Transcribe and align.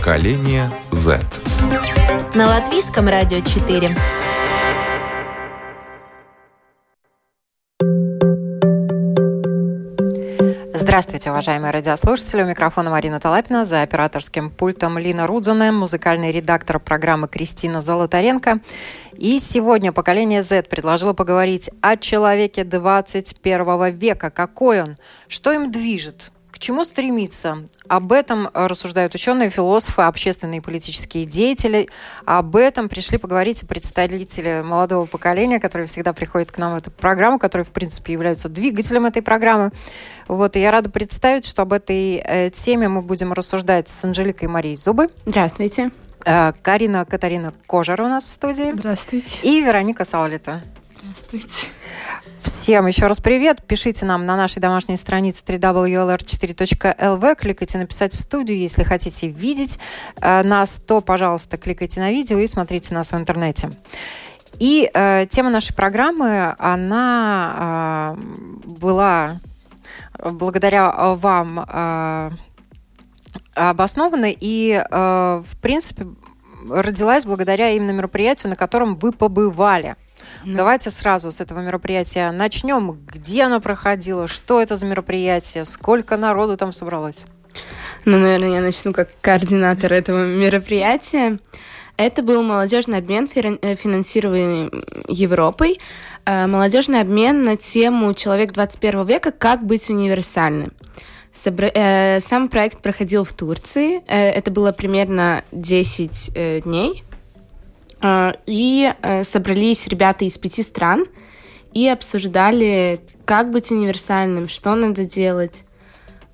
Поколение 0.00 0.72
Z. 0.92 1.20
На 2.34 2.46
латвийском 2.46 3.06
радио 3.06 3.40
4. 3.40 3.94
Здравствуйте, 10.72 11.30
уважаемые 11.30 11.70
радиослушатели. 11.70 12.42
У 12.42 12.46
микрофона 12.46 12.88
Марина 12.88 13.20
Талапина, 13.20 13.66
за 13.66 13.82
операторским 13.82 14.48
пультом 14.48 14.96
Лина 14.96 15.26
Рудзуна, 15.26 15.70
музыкальный 15.70 16.32
редактор 16.32 16.80
программы 16.80 17.28
Кристина 17.28 17.82
Золотаренко. 17.82 18.60
И 19.18 19.38
сегодня 19.38 19.92
поколение 19.92 20.42
Z 20.42 20.62
предложило 20.62 21.12
поговорить 21.12 21.68
о 21.82 21.98
человеке 21.98 22.64
21 22.64 23.90
века. 23.90 24.30
Какой 24.30 24.80
он? 24.80 24.96
Что 25.28 25.52
им 25.52 25.70
движет? 25.70 26.32
Чему 26.60 26.84
стремиться? 26.84 27.58
Об 27.88 28.12
этом 28.12 28.48
рассуждают 28.54 29.14
ученые, 29.14 29.50
философы, 29.50 30.02
общественные 30.02 30.58
и 30.58 30.60
политические 30.60 31.24
деятели. 31.24 31.88
Об 32.24 32.54
этом 32.54 32.88
пришли 32.88 33.18
поговорить 33.18 33.66
представители 33.66 34.62
молодого 34.64 35.06
поколения, 35.06 35.58
которые 35.58 35.88
всегда 35.88 36.12
приходят 36.12 36.52
к 36.52 36.58
нам 36.58 36.74
в 36.74 36.76
эту 36.76 36.90
программу, 36.90 37.38
которые, 37.38 37.64
в 37.64 37.70
принципе, 37.70 38.12
являются 38.12 38.48
двигателем 38.48 39.06
этой 39.06 39.22
программы. 39.22 39.72
Вот, 40.28 40.54
и 40.56 40.60
я 40.60 40.70
рада 40.70 40.88
представить, 40.90 41.46
что 41.46 41.62
об 41.62 41.72
этой 41.72 42.22
э, 42.24 42.50
теме 42.50 42.88
мы 42.88 43.02
будем 43.02 43.32
рассуждать 43.32 43.88
с 43.88 44.04
Анжеликой 44.04 44.48
Марией 44.48 44.76
Зубы. 44.76 45.08
Здравствуйте. 45.26 45.90
Э, 46.24 46.52
Карина 46.62 47.04
Катарина 47.04 47.52
Кожер 47.66 48.00
у 48.02 48.08
нас 48.08 48.26
в 48.26 48.32
студии. 48.32 48.72
Здравствуйте. 48.72 49.38
И 49.42 49.62
Вероника 49.62 50.04
Саулита. 50.04 50.60
Здравствуйте. 51.02 51.66
Всем 52.42 52.86
еще 52.86 53.06
раз 53.06 53.20
привет. 53.20 53.62
Пишите 53.66 54.04
нам 54.04 54.26
на 54.26 54.36
нашей 54.36 54.60
домашней 54.60 54.98
странице 54.98 55.42
www.lr4.lv. 55.46 57.36
Кликайте 57.36 57.78
«Написать 57.78 58.14
в 58.14 58.20
студию». 58.20 58.58
Если 58.58 58.82
хотите 58.82 59.28
видеть 59.28 59.78
э, 60.20 60.42
нас, 60.42 60.76
то, 60.76 61.00
пожалуйста, 61.00 61.56
кликайте 61.56 62.00
на 62.00 62.10
видео 62.10 62.38
и 62.38 62.46
смотрите 62.46 62.92
нас 62.92 63.12
в 63.12 63.16
интернете. 63.16 63.70
И 64.58 64.90
э, 64.92 65.26
тема 65.30 65.48
нашей 65.48 65.74
программы, 65.74 66.54
она 66.58 68.14
э, 68.14 68.68
была 68.68 69.40
благодаря 70.22 71.14
вам 71.14 71.64
э, 71.66 72.30
обоснована 73.54 74.28
и, 74.28 74.72
э, 74.72 75.42
в 75.46 75.56
принципе, 75.62 76.08
родилась 76.68 77.24
благодаря 77.24 77.70
именно 77.70 77.92
мероприятию, 77.92 78.50
на 78.50 78.56
котором 78.56 78.96
вы 78.96 79.12
побывали– 79.12 79.96
ну. 80.44 80.56
Давайте 80.56 80.90
сразу 80.90 81.30
с 81.30 81.40
этого 81.40 81.60
мероприятия 81.60 82.30
начнем. 82.30 82.98
Где 83.06 83.44
оно 83.44 83.60
проходило? 83.60 84.26
Что 84.26 84.60
это 84.60 84.76
за 84.76 84.86
мероприятие? 84.86 85.64
Сколько 85.64 86.16
народу 86.16 86.56
там 86.56 86.72
собралось? 86.72 87.24
Ну, 88.04 88.18
наверное, 88.18 88.56
я 88.56 88.60
начну 88.60 88.92
как 88.92 89.10
координатор 89.20 89.92
этого 89.92 90.24
мероприятия. 90.24 91.38
Это 91.96 92.22
был 92.22 92.42
молодежный 92.42 92.98
обмен, 92.98 93.28
э, 93.34 93.74
финансируемый 93.74 94.70
Европой. 95.06 95.78
Э, 96.24 96.46
молодежный 96.46 97.00
обмен 97.02 97.44
на 97.44 97.56
тему 97.56 98.14
«Человек 98.14 98.52
21 98.52 99.04
века. 99.04 99.32
Как 99.32 99.62
быть 99.62 99.90
универсальным». 99.90 100.72
Э, 101.44 102.20
сам 102.20 102.48
проект 102.48 102.80
проходил 102.80 103.24
в 103.24 103.32
Турции. 103.34 104.02
Это 104.06 104.50
было 104.50 104.72
примерно 104.72 105.44
10 105.52 106.62
дней. 106.64 107.04
А, 108.02 108.36
и 108.46 108.92
э, 109.02 109.24
собрались 109.24 109.86
ребята 109.86 110.24
из 110.24 110.38
пяти 110.38 110.62
стран 110.62 111.06
и 111.72 111.86
обсуждали, 111.88 113.00
как 113.24 113.50
быть 113.50 113.70
универсальным, 113.70 114.48
что 114.48 114.74
надо 114.74 115.04
делать. 115.04 115.64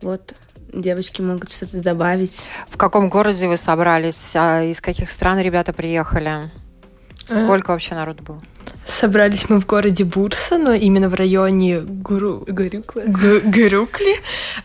Вот 0.01 0.35
девочки 0.73 1.21
могут 1.23 1.53
что-то 1.53 1.83
добавить. 1.83 2.43
В 2.69 2.77
каком 2.77 3.09
городе 3.09 3.49
вы 3.49 3.57
собрались? 3.57 4.33
А 4.37 4.63
из 4.63 4.81
каких 4.81 5.11
стран 5.11 5.41
ребята 5.41 5.73
приехали? 5.73 6.51
Сколько 7.25 7.71
вообще 7.71 7.95
народу 7.95 8.23
было? 8.23 8.43
Собрались 8.87 9.51
мы 9.51 9.61
в 9.61 9.67
городе 9.67 10.05
Бурса, 10.05 10.59
но 10.59 10.73
именно 10.73 11.09
в 11.09 11.15
районе 11.15 11.81
Гуру... 11.81 12.45
Гурюкли. 12.47 13.07
Гурюкли. 13.07 14.17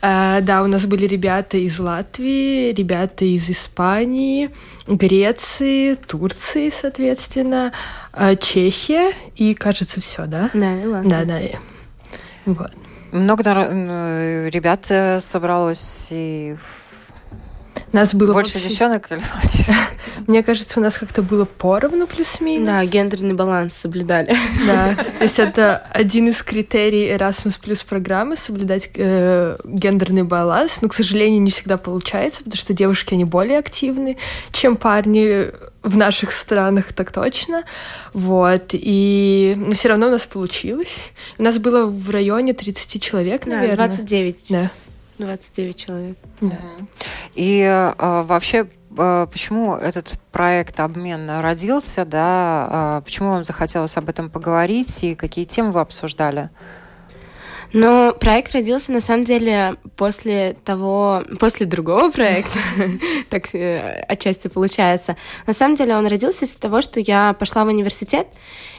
А, 0.02 0.42
да, 0.42 0.62
у 0.62 0.68
нас 0.68 0.86
были 0.86 1.08
ребята 1.08 1.58
из 1.58 1.80
Латвии, 1.80 2.72
ребята 2.72 3.26
из 3.26 3.50
Испании, 3.50 4.52
Греции, 4.86 5.96
Турции, 5.96 6.70
соответственно, 6.70 7.74
а, 8.14 8.36
Чехия 8.36 9.14
и, 9.36 9.56
кажется, 9.56 10.00
все, 10.02 10.28
да? 10.28 10.52
Да, 10.54 10.82
и 10.82 10.86
ладно. 10.86 11.10
Да, 11.10 11.26
да. 11.26 11.40
Вот. 12.46 12.72
Много 13.12 13.44
ребят 13.44 14.86
э, 14.90 15.20
собралось 15.20 16.10
и 16.12 16.56
нас 17.94 18.14
было 18.14 18.34
больше 18.34 18.54
вообще... 18.54 18.70
девчонок 18.70 19.12
или 19.12 19.22
мальчишек? 19.36 19.76
Мне 20.28 20.44
кажется, 20.44 20.80
у 20.80 20.84
нас 20.84 20.98
как-то 20.98 21.22
было 21.22 21.46
поровну 21.46 22.08
плюс-минус. 22.08 22.68
Да, 22.68 22.86
гендерный 22.86 23.34
баланс 23.34 23.74
соблюдали. 23.76 24.36
Да, 24.66 24.96
то 24.96 25.24
есть 25.24 25.40
это 25.40 25.78
один 25.90 26.30
из 26.30 26.44
критерий 26.44 27.08
Erasmus 27.08 27.60
плюс 27.62 27.84
программы 27.84 28.36
соблюдать 28.36 28.90
э, 28.96 29.58
гендерный 29.64 30.24
баланс, 30.24 30.82
но, 30.82 30.88
к 30.88 30.94
сожалению, 30.94 31.42
не 31.42 31.52
всегда 31.52 31.78
получается, 31.78 32.44
потому 32.44 32.60
что 32.60 32.74
девушки 32.74 33.14
они 33.14 33.26
более 33.26 33.58
активны, 33.58 34.18
чем 34.52 34.78
парни 34.78 35.52
в 35.84 35.98
наших 35.98 36.32
странах, 36.32 36.94
так 36.94 37.12
точно. 37.12 37.64
Вот. 38.14 38.70
И 38.74 39.56
но 39.58 39.74
все 39.74 39.90
равно 39.90 40.08
у 40.08 40.12
нас 40.12 40.28
получилось. 40.28 41.12
У 41.38 41.44
нас 41.44 41.58
было 41.58 41.86
в 41.86 42.10
районе 42.10 42.54
30 42.54 43.02
человек, 43.02 43.46
наверное. 43.46 43.78
Да, 43.78 43.88
29. 43.88 44.46
Да. 44.50 44.72
29 45.22 45.78
человек. 45.78 46.18
Да. 46.42 46.58
И 47.36 47.62
э, 47.62 47.94
вообще, 47.98 48.68
э, 48.98 49.28
почему 49.32 49.76
этот 49.76 50.20
проект 50.32 50.80
обмен 50.80 51.30
родился, 51.40 52.06
да? 52.06 53.00
Э, 53.00 53.02
почему 53.04 53.30
вам 53.30 53.44
захотелось 53.44 53.98
об 53.98 54.10
этом 54.10 54.30
поговорить 54.30 55.04
и 55.04 55.16
какие 55.16 55.46
темы 55.46 55.72
вы 55.72 55.80
обсуждали? 55.82 56.50
Ну, 57.74 58.14
проект 58.20 58.54
родился, 58.54 58.92
на 58.92 59.00
самом 59.00 59.24
деле, 59.24 59.78
после 59.96 60.58
того, 60.66 61.24
после 61.40 61.66
другого 61.66 62.12
проекта, 62.12 62.60
так 63.30 63.54
э, 63.56 64.04
отчасти 64.10 64.50
получается. 64.50 65.16
На 65.48 65.54
самом 65.54 65.78
деле 65.78 65.96
он 65.96 66.06
родился 66.06 66.44
из-за 66.44 66.60
того, 66.60 66.82
что 66.82 67.00
я 67.00 67.32
пошла 67.34 67.64
в 67.64 67.70
университет, 67.70 68.28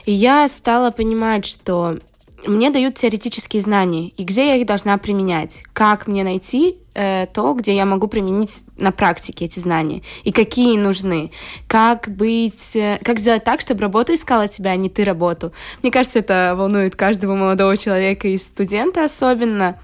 и 0.05 0.11
я 0.11 0.47
стала 0.47 0.91
понимать, 0.91 1.47
что 1.47 1.97
мне 2.45 2.69
дают 2.69 2.95
теоретические 2.95 3.61
знания, 3.61 4.09
и 4.09 4.23
где 4.23 4.47
я 4.47 4.55
их 4.55 4.65
должна 4.65 4.97
применять, 4.97 5.63
как 5.73 6.07
мне 6.07 6.23
найти 6.23 6.77
э, 6.93 7.25
то, 7.33 7.53
где 7.53 7.75
я 7.75 7.85
могу 7.85 8.07
применить 8.07 8.63
на 8.77 8.91
практике 8.91 9.45
эти 9.45 9.59
знания, 9.59 10.01
и 10.23 10.31
какие 10.31 10.77
нужны, 10.77 11.31
как 11.67 12.09
быть, 12.09 12.75
э, 12.75 12.99
как 13.03 13.19
сделать 13.19 13.43
так, 13.43 13.61
чтобы 13.61 13.81
работа 13.81 14.13
искала 14.13 14.47
тебя, 14.47 14.71
а 14.71 14.75
не 14.75 14.89
ты 14.89 15.03
работу. 15.03 15.53
Мне 15.81 15.91
кажется, 15.91 16.19
это 16.19 16.53
волнует 16.57 16.95
каждого 16.95 17.35
молодого 17.35 17.77
человека 17.77 18.27
и 18.27 18.37
студента 18.37 19.03
особенно, 19.03 19.79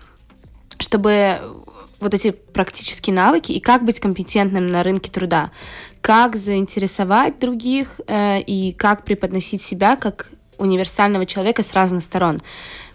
чтобы 0.80 1.40
вот 2.00 2.14
эти 2.14 2.32
практические 2.32 3.16
навыки 3.16 3.52
и 3.52 3.60
как 3.60 3.84
быть 3.84 4.00
компетентным 4.00 4.68
на 4.68 4.84
рынке 4.84 5.12
труда, 5.12 5.52
как 6.02 6.36
заинтересовать 6.36 7.40
других 7.40 8.00
э, 8.08 8.40
и 8.42 8.74
как 8.74 9.04
преподносить 9.04 9.62
себя 9.62 9.96
как 9.96 10.30
универсального 10.60 11.26
человека 11.26 11.64
с 11.64 11.74
разных 11.74 12.04
сторон. 12.04 12.40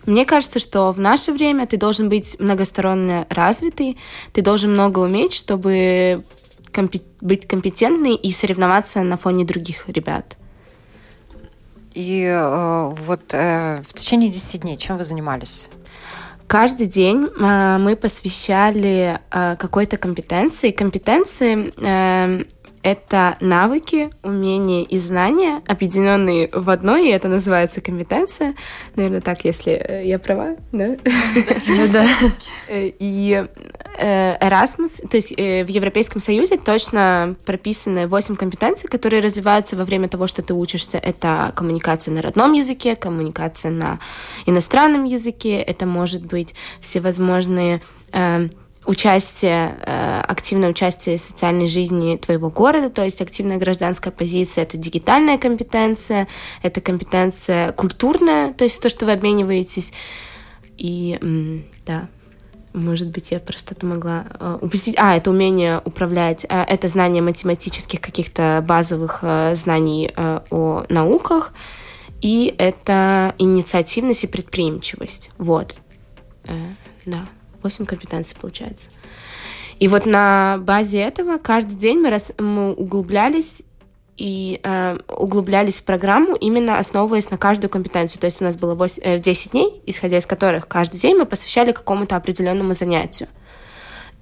Мне 0.07 0.25
кажется, 0.25 0.59
что 0.59 0.93
в 0.93 1.01
наше 1.01 1.33
время 1.33 1.67
ты 1.67 1.77
должен 1.77 2.09
быть 2.09 2.37
многосторонне 2.39 3.27
развитый, 3.31 3.99
ты 4.33 4.43
должен 4.43 4.73
много 4.73 5.01
уметь, 5.01 5.33
чтобы 5.33 6.23
компи- 6.73 7.03
быть 7.21 7.49
компетентный 7.49 8.15
и 8.15 8.31
соревноваться 8.31 9.03
на 9.03 9.17
фоне 9.17 9.45
других 9.45 9.89
ребят. 9.89 10.37
И 11.95 12.25
э, 12.25 12.95
вот 13.07 13.33
э, 13.33 13.83
в 13.89 13.95
течение 13.95 14.29
10 14.29 14.63
дней 14.63 14.77
чем 14.77 14.97
вы 14.97 15.05
занимались? 15.05 15.69
Каждый 16.47 16.87
день 16.87 17.27
э, 17.27 17.79
мы 17.79 17.97
посвящали 17.97 19.19
э, 19.31 19.57
какой-то 19.57 19.97
компетенции. 19.97 20.73
Компетенции 20.73 21.73
э, 21.81 22.45
это 22.85 23.37
навыки, 23.41 24.11
умения 24.23 24.85
и 24.85 24.99
знания, 24.99 25.63
объединенные 25.67 26.51
в 26.53 26.69
одной, 26.69 27.09
и 27.09 27.11
это 27.11 27.29
называется 27.29 27.81
компетенция. 27.81 28.55
Наверное, 28.95 29.23
так, 29.23 29.45
если 29.45 29.73
э, 29.73 30.07
я 30.07 30.19
права, 30.19 30.57
да? 30.71 30.97
Ну 31.67 31.89
да. 31.93 32.07
Э, 32.69 32.89
и 32.99 33.47
Erasmus, 33.99 35.07
то 35.09 35.17
есть 35.17 35.31
в 35.37 35.69
Европейском 35.69 36.21
Союзе 36.21 36.57
точно 36.57 37.37
прописаны 37.45 38.07
8 38.09 38.37
компетенций, 38.37 38.89
которые 38.89 39.23
развиваются 39.23 39.77
во 39.77 39.85
время 39.85 40.09
того, 40.09 40.27
что 40.27 40.43
ты 40.43 40.53
учишься. 40.53 40.99
Это 40.99 41.53
коммуникация 41.55 42.13
на 42.13 42.21
родном 42.21 42.53
языке, 42.53 42.97
коммуникация 42.97 43.71
на 43.71 44.01
иностранном 44.47 45.05
языке, 45.05 45.61
это 45.61 45.87
может 45.87 46.25
быть 46.25 46.55
всевозможные 46.81 47.81
участие, 48.87 49.79
э, 49.81 50.21
активное 50.21 50.71
участие 50.71 51.17
в 51.17 51.21
социальной 51.21 51.67
жизни 51.67 52.17
твоего 52.17 52.51
города, 52.51 52.91
то 52.91 53.05
есть 53.05 53.21
активная 53.21 53.57
гражданская 53.57 54.13
позиция, 54.13 54.63
это 54.65 54.77
дигитальная 54.77 55.39
компетенция, 55.39 56.29
это 56.63 56.81
компетенция 56.81 57.73
культурная, 57.73 58.53
то 58.53 58.65
есть 58.65 58.81
то, 58.83 58.89
что 58.89 59.07
вы 59.07 59.13
обмениваетесь. 59.13 59.93
И 60.77 61.19
да, 61.87 62.09
может 62.73 63.11
быть, 63.11 63.31
я 63.31 63.39
просто 63.39 63.75
это 63.75 63.87
могла 63.87 64.27
э, 64.39 64.59
упустить. 64.61 64.97
А, 64.99 65.17
это 65.17 65.31
умение 65.31 65.81
управлять, 65.85 66.45
э, 66.49 66.63
это 66.63 66.89
знание 66.89 67.23
математических 67.23 68.01
каких-то 68.01 68.65
базовых 68.67 69.23
знаний 69.53 70.13
о 70.17 70.85
науках, 70.89 71.55
и 72.21 72.55
это 72.59 73.35
инициативность 73.39 74.25
и 74.25 74.27
предприимчивость. 74.27 75.31
Вот. 75.39 75.77
Да. 77.07 77.27
8 77.65 77.87
компетенций 77.87 78.37
получается. 78.41 78.91
И 79.81 79.89
вот 79.89 80.07
на 80.07 80.59
базе 80.59 81.01
этого 81.01 81.39
каждый 81.39 81.77
день 81.77 81.99
мы, 81.99 82.11
рас, 82.11 82.33
мы 82.39 82.73
углублялись 82.73 83.63
и 84.17 84.61
э, 84.63 84.99
углублялись 85.09 85.81
в 85.81 85.85
программу, 85.85 86.37
именно 86.37 86.79
основываясь 86.79 87.31
на 87.31 87.37
каждую 87.37 87.71
компетенцию. 87.71 88.21
То 88.21 88.27
есть 88.27 88.41
у 88.41 88.45
нас 88.45 88.57
было 88.57 88.75
8, 88.75 89.03
э, 89.03 89.19
10 89.19 89.51
дней, 89.51 89.83
исходя 89.87 90.19
из 90.19 90.27
которых 90.27 90.69
каждый 90.69 91.01
день 91.01 91.17
мы 91.17 91.27
посвящали 91.27 91.73
какому-то 91.73 92.15
определенному 92.15 92.75
занятию. 92.75 93.29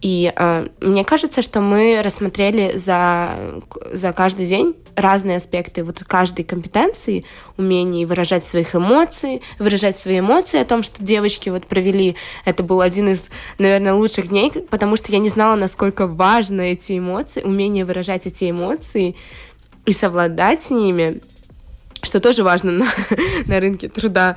И 0.02 0.32
э, 0.34 0.66
мне 0.81 1.04
кажется, 1.04 1.43
что 1.43 1.60
мы 1.60 2.02
рассмотрели 2.02 2.76
за, 2.76 3.62
за 3.93 4.12
каждый 4.12 4.46
день 4.46 4.75
разные 4.96 5.37
аспекты 5.37 5.84
вот 5.84 6.02
каждой 6.04 6.44
компетенции, 6.44 7.25
умение 7.56 8.04
выражать 8.04 8.44
своих 8.44 8.75
эмоций, 8.75 9.43
выражать 9.60 9.96
свои 9.96 10.19
эмоции 10.19 10.58
о 10.58 10.64
том, 10.64 10.82
что 10.82 11.04
девочки 11.04 11.50
вот 11.50 11.69
провели. 11.69 12.16
Это 12.44 12.64
был 12.64 12.81
один 12.81 13.10
из, 13.10 13.28
наверное, 13.58 13.94
лучших 13.94 14.28
дней, 14.28 14.50
потому 14.50 14.96
что 14.96 15.12
я 15.12 15.20
не 15.20 15.28
знала, 15.28 15.54
насколько 15.54 16.08
важны 16.08 16.72
эти 16.72 16.99
эмоции, 16.99 17.43
умение 17.43 17.84
выражать 17.84 18.26
эти 18.26 18.50
эмоции 18.50 19.14
и 19.87 19.93
совладать 19.93 20.62
с 20.62 20.70
ними, 20.70 21.20
что 22.02 22.19
тоже 22.19 22.43
важно 22.43 22.72
на, 22.72 22.87
на 23.46 23.60
рынке 23.60 23.88
труда. 23.88 24.37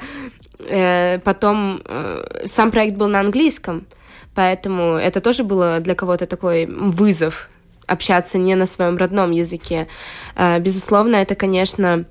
Э, 0.59 1.17
потом 1.19 1.81
э, 1.83 2.43
сам 2.45 2.69
проект 2.69 2.95
был 2.95 3.07
на 3.07 3.19
английском, 3.19 3.87
Поэтому 4.35 4.95
это 4.95 5.21
тоже 5.21 5.43
было 5.43 5.79
для 5.79 5.95
кого-то 5.95 6.25
такой 6.25 6.65
вызов 6.65 7.49
общаться 7.87 8.37
не 8.37 8.55
на 8.55 8.65
своем 8.65 8.97
родном 8.97 9.31
языке. 9.31 9.87
Э, 10.35 10.59
безусловно, 10.59 11.17
это, 11.17 11.35
конечно, 11.35 12.05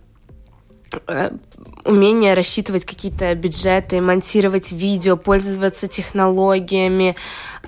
э, 1.06 1.31
умение 1.85 2.35
рассчитывать 2.35 2.85
какие-то 2.85 3.35
бюджеты, 3.35 4.00
монтировать 4.00 4.73
видео, 4.73 5.17
пользоваться 5.17 5.87
технологиями, 5.87 7.17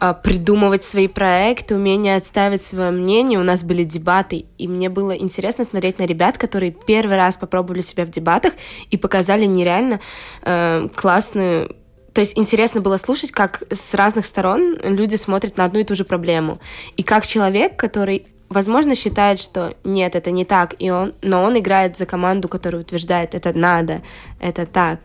э, 0.00 0.14
придумывать 0.22 0.84
свои 0.84 1.08
проекты, 1.08 1.74
умение 1.74 2.16
отставить 2.16 2.62
свое 2.62 2.90
мнение. 2.90 3.38
У 3.38 3.42
нас 3.42 3.62
были 3.62 3.84
дебаты, 3.84 4.46
и 4.56 4.68
мне 4.68 4.88
было 4.88 5.12
интересно 5.12 5.64
смотреть 5.64 5.98
на 5.98 6.04
ребят, 6.04 6.38
которые 6.38 6.70
первый 6.70 7.16
раз 7.16 7.36
попробовали 7.36 7.82
себя 7.82 8.06
в 8.06 8.10
дебатах 8.10 8.54
и 8.90 8.96
показали 8.96 9.44
нереально 9.44 10.00
э, 10.42 10.88
классную 10.94 11.76
то 12.16 12.20
есть 12.20 12.38
интересно 12.38 12.80
было 12.80 12.96
слушать, 12.96 13.30
как 13.30 13.62
с 13.70 13.92
разных 13.92 14.24
сторон 14.24 14.78
люди 14.82 15.16
смотрят 15.16 15.58
на 15.58 15.64
одну 15.64 15.80
и 15.80 15.84
ту 15.84 15.94
же 15.94 16.04
проблему. 16.04 16.56
И 16.96 17.02
как 17.02 17.26
человек, 17.26 17.76
который 17.76 18.26
возможно, 18.48 18.94
считает, 18.94 19.38
что 19.38 19.76
нет, 19.84 20.16
это 20.16 20.30
не 20.30 20.46
так, 20.46 20.74
и 20.78 20.88
он, 20.88 21.12
но 21.20 21.42
он 21.42 21.58
играет 21.58 21.98
за 21.98 22.06
команду, 22.06 22.48
которая 22.48 22.80
утверждает, 22.80 23.34
это 23.34 23.52
надо, 23.52 24.00
это 24.40 24.64
так. 24.64 25.00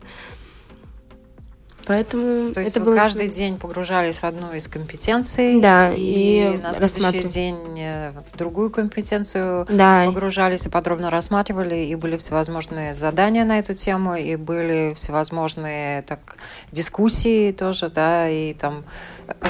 Поэтому 1.92 2.54
То 2.54 2.62
есть 2.62 2.72
это 2.72 2.80
вы 2.80 2.86
было 2.86 2.96
каждый 2.96 3.28
день 3.28 3.58
погружались 3.58 4.20
в 4.20 4.24
одну 4.24 4.54
из 4.54 4.70
компетенций, 4.70 5.60
Да, 5.60 5.92
и, 5.92 6.54
и 6.54 6.58
на 6.58 6.74
следующий 6.74 7.28
день 7.28 7.58
э, 7.78 8.14
в 8.32 8.38
другую 8.38 8.70
компетенцию 8.70 9.68
Да. 9.70 10.06
погружались 10.06 10.66
и 10.66 10.70
подробно 10.70 11.10
рассматривали, 11.10 11.76
и 11.76 11.94
были 11.96 12.16
всевозможные 12.16 12.94
задания 12.94 13.44
на 13.44 13.60
эту 13.60 13.74
тему, 13.74 14.16
и 14.16 14.38
были 14.38 14.94
всевозможные 14.96 16.04
так 16.04 16.38
дискуссии 16.72 17.52
тоже, 17.52 17.90
да, 17.90 18.30
и 18.30 18.54
там 18.54 18.86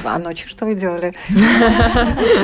а 0.03 0.17
ночью 0.17 0.49
что 0.49 0.65
вы 0.65 0.73
делали? 0.73 1.13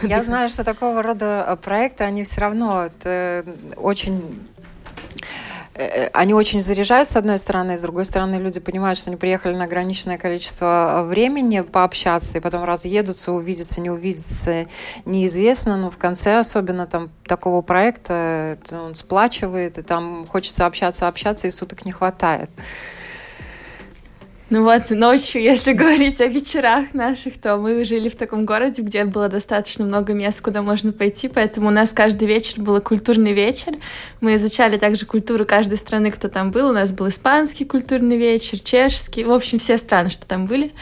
Я 0.00 0.22
знаю, 0.22 0.48
что 0.48 0.64
такого 0.64 1.02
рода 1.02 1.58
проекты, 1.62 2.04
они 2.04 2.24
все 2.24 2.40
равно 2.40 2.86
это 2.86 3.44
очень 3.76 4.40
э, 4.56 4.61
они 6.12 6.34
очень 6.34 6.60
заряжают, 6.60 7.08
с 7.08 7.16
одной 7.16 7.38
стороны, 7.38 7.78
с 7.78 7.82
другой 7.82 8.04
стороны, 8.04 8.36
люди 8.36 8.60
понимают, 8.60 8.98
что 8.98 9.10
они 9.10 9.16
приехали 9.16 9.54
на 9.54 9.64
ограниченное 9.64 10.18
количество 10.18 11.04
времени 11.06 11.60
пообщаться, 11.60 12.38
и 12.38 12.40
потом 12.40 12.64
разъедутся, 12.64 13.32
увидеться, 13.32 13.80
не 13.80 13.90
увидеться, 13.90 14.66
неизвестно, 15.04 15.76
но 15.76 15.90
в 15.90 15.96
конце 15.96 16.38
особенно 16.38 16.86
там 16.86 17.10
такого 17.24 17.62
проекта 17.62 18.58
он 18.70 18.94
сплачивает, 18.94 19.78
и 19.78 19.82
там 19.82 20.26
хочется 20.26 20.66
общаться, 20.66 21.08
общаться, 21.08 21.46
и 21.46 21.50
суток 21.50 21.84
не 21.84 21.92
хватает. 21.92 22.50
Ну 24.52 24.64
вот, 24.64 24.90
ночью, 24.90 25.40
если 25.40 25.72
говорить 25.82 26.20
о 26.20 26.26
вечерах 26.26 26.92
наших, 26.92 27.40
то 27.40 27.56
мы 27.56 27.86
жили 27.86 28.10
в 28.10 28.16
таком 28.16 28.44
городе, 28.44 28.82
где 28.82 29.06
было 29.06 29.30
достаточно 29.30 29.82
много 29.82 30.12
мест, 30.12 30.42
куда 30.42 30.60
можно 30.60 30.92
пойти, 30.92 31.28
поэтому 31.28 31.68
у 31.68 31.70
нас 31.70 31.94
каждый 31.94 32.28
вечер 32.28 32.60
был 32.60 32.78
культурный 32.82 33.32
вечер. 33.32 33.72
Мы 34.20 34.34
изучали 34.34 34.76
также 34.76 35.06
культуру 35.06 35.46
каждой 35.46 35.78
страны, 35.78 36.10
кто 36.10 36.28
там 36.28 36.50
был. 36.50 36.68
У 36.68 36.72
нас 36.72 36.92
был 36.92 37.08
испанский 37.08 37.64
культурный 37.64 38.18
вечер, 38.18 38.58
чешский, 38.58 39.24
в 39.24 39.32
общем, 39.32 39.58
все 39.58 39.78
страны, 39.78 40.10
что 40.10 40.26
там 40.26 40.44
были. 40.44 40.74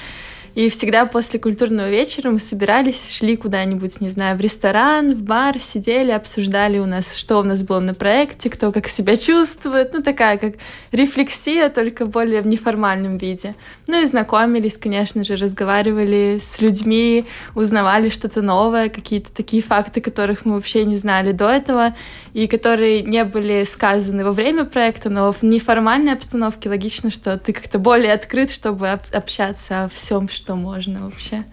И 0.55 0.69
всегда 0.69 1.07
после 1.07 1.39
культурного 1.39 1.89
вечера 1.89 2.31
мы 2.31 2.39
собирались, 2.39 3.13
шли 3.13 3.37
куда-нибудь, 3.37 4.01
не 4.01 4.09
знаю, 4.09 4.37
в 4.37 4.41
ресторан, 4.41 5.15
в 5.15 5.23
бар, 5.23 5.61
сидели, 5.61 6.11
обсуждали 6.11 6.79
у 6.79 6.87
нас, 6.87 7.17
что 7.17 7.39
у 7.39 7.43
нас 7.43 7.63
было 7.63 7.81
на 7.81 7.95
проекте, 7.95 8.51
кто 8.51 8.73
как 8.73 8.89
себя 8.89 9.17
чувствует. 9.17 9.93
Ну, 9.93 10.03
такая 10.03 10.39
как 10.39 10.55
рефлексия, 10.93 11.69
только 11.69 12.07
более 12.07 12.43
в 12.43 12.47
неформальном 12.47 13.19
виде. 13.19 13.55
Ну 13.87 14.03
и 14.03 14.07
знакомились, 14.07 14.77
конечно 14.77 15.23
же, 15.25 15.37
разговаривали 15.37 16.39
с 16.41 16.61
людьми, 16.61 17.27
узнавали 17.55 18.09
что-то 18.09 18.43
новое, 18.43 18.89
какие-то 18.89 19.31
такие 19.33 19.63
факты, 19.63 20.01
которых 20.01 20.45
мы 20.45 20.55
вообще 20.55 20.85
не 20.85 20.97
знали 20.97 21.33
до 21.33 21.49
этого, 21.49 21.95
и 22.33 22.47
которые 22.47 23.03
не 23.03 23.25
были 23.25 23.65
сказаны 23.65 24.25
во 24.25 24.33
время 24.33 24.65
проекта, 24.65 25.11
но 25.11 25.33
в 25.33 25.43
неформальной 25.43 26.13
обстановке 26.13 26.69
логично, 26.69 27.11
что 27.11 27.39
ты 27.39 27.53
как-то 27.53 27.79
более 27.79 28.13
открыт, 28.13 28.51
чтобы 28.51 28.89
об- 28.89 29.01
общаться 29.13 29.85
о 29.85 29.89
всем, 29.89 30.29
что 30.29 30.40
можно 30.49 31.05
вообще. 31.05 31.45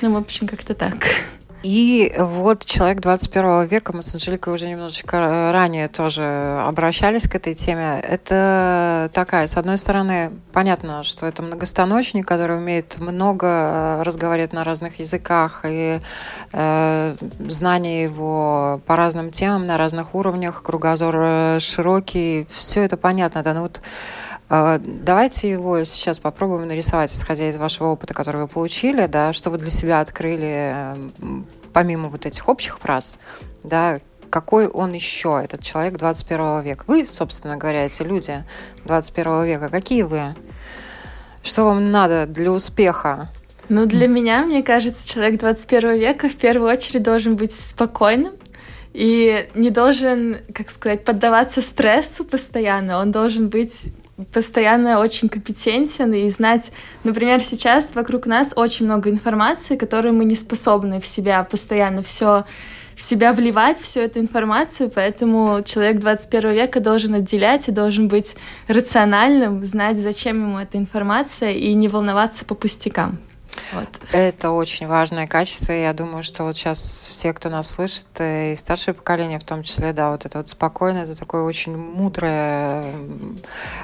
Ну, 0.00 0.12
в 0.12 0.16
общем, 0.16 0.46
как-то 0.46 0.74
так. 0.74 1.06
И 1.62 2.12
вот 2.18 2.64
человек 2.64 3.00
21 3.00 3.66
века, 3.66 3.92
мы 3.92 4.02
с 4.02 4.12
Анжеликой 4.14 4.52
уже 4.52 4.68
немножечко 4.68 5.50
ранее 5.52 5.86
тоже 5.86 6.24
обращались 6.66 7.28
к 7.28 7.36
этой 7.36 7.54
теме. 7.54 8.00
Это 8.00 9.08
такая, 9.12 9.46
с 9.46 9.56
одной 9.56 9.78
стороны, 9.78 10.32
понятно, 10.52 11.04
что 11.04 11.24
это 11.26 11.42
многостаночник, 11.42 12.26
который 12.26 12.56
умеет 12.56 12.98
много 12.98 14.02
разговаривать 14.02 14.52
на 14.52 14.64
разных 14.64 14.98
языках, 14.98 15.64
и 15.64 16.00
э, 16.52 17.14
знания 17.48 18.02
его 18.02 18.80
по 18.84 18.96
разным 18.96 19.30
темам, 19.30 19.66
на 19.66 19.76
разных 19.76 20.16
уровнях, 20.16 20.64
кругозор 20.64 21.14
э, 21.16 21.58
широкий, 21.60 22.48
все 22.50 22.82
это 22.82 22.96
понятно, 22.96 23.42
да, 23.44 23.54
ну 23.54 23.62
вот 23.62 23.80
э, 23.80 24.31
Давайте 24.52 25.50
его 25.50 25.82
сейчас 25.84 26.18
попробуем 26.18 26.68
нарисовать, 26.68 27.10
исходя 27.10 27.48
из 27.48 27.56
вашего 27.56 27.88
опыта, 27.88 28.12
который 28.12 28.42
вы 28.42 28.48
получили, 28.48 29.06
да, 29.06 29.32
что 29.32 29.48
вы 29.48 29.56
для 29.56 29.70
себя 29.70 30.00
открыли, 30.00 30.94
помимо 31.72 32.10
вот 32.10 32.26
этих 32.26 32.46
общих 32.50 32.78
фраз, 32.78 33.18
да, 33.64 34.00
какой 34.28 34.68
он 34.68 34.92
еще, 34.92 35.40
этот 35.42 35.62
человек 35.62 35.96
21 35.96 36.60
века. 36.60 36.84
Вы, 36.86 37.06
собственно 37.06 37.56
говоря, 37.56 37.86
эти 37.86 38.02
люди 38.02 38.44
21 38.84 39.44
века, 39.44 39.70
какие 39.70 40.02
вы? 40.02 40.34
Что 41.42 41.64
вам 41.64 41.90
надо 41.90 42.26
для 42.26 42.52
успеха? 42.52 43.30
Ну, 43.70 43.86
для 43.86 44.06
меня, 44.06 44.44
мне 44.44 44.62
кажется, 44.62 45.08
человек 45.08 45.40
21 45.40 45.94
века 45.94 46.28
в 46.28 46.36
первую 46.36 46.70
очередь 46.70 47.02
должен 47.02 47.36
быть 47.36 47.58
спокойным 47.58 48.34
и 48.92 49.48
не 49.54 49.70
должен, 49.70 50.36
как 50.52 50.70
сказать, 50.70 51.04
поддаваться 51.04 51.62
стрессу 51.62 52.26
постоянно. 52.26 53.00
Он 53.00 53.10
должен 53.10 53.48
быть 53.48 53.94
постоянно 54.32 55.00
очень 55.00 55.28
компетентен 55.28 56.12
и 56.12 56.28
знать, 56.30 56.72
например, 57.04 57.42
сейчас 57.42 57.94
вокруг 57.94 58.26
нас 58.26 58.52
очень 58.56 58.86
много 58.86 59.10
информации, 59.10 59.76
которую 59.76 60.14
мы 60.14 60.24
не 60.24 60.36
способны 60.36 61.00
в 61.00 61.06
себя 61.06 61.42
постоянно 61.44 62.02
все 62.02 62.44
в 62.94 63.02
себя 63.02 63.32
вливать 63.32 63.80
всю 63.80 64.00
эту 64.00 64.20
информацию, 64.20 64.90
поэтому 64.94 65.62
человек 65.64 65.98
21 65.98 66.52
века 66.52 66.78
должен 66.78 67.14
отделять 67.14 67.68
и 67.68 67.72
должен 67.72 68.06
быть 68.06 68.36
рациональным, 68.68 69.64
знать, 69.64 69.98
зачем 69.98 70.40
ему 70.42 70.58
эта 70.58 70.78
информация 70.78 71.52
и 71.52 71.72
не 71.74 71.88
волноваться 71.88 72.44
по 72.44 72.54
пустякам. 72.54 73.18
Вот. 73.72 73.88
Это 74.12 74.50
очень 74.50 74.86
важное 74.86 75.26
качество. 75.26 75.72
Я 75.72 75.92
думаю, 75.92 76.22
что 76.22 76.44
вот 76.44 76.56
сейчас 76.56 76.78
все, 77.10 77.32
кто 77.32 77.48
нас 77.48 77.68
слышит, 77.68 78.06
и 78.20 78.54
старшее 78.56 78.94
поколение 78.94 79.38
в 79.38 79.44
том 79.44 79.62
числе, 79.62 79.92
да, 79.92 80.10
вот 80.10 80.24
это 80.24 80.38
вот 80.38 80.48
спокойное, 80.48 81.04
это 81.04 81.14
такое 81.16 81.42
очень 81.42 81.76
мудрое 81.76 82.84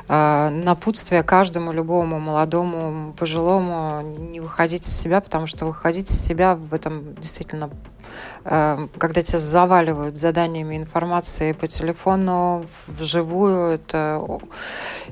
э, 0.08 0.48
напутствие 0.50 1.22
каждому, 1.22 1.72
любому 1.72 2.18
молодому, 2.18 3.14
пожилому, 3.14 4.02
не 4.02 4.40
выходить 4.40 4.86
из 4.86 4.98
себя, 4.98 5.20
потому 5.20 5.46
что 5.46 5.66
выходить 5.66 6.10
из 6.10 6.20
себя 6.20 6.54
в 6.54 6.74
этом 6.74 7.14
действительно 7.14 7.70
э, 7.97 7.97
когда 8.44 9.22
тебя 9.22 9.38
заваливают 9.38 10.16
заданиями 10.16 10.76
информации 10.76 11.52
по 11.52 11.66
телефону, 11.66 12.64
вживую, 12.86 13.74
это 13.74 14.22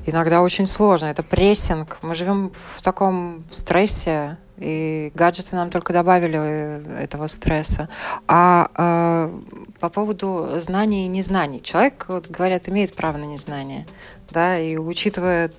иногда 0.05 0.41
очень 0.41 0.67
сложно. 0.67 1.05
Это 1.07 1.23
прессинг. 1.23 1.97
Мы 2.01 2.15
живем 2.15 2.51
в 2.75 2.81
таком 2.81 3.43
стрессе, 3.51 4.37
и 4.57 5.11
гаджеты 5.13 5.55
нам 5.55 5.69
только 5.69 5.93
добавили 5.93 6.39
э, 6.39 7.03
этого 7.03 7.27
стресса. 7.27 7.89
А 8.27 8.69
э, 8.75 9.39
по 9.79 9.89
поводу 9.89 10.59
знаний 10.59 11.05
и 11.05 11.09
незнаний. 11.09 11.59
Человек, 11.61 12.05
вот, 12.07 12.27
говорят, 12.27 12.67
имеет 12.67 12.95
право 12.95 13.17
на 13.17 13.25
незнание. 13.25 13.85
Да, 14.31 14.57
и 14.57 14.77
учитывая 14.77 15.51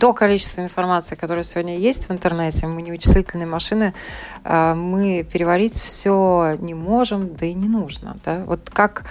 то 0.00 0.14
количество 0.14 0.62
информации, 0.62 1.14
которое 1.14 1.42
сегодня 1.42 1.76
есть 1.76 2.08
в 2.08 2.12
интернете, 2.12 2.66
мы 2.66 2.80
не 2.80 2.90
вычислительные 2.90 3.46
машины, 3.46 3.92
э, 4.44 4.74
мы 4.74 5.28
переварить 5.30 5.74
все 5.74 6.56
не 6.58 6.72
можем, 6.72 7.36
да 7.36 7.44
и 7.44 7.52
не 7.52 7.68
нужно. 7.68 8.16
Да? 8.24 8.42
Вот 8.46 8.70
как 8.70 9.04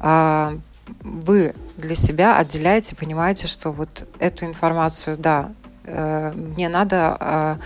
э, 0.00 0.58
вы 1.02 1.54
для 1.76 1.96
себя 1.96 2.38
отделяете, 2.38 2.94
понимаете, 2.94 3.48
что 3.48 3.72
вот 3.72 4.06
эту 4.20 4.46
информацию, 4.46 5.18
да, 5.18 5.50
э, 5.84 6.32
мне 6.32 6.68
надо 6.68 7.58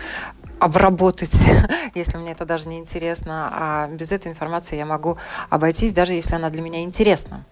обработать, 0.58 1.48
если 1.94 2.16
мне 2.16 2.32
это 2.32 2.46
даже 2.46 2.68
не 2.68 2.78
интересно. 2.78 3.50
А 3.52 3.88
без 3.88 4.12
этой 4.12 4.32
информации 4.32 4.76
я 4.76 4.86
могу 4.86 5.18
обойтись, 5.50 5.92
даже 5.92 6.14
если 6.14 6.36
она 6.36 6.48
для 6.48 6.62
меня 6.62 6.82
интересна. 6.84 7.44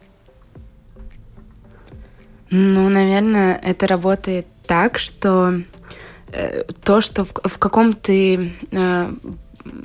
Ну, 2.49 2.89
наверное, 2.89 3.61
это 3.63 3.87
работает 3.87 4.47
так, 4.71 4.99
что 4.99 5.63
э, 6.31 6.63
то, 6.85 7.01
что 7.01 7.25
в, 7.25 7.33
в 7.43 7.59
каком 7.59 7.93
ты 7.93 8.53
э, 8.71 9.13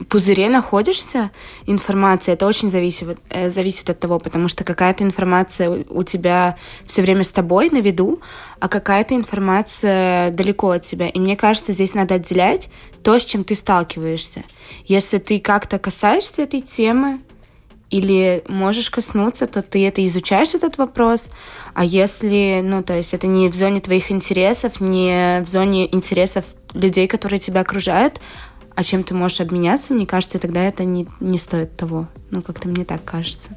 пузыре 0.09 0.47
находишься, 0.47 1.31
информация, 1.65 2.33
это 2.35 2.45
очень 2.45 2.69
зависит, 2.69 3.17
э, 3.31 3.49
зависит 3.49 3.89
от 3.89 3.99
того, 3.99 4.19
потому 4.19 4.47
что 4.47 4.63
какая-то 4.63 5.03
информация 5.03 5.85
у 5.89 6.03
тебя 6.03 6.57
все 6.85 7.01
время 7.01 7.23
с 7.23 7.29
тобой 7.29 7.71
на 7.71 7.81
виду, 7.81 8.19
а 8.59 8.67
какая-то 8.67 9.15
информация 9.15 10.29
далеко 10.29 10.69
от 10.69 10.83
тебя. 10.83 11.09
И 11.09 11.17
мне 11.19 11.35
кажется, 11.35 11.71
здесь 11.71 11.95
надо 11.95 12.13
отделять 12.13 12.69
то, 13.01 13.17
с 13.17 13.25
чем 13.25 13.43
ты 13.43 13.55
сталкиваешься. 13.55 14.43
Если 14.85 15.17
ты 15.17 15.39
как-то 15.39 15.79
касаешься 15.79 16.43
этой 16.43 16.61
темы, 16.61 17.21
или 17.89 18.43
можешь 18.47 18.89
коснуться, 18.89 19.47
то 19.47 19.61
ты 19.61 19.85
это 19.87 20.05
изучаешь, 20.05 20.53
этот 20.53 20.77
вопрос. 20.77 21.29
А 21.73 21.85
если, 21.85 22.61
ну, 22.63 22.83
то 22.83 22.95
есть 22.95 23.13
это 23.13 23.27
не 23.27 23.49
в 23.49 23.55
зоне 23.55 23.79
твоих 23.79 24.11
интересов, 24.11 24.79
не 24.79 25.41
в 25.43 25.47
зоне 25.47 25.93
интересов 25.93 26.45
людей, 26.73 27.07
которые 27.07 27.39
тебя 27.39 27.61
окружают, 27.61 28.19
а 28.75 28.83
чем 28.83 29.03
ты 29.03 29.13
можешь 29.13 29.39
обменяться, 29.39 29.93
мне 29.93 30.05
кажется, 30.05 30.39
тогда 30.39 30.63
это 30.63 30.83
не, 30.83 31.07
не 31.19 31.37
стоит 31.37 31.77
того. 31.77 32.07
Ну, 32.31 32.41
как-то 32.41 32.67
мне 32.67 32.83
так 32.83 33.03
кажется. 33.03 33.51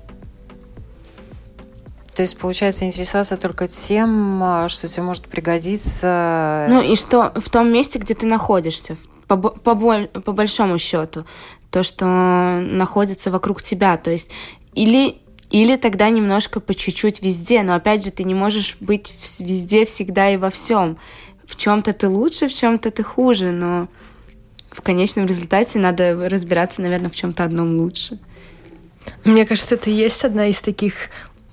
То 2.14 2.23
есть, 2.23 2.37
получается, 2.37 2.85
интересоваться 2.85 3.37
только 3.37 3.68
тем, 3.68 4.42
а, 4.42 4.68
что 4.68 4.88
тебе 4.88 5.04
может 5.04 5.28
пригодиться. 5.28 6.66
Ну 6.68 6.82
и 6.82 6.97
что 6.97 7.32
в 7.37 7.49
том 7.49 7.73
месте, 7.73 8.00
где 8.00 8.14
ты 8.14 8.26
находишься, 8.26 8.97
по, 9.28 9.37
по, 9.37 9.75
по 9.75 10.32
большому 10.32 10.78
счету, 10.78 11.25
то, 11.70 11.82
что 11.82 12.06
находится 12.06 13.30
вокруг 13.30 13.62
тебя. 13.62 13.97
То 13.97 14.11
есть, 14.11 14.30
или, 14.75 15.18
или 15.50 15.76
тогда 15.76 16.08
немножко 16.08 16.61
по 16.61 16.75
чуть-чуть 16.75 17.23
везде, 17.23 17.62
но 17.62 17.75
опять 17.75 18.04
же, 18.04 18.11
ты 18.11 18.25
не 18.25 18.35
можешь 18.35 18.76
быть 18.80 19.14
везде, 19.38 19.85
всегда 19.85 20.30
и 20.30 20.37
во 20.37 20.50
всем. 20.50 20.99
В 21.47 21.56
чем-то 21.56 21.92
ты 21.92 22.08
лучше, 22.08 22.49
в 22.49 22.54
чем-то 22.54 22.90
ты 22.90 23.02
хуже, 23.02 23.52
но 23.52 23.88
в 24.70 24.82
конечном 24.82 25.26
результате 25.26 25.78
надо 25.78 26.28
разбираться, 26.28 26.80
наверное, 26.80 27.11
в 27.11 27.14
чем-то 27.14 27.44
одном 27.44 27.76
лучше. 27.76 28.18
Мне 29.25 29.47
кажется, 29.47 29.75
это 29.75 29.90
и 29.90 29.94
есть 29.94 30.25
одна 30.25 30.47
из 30.47 30.61
таких 30.61 31.08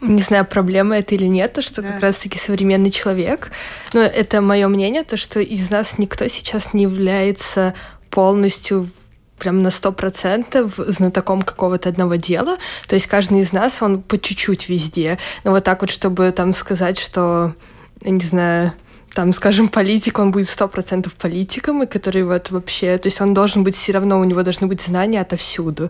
не 0.08 0.22
знаю, 0.22 0.46
проблема 0.46 0.98
это 0.98 1.16
или 1.16 1.26
нет, 1.26 1.54
то, 1.54 1.62
что 1.62 1.82
да. 1.82 1.90
как 1.90 2.02
раз-таки 2.02 2.38
современный 2.38 2.92
человек, 2.92 3.52
но 3.94 4.02
это 4.02 4.42
мое 4.42 4.68
мнение, 4.68 5.04
то, 5.04 5.18
что 5.18 5.40
из 5.40 5.70
нас 5.70 5.98
никто 5.98 6.28
сейчас 6.28 6.74
не 6.74 6.84
является 6.84 7.74
полностью 8.10 8.90
прям 9.38 9.62
на 9.62 9.70
сто 9.70 9.92
процентов 9.92 10.76
знатоком 10.78 11.42
какого-то 11.42 11.90
одного 11.90 12.16
дела. 12.16 12.58
То 12.88 12.96
есть 12.96 13.08
каждый 13.08 13.40
из 13.42 13.52
нас, 13.52 13.82
он 13.82 14.02
по 14.02 14.18
чуть-чуть 14.18 14.70
везде. 14.70 15.20
Но 15.44 15.52
вот 15.52 15.64
так 15.64 15.82
вот, 15.82 15.92
чтобы 15.92 16.32
там 16.32 16.54
сказать, 16.54 16.98
что, 16.98 17.54
не 18.02 18.26
знаю, 18.26 18.74
там, 19.16 19.32
скажем, 19.32 19.70
политик, 19.70 20.20
он 20.20 20.32
будет 20.32 20.50
сто 20.50 20.68
процентов 20.68 21.16
политиком, 21.16 21.82
и 21.82 21.88
который 21.88 22.24
вот 22.24 22.52
вообще, 22.52 22.98
то 22.98 23.08
есть 23.08 23.22
он 23.22 23.34
должен 23.34 23.64
быть 23.64 23.76
все 23.76 23.94
равно, 23.94 24.20
у 24.20 24.26
него 24.26 24.44
должны 24.44 24.68
быть 24.68 24.82
знания 24.82 25.22
отовсюду. 25.22 25.90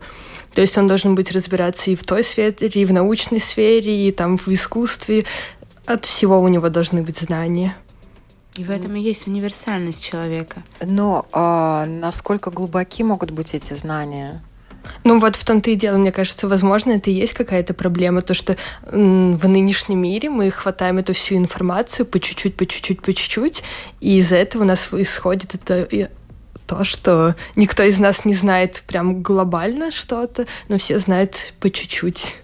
То 0.53 0.61
есть 0.61 0.77
он 0.77 0.85
должен 0.85 1.15
быть 1.15 1.31
разбираться 1.31 1.89
и 1.89 1.95
в 1.95 2.03
той 2.03 2.23
сфере, 2.23 2.55
и 2.59 2.85
в 2.85 2.93
научной 2.93 3.39
сфере, 3.39 4.07
и 4.07 4.11
там 4.11 4.37
в 4.37 4.47
искусстве. 4.49 5.25
От 5.87 6.05
всего 6.05 6.39
у 6.39 6.47
него 6.47 6.69
должны 6.69 7.01
быть 7.01 7.17
знания. 7.17 7.75
И 8.55 8.63
в 8.63 8.69
этом 8.69 8.95
и 8.95 9.01
есть 9.01 9.27
универсальность 9.27 10.03
человека. 10.03 10.63
Но 10.85 11.25
а, 11.31 11.87
насколько 11.87 12.51
глубоки 12.51 13.01
могут 13.01 13.31
быть 13.31 13.55
эти 13.55 13.73
знания? 13.73 14.43
Ну 15.03 15.19
вот 15.19 15.35
в 15.35 15.43
том-то 15.43 15.69
и 15.71 15.75
дело, 15.75 15.97
мне 15.97 16.11
кажется, 16.11 16.47
возможно, 16.47 16.91
это 16.93 17.09
и 17.09 17.13
есть 17.13 17.33
какая-то 17.33 17.73
проблема, 17.73 18.21
то, 18.21 18.33
что 18.33 18.55
в 18.85 19.47
нынешнем 19.47 19.99
мире 19.99 20.29
мы 20.29 20.51
хватаем 20.51 20.97
эту 20.97 21.13
всю 21.13 21.35
информацию 21.35 22.05
по 22.05 22.19
чуть-чуть, 22.19 22.55
по 22.55 22.65
чуть-чуть, 22.65 23.01
по 23.01 23.13
чуть-чуть, 23.13 23.63
и 23.99 24.17
из-за 24.17 24.37
этого 24.37 24.63
у 24.63 24.65
нас 24.65 24.89
исходит 24.91 25.55
это 25.55 26.09
то, 26.67 26.83
что 26.83 27.35
никто 27.55 27.83
из 27.83 27.99
нас 27.99 28.25
не 28.25 28.33
знает 28.33 28.83
прям 28.87 29.21
глобально 29.21 29.91
что-то, 29.91 30.45
но 30.67 30.77
все 30.77 30.97
знают 30.99 31.53
по 31.59 31.69
чуть-чуть. 31.69 32.37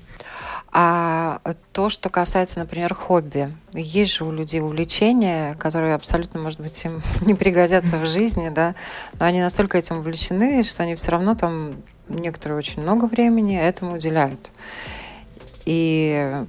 А 0.74 1.42
то, 1.74 1.90
что 1.90 2.10
касается, 2.10 2.60
например, 2.60 2.94
хобби. 2.94 3.54
Есть 3.74 4.14
же 4.14 4.24
у 4.24 4.32
людей 4.32 4.62
увлечения, 4.62 5.54
которые 5.56 5.96
абсолютно, 5.96 6.40
может 6.40 6.62
быть, 6.62 6.86
им 6.86 7.02
не 7.26 7.34
пригодятся 7.34 7.98
в 7.98 8.06
жизни, 8.06 8.50
да, 8.50 8.76
но 9.20 9.26
они 9.26 9.42
настолько 9.42 9.78
этим 9.78 9.98
увлечены, 9.98 10.64
что 10.64 10.84
они 10.84 10.96
все 10.96 11.12
равно 11.12 11.36
там 11.36 11.74
некоторые 12.16 12.58
очень 12.58 12.82
много 12.82 13.06
времени 13.06 13.58
этому 13.58 13.94
уделяют. 13.94 14.52
И 15.66 16.44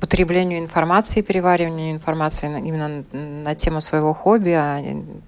потреблению 0.00 0.60
информации, 0.60 1.22
перевариванию 1.22 1.92
информации 1.92 2.46
именно 2.46 3.04
на 3.12 3.54
тему 3.54 3.80
своего 3.80 4.14
хобби, 4.14 4.50
а, 4.50 4.80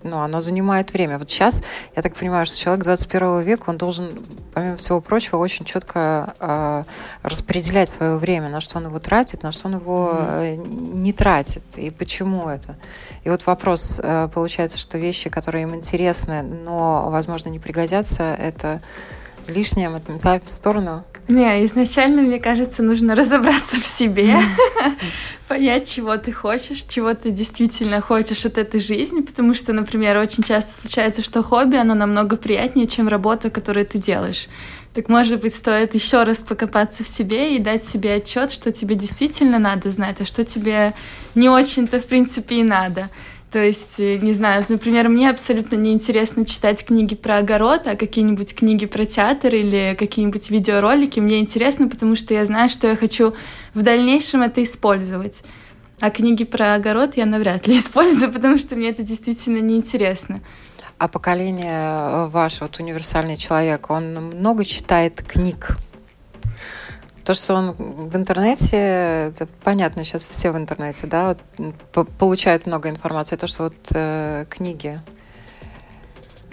ну, 0.02 0.20
оно 0.20 0.40
занимает 0.40 0.92
время. 0.92 1.18
Вот 1.18 1.28
сейчас, 1.28 1.62
я 1.97 2.02
так 2.02 2.14
понимаю, 2.14 2.47
что 2.47 2.56
человек 2.56 2.85
21 2.85 3.40
века, 3.40 3.70
он 3.70 3.78
должен, 3.78 4.11
помимо 4.54 4.76
всего 4.76 5.00
прочего, 5.00 5.38
очень 5.38 5.64
четко 5.64 6.35
э, 6.38 6.85
распределять 7.23 7.88
свое 7.88 8.16
время, 8.16 8.49
на 8.49 8.61
что 8.61 8.78
он 8.78 8.87
его 8.87 8.99
тратит, 9.00 9.42
на 9.42 9.50
что 9.50 9.68
он 9.68 9.75
его 9.76 10.12
mm-hmm. 10.12 10.94
не 10.94 11.12
тратит, 11.12 11.64
и 11.76 11.90
почему 11.90 12.49
это. 12.49 12.76
И 13.25 13.30
вот 13.30 13.47
вопрос, 13.47 14.00
э, 14.02 14.28
получается, 14.32 14.78
что 14.78 14.99
вещи, 14.99 15.30
которые 15.30 15.62
им 15.62 15.75
интересны, 15.75 16.42
но, 16.42 17.11
возможно, 17.11 17.49
не 17.49 17.59
пригодятся, 17.59 18.35
это 18.35 18.80
лишнее, 19.50 19.88
мы 19.88 19.97
отметаем 19.97 20.40
в 20.42 20.49
сторону, 20.49 21.04
не, 21.30 21.64
изначально, 21.66 22.23
мне 22.23 22.40
кажется, 22.40 22.83
нужно 22.83 23.14
разобраться 23.14 23.80
в 23.80 23.87
себе, 23.87 24.35
понять, 25.49 25.88
чего 25.88 26.16
ты 26.16 26.33
хочешь, 26.33 26.83
чего 26.83 27.14
ты 27.14 27.30
действительно 27.30 28.00
хочешь 28.00 28.45
от 28.45 28.59
этой 28.59 28.80
жизни, 28.80 29.21
потому 29.21 29.54
что, 29.54 29.73
например, 29.73 30.16
очень 30.19 30.42
часто 30.42 30.73
случается, 30.75 31.23
что 31.23 31.45
хобби, 31.45 31.76
оно 31.76 31.95
намного 31.95 32.37
приятнее, 32.37 32.88
чем 32.88 33.07
работа, 33.07 33.49
которую 33.49 33.87
ты 33.87 33.99
делаешь. 33.99 34.49
Так, 34.92 35.09
может 35.09 35.40
быть, 35.40 35.54
стоит 35.54 35.95
еще 35.95 36.25
раз 36.25 36.42
покопаться 36.42 37.04
в 37.04 37.09
себе 37.09 37.54
и 37.54 37.61
дать 37.61 37.87
себе 37.87 38.14
отчет, 38.14 38.50
что 38.50 38.73
тебе 38.73 38.97
действительно 38.97 39.61
надо 39.61 39.92
знать, 39.92 40.21
а 40.21 40.26
что 40.26 40.45
тебе 40.45 40.95
не 41.37 41.49
очень-то, 41.49 42.00
в 42.00 42.07
принципе, 42.07 42.57
и 42.57 42.64
надо. 42.64 43.09
То 43.50 43.59
есть, 43.59 43.99
э, 43.99 44.19
не 44.19 44.33
знаю, 44.33 44.64
например, 44.69 45.09
мне 45.09 45.28
абсолютно 45.28 45.75
неинтересно 45.75 46.47
читать 46.47 46.85
книги 46.85 47.16
про 47.16 47.38
огород, 47.38 47.87
а 47.87 47.97
какие-нибудь 47.97 48.54
книги 48.54 48.87
про 48.87 49.07
театр 49.07 49.52
или 49.54 49.97
какие-нибудь 49.99 50.50
видеоролики 50.50 51.19
мне 51.19 51.40
интересно, 51.40 51.88
потому 51.88 52.14
что 52.14 52.33
я 52.33 52.45
знаю, 52.45 52.69
что 52.69 52.87
я 52.87 52.95
хочу 52.95 53.35
в 53.75 53.83
дальнейшем 53.83 54.42
это 54.42 54.62
использовать. 54.62 55.42
А 55.99 56.11
книги 56.11 56.45
про 56.45 56.75
огород 56.75 57.16
я 57.16 57.26
навряд 57.26 57.66
ли 57.66 57.78
использую, 57.80 58.33
потому 58.33 58.57
что 58.57 58.76
мне 58.76 58.90
это 58.90 59.02
действительно 59.02 59.59
неинтересно. 59.59 60.40
А 60.99 61.09
поколение 61.09 61.73
э, 61.73 62.26
ваше, 62.28 62.64
вот 62.64 62.78
универсальный 62.78 63.37
человек, 63.37 63.90
он 63.90 64.14
много 64.14 64.64
читает 64.64 65.23
книг? 65.23 65.76
То, 67.24 67.34
что 67.34 67.54
он 67.54 67.72
в 67.72 68.16
интернете, 68.16 68.76
это 68.76 69.46
понятно, 69.62 70.04
сейчас 70.04 70.24
все 70.24 70.50
в 70.50 70.56
интернете, 70.56 71.06
да, 71.06 71.36
вот, 71.94 72.08
получают 72.18 72.66
много 72.66 72.88
информации. 72.88 73.36
То, 73.36 73.46
что 73.46 73.64
вот 73.64 73.74
э, 73.94 74.46
книги. 74.48 75.00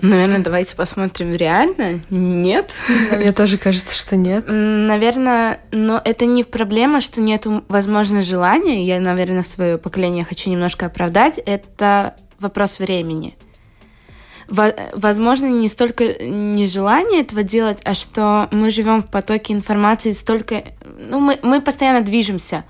Наверное, 0.02 0.40
давайте 0.40 0.76
посмотрим 0.76 1.34
реально. 1.34 2.02
Нет. 2.10 2.72
Мне 3.12 3.32
тоже 3.34 3.58
кажется, 3.58 3.96
что 3.96 4.16
нет. 4.16 4.46
Наверное, 4.48 5.60
но 5.72 6.00
это 6.04 6.26
не 6.26 6.44
проблема, 6.44 7.02
что 7.02 7.22
нет, 7.22 7.46
возможно, 7.68 8.22
желания. 8.22 8.86
Я, 8.86 9.00
наверное, 9.00 9.44
свое 9.44 9.78
поколение 9.78 10.24
хочу 10.24 10.50
немножко 10.50 10.86
оправдать. 10.86 11.40
Это 11.40 12.16
вопрос 12.40 12.80
времени 12.80 13.36
возможно, 14.50 15.48
не 15.48 15.68
столько 15.68 16.24
нежелание 16.24 17.22
этого 17.22 17.44
делать, 17.44 17.80
а 17.84 17.94
что 17.94 18.48
мы 18.52 18.72
живем 18.72 19.04
в 19.04 19.08
потоке 19.08 19.54
информации 19.54 20.12
столько... 20.12 20.64
Ну, 20.86 21.20
мы, 21.20 21.40
мы 21.44 21.62
постоянно 21.62 22.02
движемся. 22.02 22.64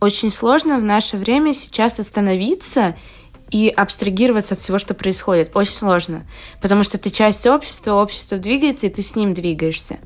Очень 0.00 0.30
сложно 0.30 0.78
в 0.78 0.82
наше 0.82 1.16
время 1.16 1.54
сейчас 1.54 1.98
остановиться 2.00 2.96
и 3.50 3.68
абстрагироваться 3.68 4.54
от 4.54 4.60
всего, 4.60 4.78
что 4.78 4.94
происходит. 4.94 5.50
Очень 5.54 5.72
сложно. 5.72 6.26
Потому 6.60 6.82
что 6.82 6.98
ты 6.98 7.10
часть 7.10 7.46
общества, 7.46 7.94
общество 7.94 8.38
двигается, 8.38 8.86
и 8.86 8.90
ты 8.90 9.02
с 9.02 9.14
ним 9.14 9.32
двигаешься. 9.34 9.98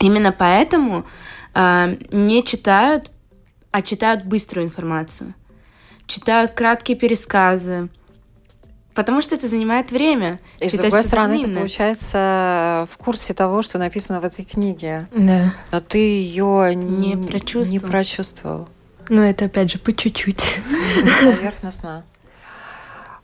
Именно 0.00 0.32
поэтому 0.32 1.04
э, 1.54 1.96
не 2.10 2.44
читают, 2.44 3.10
а 3.70 3.82
читают 3.82 4.24
быструю 4.24 4.66
информацию. 4.66 5.34
Читают 6.06 6.52
краткие 6.52 6.96
пересказы, 6.96 7.90
Потому 8.98 9.22
что 9.22 9.36
это 9.36 9.46
занимает 9.46 9.92
время. 9.92 10.40
И 10.58 10.68
с 10.68 10.72
другой 10.72 11.04
стороны, 11.04 11.40
ты, 11.40 11.54
получается, 11.54 12.84
в 12.90 12.98
курсе 12.98 13.32
того, 13.32 13.62
что 13.62 13.78
написано 13.78 14.20
в 14.20 14.24
этой 14.24 14.44
книге. 14.44 15.06
Да. 15.14 15.54
Но 15.70 15.80
ты 15.80 15.98
ее 15.98 16.74
не 16.74 17.16
прочувствовал. 17.16 17.70
Не 17.70 17.78
прочувствовал. 17.78 18.68
Ну, 19.08 19.22
это 19.22 19.44
опять 19.44 19.70
же 19.70 19.78
по 19.78 19.94
чуть-чуть. 19.94 20.58
Поверхностно. 21.22 22.02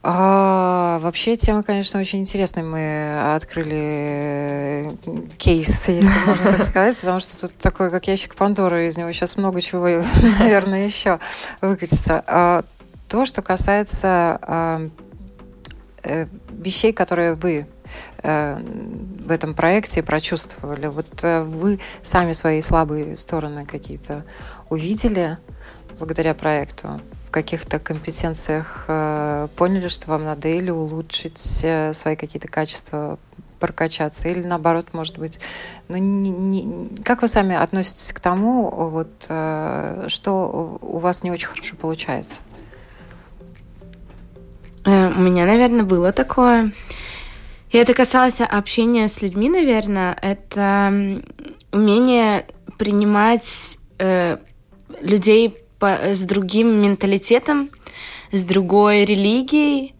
А, 0.04 1.00
вообще 1.00 1.34
тема, 1.34 1.64
конечно, 1.64 1.98
очень 1.98 2.20
интересная. 2.20 2.62
Мы 2.62 3.34
открыли 3.34 4.92
кейс, 5.38 5.88
если 5.88 6.08
можно 6.24 6.52
так 6.52 6.64
сказать, 6.66 6.96
потому 6.98 7.18
что 7.18 7.48
тут 7.48 7.58
такой, 7.58 7.90
как 7.90 8.06
ящик 8.06 8.36
Пандоры, 8.36 8.86
из 8.86 8.96
него 8.96 9.10
сейчас 9.10 9.36
много 9.36 9.60
чего, 9.60 9.88
наверное, 10.38 10.84
еще 10.84 11.18
выкатится. 11.60 12.22
А, 12.28 12.62
то, 13.08 13.26
что 13.26 13.42
касается 13.42 14.38
а, 14.40 14.88
Э, 14.88 15.13
вещей, 16.50 16.92
которые 16.92 17.34
вы 17.34 17.66
э, 18.22 18.58
в 19.26 19.30
этом 19.30 19.54
проекте 19.54 20.02
прочувствовали? 20.02 20.86
Вот 20.86 21.22
э, 21.22 21.42
вы 21.42 21.80
сами 22.02 22.32
свои 22.32 22.62
слабые 22.62 23.16
стороны 23.16 23.66
какие-то 23.66 24.24
увидели 24.70 25.38
благодаря 25.98 26.34
проекту? 26.34 27.00
В 27.26 27.30
каких-то 27.30 27.80
компетенциях 27.80 28.84
поняли, 29.56 29.88
что 29.88 30.08
вам 30.08 30.24
надо 30.24 30.48
или 30.48 30.70
улучшить 30.70 31.38
свои 31.38 32.14
какие-то 32.14 32.46
качества, 32.46 33.18
прокачаться, 33.58 34.28
или 34.28 34.42
наоборот, 34.44 34.88
может 34.92 35.18
быть, 35.18 35.40
ну, 35.88 35.96
не, 35.96 36.30
не, 36.30 37.02
как 37.02 37.22
вы 37.22 37.28
сами 37.28 37.56
относитесь 37.56 38.12
к 38.12 38.20
тому, 38.20 38.70
вот, 38.70 39.10
что 40.08 40.78
у 40.80 40.98
вас 40.98 41.24
не 41.24 41.32
очень 41.32 41.48
хорошо 41.48 41.74
получается? 41.74 42.40
Э, 44.84 45.08
у 45.08 45.20
меня, 45.20 45.46
наверное, 45.46 45.84
было 45.84 46.12
такое. 46.12 46.72
И 47.70 47.76
это 47.78 47.94
касалось 47.94 48.40
общения 48.40 49.08
с 49.08 49.22
людьми, 49.22 49.48
наверное. 49.48 50.16
Это 50.20 51.22
умение 51.72 52.46
принимать 52.78 53.78
э, 53.98 54.38
людей 55.00 55.56
по, 55.78 56.14
с 56.14 56.22
другим 56.22 56.82
менталитетом, 56.82 57.70
с 58.30 58.42
другой 58.44 59.04
религией, 59.04 59.94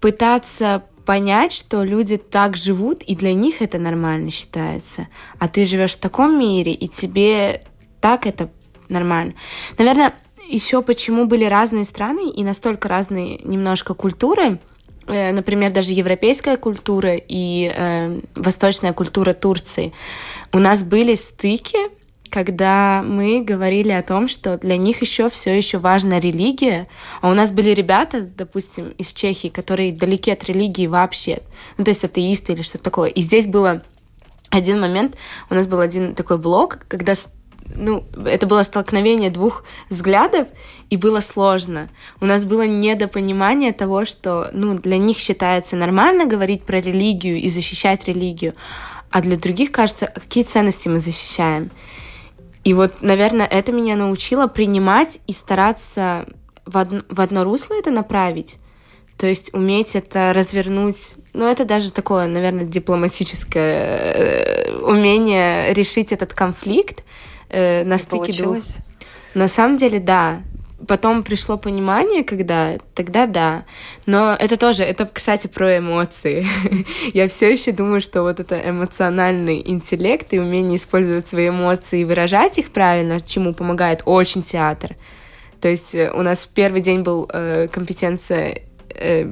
пытаться 0.00 0.84
понять, 1.04 1.52
что 1.52 1.82
люди 1.82 2.16
так 2.16 2.56
живут, 2.56 3.02
и 3.02 3.14
для 3.14 3.34
них 3.34 3.62
это 3.62 3.78
нормально 3.78 4.30
считается. 4.30 5.08
А 5.38 5.48
ты 5.48 5.64
живешь 5.64 5.92
в 5.92 6.00
таком 6.00 6.38
мире, 6.38 6.72
и 6.72 6.88
тебе 6.88 7.62
так 8.00 8.26
это 8.26 8.50
нормально. 8.88 9.34
Наверное, 9.78 10.14
еще 10.50 10.82
почему 10.82 11.26
были 11.26 11.44
разные 11.44 11.84
страны 11.84 12.30
и 12.30 12.42
настолько 12.42 12.88
разные 12.88 13.38
немножко 13.38 13.94
культуры, 13.94 14.58
э, 15.06 15.32
например, 15.32 15.72
даже 15.72 15.92
европейская 15.92 16.56
культура 16.56 17.14
и 17.16 17.72
э, 17.74 18.20
восточная 18.34 18.92
культура 18.92 19.32
Турции. 19.32 19.92
У 20.52 20.58
нас 20.58 20.82
были 20.82 21.14
стыки, 21.14 21.78
когда 22.30 23.02
мы 23.04 23.42
говорили 23.42 23.90
о 23.90 24.02
том, 24.02 24.28
что 24.28 24.56
для 24.56 24.76
них 24.76 25.02
еще 25.02 25.28
все 25.28 25.56
еще 25.56 25.78
важна 25.78 26.20
религия, 26.20 26.88
а 27.20 27.30
у 27.30 27.34
нас 27.34 27.50
были 27.50 27.70
ребята, 27.70 28.22
допустим, 28.22 28.90
из 28.90 29.12
Чехии, 29.12 29.48
которые 29.48 29.92
далеки 29.92 30.30
от 30.30 30.44
религии 30.44 30.86
вообще, 30.86 31.40
ну 31.76 31.84
то 31.84 31.90
есть 31.90 32.04
атеисты 32.04 32.52
или 32.52 32.62
что-то 32.62 32.84
такое. 32.84 33.10
И 33.10 33.20
здесь 33.20 33.46
было 33.46 33.82
один 34.50 34.80
момент, 34.80 35.16
у 35.48 35.54
нас 35.54 35.66
был 35.66 35.80
один 35.80 36.14
такой 36.14 36.38
блок, 36.38 36.80
когда 36.88 37.14
ну, 37.76 38.04
это 38.24 38.46
было 38.46 38.62
столкновение 38.62 39.30
двух 39.30 39.64
взглядов, 39.88 40.48
и 40.90 40.96
было 40.96 41.20
сложно. 41.20 41.88
У 42.20 42.26
нас 42.26 42.44
было 42.44 42.66
недопонимание 42.66 43.72
того, 43.72 44.04
что, 44.04 44.50
ну, 44.52 44.74
для 44.74 44.98
них 44.98 45.18
считается 45.18 45.76
нормально 45.76 46.26
говорить 46.26 46.64
про 46.64 46.80
религию 46.80 47.36
и 47.38 47.48
защищать 47.48 48.06
религию, 48.06 48.54
а 49.10 49.20
для 49.22 49.36
других 49.36 49.72
кажется, 49.72 50.06
какие 50.06 50.44
ценности 50.44 50.88
мы 50.88 50.98
защищаем. 50.98 51.70
И 52.64 52.74
вот, 52.74 53.02
наверное, 53.02 53.46
это 53.46 53.72
меня 53.72 53.96
научило 53.96 54.46
принимать 54.46 55.20
и 55.26 55.32
стараться 55.32 56.26
в 56.66 56.76
одно, 56.76 57.00
в 57.08 57.20
одно 57.20 57.44
русло 57.44 57.74
это 57.74 57.90
направить. 57.90 58.56
То 59.16 59.26
есть 59.26 59.52
уметь 59.52 59.96
это 59.96 60.32
развернуть, 60.34 61.14
ну 61.34 61.46
это 61.46 61.64
даже 61.64 61.92
такое, 61.92 62.26
наверное, 62.26 62.64
дипломатическое 62.64 63.84
э, 63.84 64.76
умение 64.78 65.74
решить 65.74 66.12
этот 66.12 66.32
конфликт, 66.32 67.04
э, 67.50 67.84
на 67.84 67.98
стыке 67.98 68.18
получилось? 68.18 68.74
двух. 68.76 68.86
На 69.34 69.48
самом 69.48 69.76
деле, 69.76 70.00
да. 70.00 70.42
Потом 70.88 71.22
пришло 71.22 71.58
понимание, 71.58 72.24
когда 72.24 72.78
тогда 72.94 73.26
да. 73.26 73.64
Но 74.06 74.34
это 74.38 74.56
тоже, 74.56 74.82
это, 74.82 75.08
кстати, 75.12 75.46
про 75.46 75.78
эмоции. 75.78 76.46
Я 77.12 77.28
все 77.28 77.52
еще 77.52 77.72
думаю, 77.72 78.00
что 78.00 78.22
вот 78.22 78.40
это 78.40 78.56
эмоциональный 78.56 79.62
интеллект 79.64 80.32
и 80.32 80.38
умение 80.38 80.76
использовать 80.76 81.28
свои 81.28 81.50
эмоции 81.50 82.00
и 82.00 82.04
выражать 82.04 82.58
их 82.58 82.70
правильно, 82.70 83.20
чему 83.20 83.52
помогает 83.52 84.02
очень 84.06 84.42
театр. 84.42 84.96
То 85.60 85.68
есть 85.68 85.94
э, 85.94 86.10
у 86.10 86.22
нас 86.22 86.48
первый 86.52 86.80
день 86.80 87.02
был 87.02 87.28
э, 87.30 87.68
компетенция 87.70 88.62
э, 88.94 89.24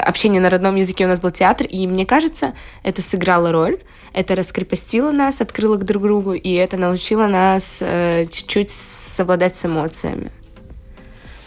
общения 0.00 0.40
на 0.40 0.50
родном 0.50 0.74
языке, 0.74 1.04
у 1.04 1.08
нас 1.08 1.20
был 1.20 1.30
театр, 1.30 1.66
и 1.66 1.86
мне 1.86 2.04
кажется, 2.04 2.54
это 2.82 3.02
сыграло 3.02 3.52
роль 3.52 3.78
это 4.12 4.34
раскрепостило 4.34 5.12
нас, 5.12 5.40
открыло 5.40 5.76
к 5.76 5.84
друг 5.84 6.02
другу, 6.02 6.32
и 6.32 6.52
это 6.52 6.76
научило 6.76 7.26
нас 7.26 7.78
э, 7.80 8.26
чуть-чуть 8.30 8.70
совладать 8.70 9.56
с 9.56 9.64
эмоциями. 9.64 10.30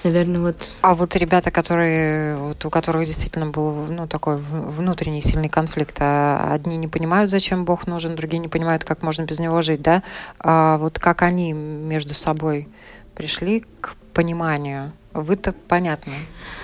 Наверное, 0.03 0.41
вот. 0.41 0.71
А 0.81 0.95
вот 0.95 1.15
ребята, 1.15 1.51
которые, 1.51 2.35
вот 2.35 2.65
у 2.65 2.69
которых 2.71 3.05
действительно 3.05 3.47
был 3.47 3.85
ну, 3.87 4.07
такой 4.07 4.37
внутренний 4.37 5.21
сильный 5.21 5.49
конфликт, 5.49 5.97
а 5.99 6.53
одни 6.53 6.77
не 6.77 6.87
понимают, 6.87 7.29
зачем 7.29 7.65
Бог 7.65 7.85
нужен, 7.85 8.15
другие 8.15 8.39
не 8.39 8.47
понимают, 8.47 8.83
как 8.83 9.03
можно 9.03 9.23
без 9.23 9.39
него 9.39 9.61
жить, 9.61 9.81
да? 9.81 10.01
А 10.39 10.77
вот 10.77 10.97
как 10.97 11.21
они 11.21 11.53
между 11.53 12.15
собой 12.15 12.67
пришли 13.15 13.63
к 13.79 13.93
пониманию? 14.13 14.93
Вы-то 15.13 15.53
понятно. 15.67 16.13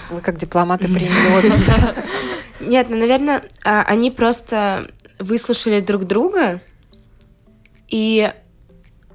Вы 0.09 0.21
как 0.21 0.37
дипломаты 0.37 0.87
приняли 0.87 1.37
обе 1.37 1.51
Нет, 2.59 2.87
ну, 2.89 2.97
наверное, 2.97 3.43
а, 3.63 3.83
они 3.83 4.09
просто 4.09 4.89
выслушали 5.19 5.79
друг 5.79 6.05
друга, 6.05 6.61
и, 7.87 8.31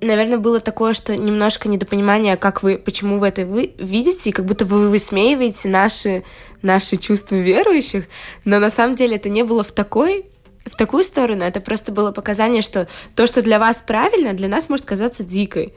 наверное, 0.00 0.38
было 0.38 0.60
такое, 0.60 0.94
что 0.94 1.16
немножко 1.16 1.68
недопонимание, 1.68 2.36
как 2.36 2.62
вы, 2.62 2.78
почему 2.78 3.18
вы 3.18 3.28
это 3.28 3.44
вы 3.44 3.74
видите, 3.78 4.30
и 4.30 4.32
как 4.32 4.46
будто 4.46 4.64
вы 4.64 4.88
высмеиваете 4.88 5.68
наши, 5.68 6.24
наши 6.62 6.96
чувства 6.96 7.36
верующих, 7.36 8.04
но 8.44 8.58
на 8.58 8.70
самом 8.70 8.96
деле 8.96 9.16
это 9.16 9.28
не 9.28 9.42
было 9.42 9.62
в 9.62 9.72
такой 9.72 10.26
в 10.64 10.76
такую 10.76 11.02
сторону, 11.02 11.44
это 11.44 11.60
просто 11.60 11.90
было 11.90 12.12
показание, 12.12 12.62
что 12.62 12.86
то, 13.16 13.26
что 13.26 13.42
для 13.42 13.58
вас 13.58 13.82
правильно, 13.84 14.32
для 14.32 14.48
нас 14.48 14.68
может 14.68 14.86
казаться 14.86 15.24
дикой. 15.24 15.74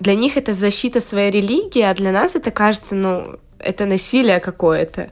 Для 0.00 0.14
них 0.14 0.36
это 0.36 0.52
защита 0.52 1.00
своей 1.00 1.30
религии, 1.30 1.82
а 1.82 1.94
для 1.94 2.12
нас 2.12 2.36
это 2.36 2.50
кажется, 2.50 2.94
ну, 2.94 3.38
это 3.58 3.86
насилие 3.86 4.40
какое-то. 4.40 5.10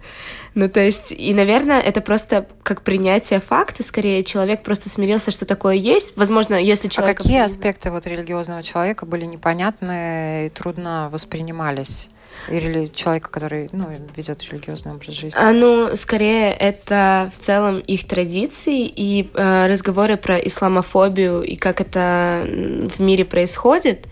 Ну, 0.55 0.71
то 0.71 0.81
есть, 0.81 1.13
и, 1.13 1.35
наверное, 1.35 1.81
это 1.81 2.01
просто 2.01 2.47
как 2.63 2.83
принятие 2.83 3.41
факта, 3.41 3.83
скорее, 3.83 4.25
человек 4.25 4.63
просто 4.63 4.89
смирился, 4.89 5.31
что 5.31 5.45
такое 5.45 5.75
есть. 5.75 6.17
Возможно, 6.17 6.55
если 6.55 6.89
человек... 6.89 7.21
А 7.21 7.23
какие 7.23 7.41
аспекты 7.43 7.91
вот 7.91 8.07
религиозного 8.07 8.63
человека 8.63 9.05
были 9.05 9.27
непонятны 9.27 10.47
и 10.47 10.51
трудно 10.51 11.11
воспринимались? 11.13 12.09
Или 12.49 12.87
человека, 12.87 13.29
который 13.31 13.69
ну, 13.73 13.87
ведет 14.15 14.43
религиозный 14.45 14.93
образ 14.93 15.15
жизни? 15.15 15.39
А, 15.39 15.53
ну, 15.53 15.95
скорее, 15.97 16.53
это 16.53 17.31
в 17.35 17.45
целом 17.45 17.79
их 17.79 18.07
традиции 18.07 18.87
и 18.87 19.31
э, 19.35 19.67
разговоры 19.67 20.17
про 20.17 20.37
исламофобию 20.37 21.43
и 21.43 21.57
как 21.57 21.81
это 21.81 22.47
в 22.47 23.01
мире 23.01 23.25
происходит. 23.25 24.07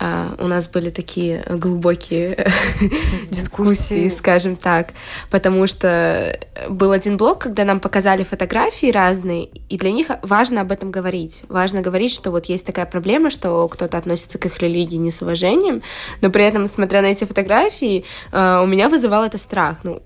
Uh, 0.00 0.40
у 0.40 0.46
нас 0.46 0.68
были 0.68 0.90
такие 0.90 1.44
глубокие 1.48 2.52
дискуссии, 3.30 4.08
скажем 4.08 4.54
так, 4.54 4.92
потому 5.28 5.66
что 5.66 6.38
был 6.68 6.92
один 6.92 7.16
блок, 7.16 7.40
когда 7.40 7.64
нам 7.64 7.80
показали 7.80 8.22
фотографии 8.22 8.92
разные, 8.92 9.46
и 9.68 9.76
для 9.76 9.90
них 9.90 10.10
важно 10.22 10.60
об 10.60 10.70
этом 10.70 10.92
говорить. 10.92 11.42
Важно 11.48 11.80
говорить, 11.80 12.12
что 12.12 12.30
вот 12.30 12.46
есть 12.46 12.64
такая 12.64 12.86
проблема, 12.86 13.30
что 13.30 13.66
кто-то 13.66 13.98
относится 13.98 14.38
к 14.38 14.46
их 14.46 14.58
религии 14.60 14.96
не 14.96 15.10
с 15.10 15.20
уважением, 15.20 15.82
но 16.20 16.30
при 16.30 16.44
этом, 16.44 16.68
смотря 16.68 17.02
на 17.02 17.06
эти 17.06 17.24
фотографии, 17.24 18.04
uh, 18.30 18.62
у 18.62 18.66
меня 18.66 18.88
вызывал 18.88 19.24
это 19.24 19.36
страх. 19.36 19.78
Ну, 19.82 20.00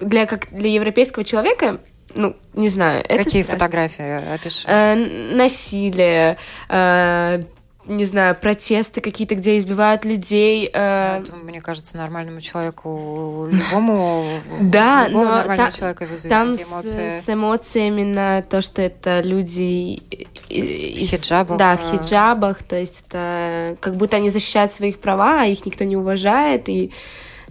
для, 0.00 0.26
как 0.26 0.48
для 0.50 0.70
европейского 0.70 1.24
человека 1.24 1.78
ну, 2.14 2.34
не 2.54 2.68
знаю. 2.68 3.04
Какие 3.06 3.42
фотографии 3.42 4.34
опиши? 4.34 4.66
Э, 4.66 4.94
насилие, 4.94 6.38
э, 6.68 7.42
не 7.86 8.04
знаю, 8.04 8.34
протесты 8.34 9.00
какие-то, 9.00 9.34
где 9.34 9.58
избивают 9.58 10.04
людей. 10.04 10.70
Э... 10.72 11.20
Это, 11.20 11.34
мне 11.36 11.60
кажется, 11.60 11.96
нормальному 11.96 12.40
человеку, 12.40 13.48
любому, 13.50 14.40
да, 14.60 15.08
любого 15.08 15.24
но 15.24 15.36
нормального 15.36 15.70
та, 15.70 15.76
человека 15.76 16.06
вызовет 16.06 16.30
там 16.30 16.54
эмоции. 16.54 17.20
С, 17.20 17.24
с 17.24 17.32
эмоциями 17.32 18.02
на 18.02 18.42
то, 18.42 18.60
что 18.60 18.82
это 18.82 19.20
люди 19.20 20.00
из, 20.48 21.08
в 21.08 21.16
хиджабах. 21.16 21.58
Да, 21.58 21.76
в 21.76 21.90
хиджабах, 21.90 22.62
то 22.62 22.76
есть 22.76 23.04
это 23.06 23.76
как 23.80 23.96
будто 23.96 24.16
они 24.16 24.30
защищают 24.30 24.72
своих 24.72 25.00
права, 25.00 25.42
а 25.42 25.46
их 25.46 25.64
никто 25.66 25.84
не 25.84 25.96
уважает, 25.96 26.68
и 26.68 26.92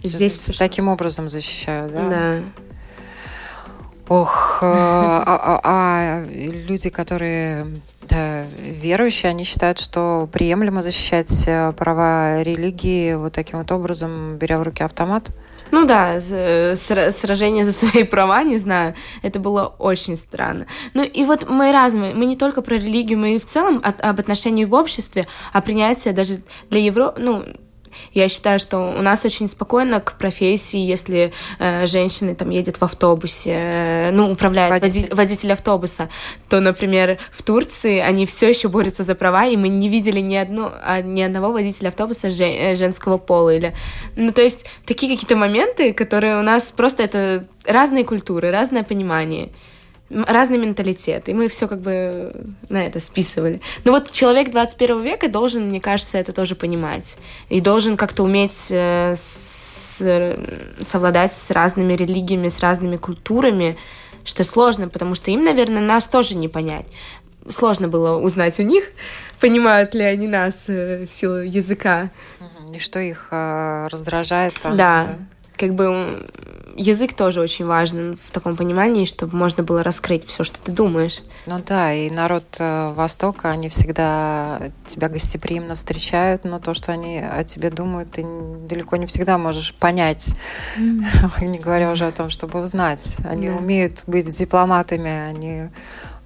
здесь... 0.02 0.50
Таким 0.58 0.88
образом 0.88 1.28
защищают, 1.28 1.92
да? 1.92 2.08
Да. 2.08 2.42
Ох, 4.08 4.58
а, 4.62 5.22
а, 5.26 5.60
а 5.64 6.24
люди, 6.28 6.90
которые 6.90 7.66
верующие, 8.08 9.30
они 9.30 9.44
считают, 9.44 9.80
что 9.80 10.28
приемлемо 10.30 10.80
защищать 10.80 11.44
э, 11.46 11.72
права 11.72 12.42
религии 12.42 13.14
вот 13.14 13.32
таким 13.32 13.58
вот 13.58 13.72
образом, 13.72 14.36
беря 14.36 14.58
в 14.58 14.62
руки 14.62 14.84
автомат? 14.84 15.30
Ну 15.72 15.84
да, 15.84 16.20
сражение 16.20 17.64
за 17.64 17.72
свои 17.72 18.04
права, 18.04 18.44
не 18.44 18.58
знаю, 18.58 18.94
это 19.22 19.40
было 19.40 19.74
очень 19.78 20.16
странно. 20.16 20.66
Ну 20.94 21.02
и 21.02 21.24
вот 21.24 21.48
мы 21.48 21.72
разные, 21.72 22.14
мы 22.14 22.26
не 22.26 22.36
только 22.36 22.62
про 22.62 22.74
религию, 22.74 23.18
мы 23.18 23.34
и 23.34 23.38
в 23.40 23.46
целом 23.46 23.80
от, 23.82 24.00
об 24.00 24.20
отношении 24.20 24.64
в 24.64 24.74
обществе, 24.74 25.26
о 25.52 25.60
принятии 25.60 26.10
даже 26.10 26.42
для 26.70 26.80
Европы, 26.80 27.20
ну, 27.20 27.44
я 28.12 28.28
считаю, 28.28 28.58
что 28.58 28.78
у 28.78 29.02
нас 29.02 29.24
очень 29.24 29.48
спокойно 29.48 30.00
к 30.00 30.18
профессии, 30.18 30.78
если 30.78 31.32
э, 31.58 31.86
женщина 31.86 32.34
там 32.34 32.50
едет 32.50 32.78
в 32.78 32.82
автобусе, 32.82 33.52
э, 33.52 34.10
ну, 34.10 34.32
управляет 34.32 34.70
водитель. 34.72 35.14
Води 35.14 35.26
водитель 35.36 35.52
автобуса, 35.52 36.08
то, 36.48 36.60
например, 36.60 37.18
в 37.30 37.42
Турции 37.42 37.98
они 37.98 38.26
все 38.26 38.48
еще 38.48 38.68
борются 38.68 39.02
за 39.02 39.14
права, 39.14 39.46
и 39.46 39.56
мы 39.56 39.68
не 39.68 39.88
видели 39.88 40.20
ни, 40.20 40.36
одну, 40.36 40.70
а, 40.82 41.02
ни 41.02 41.20
одного 41.20 41.52
водителя 41.52 41.88
автобуса 41.88 42.30
жен 42.30 42.52
э, 42.52 42.76
женского 42.76 43.18
пола. 43.18 43.54
Или... 43.54 43.74
Ну, 44.16 44.32
то 44.32 44.42
есть 44.42 44.66
такие 44.86 45.12
какие-то 45.12 45.36
моменты, 45.36 45.92
которые 45.92 46.38
у 46.38 46.42
нас 46.42 46.64
просто 46.64 47.02
это 47.02 47.46
разные 47.64 48.04
культуры, 48.04 48.50
разное 48.50 48.82
понимание 48.82 49.50
разный 50.10 50.58
менталитет, 50.58 51.28
и 51.28 51.34
мы 51.34 51.48
все 51.48 51.66
как 51.68 51.80
бы 51.80 52.32
на 52.68 52.86
это 52.86 53.00
списывали. 53.00 53.60
Но 53.84 53.92
вот 53.92 54.12
человек 54.12 54.50
21 54.50 55.02
века 55.02 55.28
должен, 55.28 55.66
мне 55.66 55.80
кажется, 55.80 56.18
это 56.18 56.32
тоже 56.32 56.54
понимать. 56.54 57.16
И 57.48 57.60
должен 57.60 57.96
как-то 57.96 58.22
уметь 58.22 58.68
э, 58.70 59.14
с, 59.16 60.02
совладать 60.84 61.32
с 61.32 61.50
разными 61.50 61.94
религиями, 61.94 62.48
с 62.48 62.60
разными 62.60 62.96
культурами, 62.96 63.76
что 64.24 64.44
сложно, 64.44 64.88
потому 64.88 65.14
что 65.14 65.30
им, 65.30 65.44
наверное, 65.44 65.82
нас 65.82 66.06
тоже 66.06 66.36
не 66.36 66.48
понять. 66.48 66.86
Сложно 67.48 67.88
было 67.88 68.16
узнать 68.16 68.58
у 68.60 68.62
них, 68.62 68.84
понимают 69.40 69.94
ли 69.94 70.02
они 70.02 70.28
нас 70.28 70.54
э, 70.68 71.06
в 71.06 71.12
силу 71.12 71.36
языка. 71.38 72.10
И 72.74 72.78
что 72.78 72.98
их 72.98 73.28
э, 73.30 73.88
раздражает. 73.90 74.54
Да. 74.62 74.74
да 74.74 75.16
как 75.56 75.74
бы 75.74 76.22
язык 76.76 77.14
тоже 77.14 77.40
очень 77.40 77.64
важен 77.64 78.16
в 78.16 78.30
таком 78.30 78.56
понимании, 78.56 79.06
чтобы 79.06 79.36
можно 79.36 79.62
было 79.62 79.82
раскрыть 79.82 80.26
все, 80.26 80.44
что 80.44 80.60
ты 80.60 80.72
думаешь. 80.72 81.20
Ну 81.46 81.58
да, 81.66 81.92
и 81.92 82.10
народ 82.10 82.44
э, 82.58 82.92
Востока, 82.92 83.50
они 83.50 83.68
всегда 83.68 84.60
тебя 84.86 85.08
гостеприимно 85.08 85.74
встречают, 85.74 86.44
но 86.44 86.58
то, 86.58 86.74
что 86.74 86.92
они 86.92 87.18
о 87.18 87.42
тебе 87.44 87.70
думают, 87.70 88.12
ты 88.12 88.26
далеко 88.68 88.96
не 88.96 89.06
всегда 89.06 89.38
можешь 89.38 89.74
понять, 89.74 90.34
mm. 90.78 91.40
не 91.46 91.58
говоря 91.58 91.90
уже 91.90 92.06
о 92.06 92.12
том, 92.12 92.30
чтобы 92.30 92.60
узнать. 92.60 93.16
Они 93.24 93.46
yeah. 93.46 93.58
умеют 93.58 94.04
быть 94.06 94.28
дипломатами, 94.28 95.10
они 95.10 95.70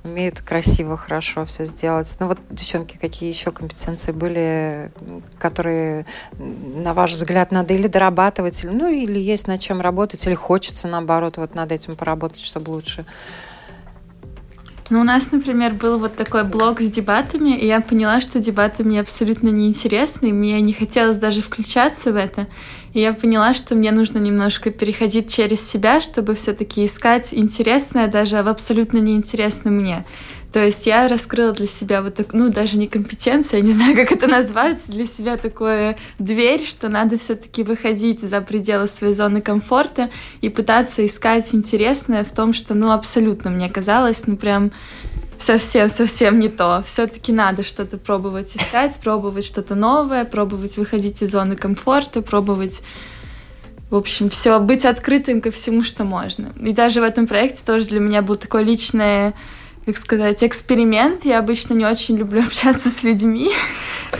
умеют 0.05 0.41
красиво, 0.41 0.97
хорошо 0.97 1.45
все 1.45 1.65
сделать. 1.65 2.15
Ну 2.21 2.29
вот, 2.29 2.39
девчонки, 2.51 2.97
какие 2.97 3.29
еще 3.29 3.53
компетенции 3.53 4.13
были, 4.13 4.91
которые, 5.39 6.07
на 6.39 6.95
ваш 6.95 7.13
взгляд, 7.13 7.53
надо 7.53 7.75
или 7.75 7.87
дорабатывать, 7.87 8.65
или, 8.65 8.71
ну 8.71 8.91
или 8.91 9.19
есть 9.19 9.47
над 9.47 9.61
чем 9.61 9.81
работать, 9.81 10.27
или 10.27 10.35
хочется, 10.35 10.89
наоборот, 10.89 11.37
вот 11.37 11.55
над 11.55 11.73
этим 11.73 11.97
поработать, 11.97 12.41
чтобы 12.41 12.71
лучше 12.71 13.05
ну, 14.91 15.01
у 15.01 15.05
нас, 15.05 15.31
например, 15.31 15.73
был 15.75 15.99
вот 16.01 16.17
такой 16.17 16.43
блог 16.43 16.81
с 16.81 16.91
дебатами, 16.91 17.57
и 17.57 17.65
я 17.65 17.81
поняла, 17.81 18.21
что 18.21 18.41
дебаты 18.41 18.83
мне 18.83 19.01
абсолютно 19.01 19.49
неинтересны, 19.49 20.27
и 20.27 20.33
мне 20.33 20.61
не 20.61 20.73
хотелось 20.73 21.17
даже 21.17 21.43
включаться 21.43 22.13
в 22.13 22.17
это. 22.17 22.49
И 22.93 23.01
я 23.01 23.13
поняла, 23.13 23.55
что 23.55 23.77
мне 23.77 23.93
нужно 23.93 24.19
немножко 24.19 24.71
переходить 24.71 25.33
через 25.33 25.61
себя, 25.61 26.01
чтобы 26.01 26.35
все-таки 26.35 26.85
искать 26.85 27.33
интересное 27.33 28.09
даже 28.09 28.43
в 28.43 28.49
абсолютно 28.49 28.99
неинтересном 28.99 29.77
мне. 29.77 30.05
То 30.53 30.65
есть 30.65 30.85
я 30.87 31.07
раскрыла 31.07 31.53
для 31.53 31.69
себя 31.69 32.03
вот 32.03 32.15
так, 32.17 32.33
ну 32.33 32.51
даже 32.51 32.77
не 32.77 32.89
компетенцию, 32.89 33.61
я 33.61 33.67
не 33.67 33.73
знаю, 33.73 33.95
как 33.95 34.11
это 34.11 34.27
назвать, 34.27 34.79
для 34.89 35.07
себя 35.07 35.37
такое 35.37 35.97
дверь, 36.19 36.67
что 36.67 36.89
надо 36.89 37.19
все-таки 37.19 37.63
выходить 37.63 38.21
за 38.21 38.41
пределы 38.41 38.89
своей 38.89 39.15
зоны 39.15 39.41
комфорта 39.41 40.11
и 40.41 40.49
пытаться 40.49 41.07
искать 41.07 41.55
интересное 41.55 42.25
в 42.25 42.33
том, 42.33 42.53
что, 42.53 42.75
ну, 42.75 42.91
абсолютно 42.91 43.51
мне 43.51 43.69
казалось, 43.69 44.27
ну, 44.27 44.37
прям 44.37 44.73
совсем-совсем 45.39 46.39
не 46.39 46.49
то. 46.49 46.83
Все-таки 46.85 47.33
надо 47.33 47.63
что-то 47.63 47.97
пробовать 47.97 48.55
искать, 48.57 48.99
пробовать 49.03 49.45
что-то 49.45 49.75
новое, 49.75 50.25
пробовать 50.25 50.77
выходить 50.77 51.23
из 51.23 51.31
зоны 51.31 51.55
комфорта, 51.55 52.23
пробовать 52.23 52.83
в 53.91 53.97
общем, 53.97 54.31
все, 54.31 54.61
быть 54.61 54.85
открытым 54.85 55.41
ко 55.41 55.51
всему, 55.51 55.83
что 55.83 56.05
можно. 56.05 56.53
И 56.61 56.73
даже 56.73 57.01
в 57.01 57.05
этом 57.05 57.27
проекте 57.27 57.63
тоже 57.67 57.87
для 57.87 57.99
меня 57.99 58.23
был 58.23 58.37
такой 58.37 58.63
личный, 58.63 59.33
как 59.93 60.01
сказать, 60.01 60.45
эксперимент. 60.45 61.25
Я 61.25 61.41
обычно 61.41 61.75
не 61.75 61.85
очень 61.85 62.17
люблю 62.17 62.43
общаться 62.47 62.89
с 62.89 63.03
людьми, 63.03 63.51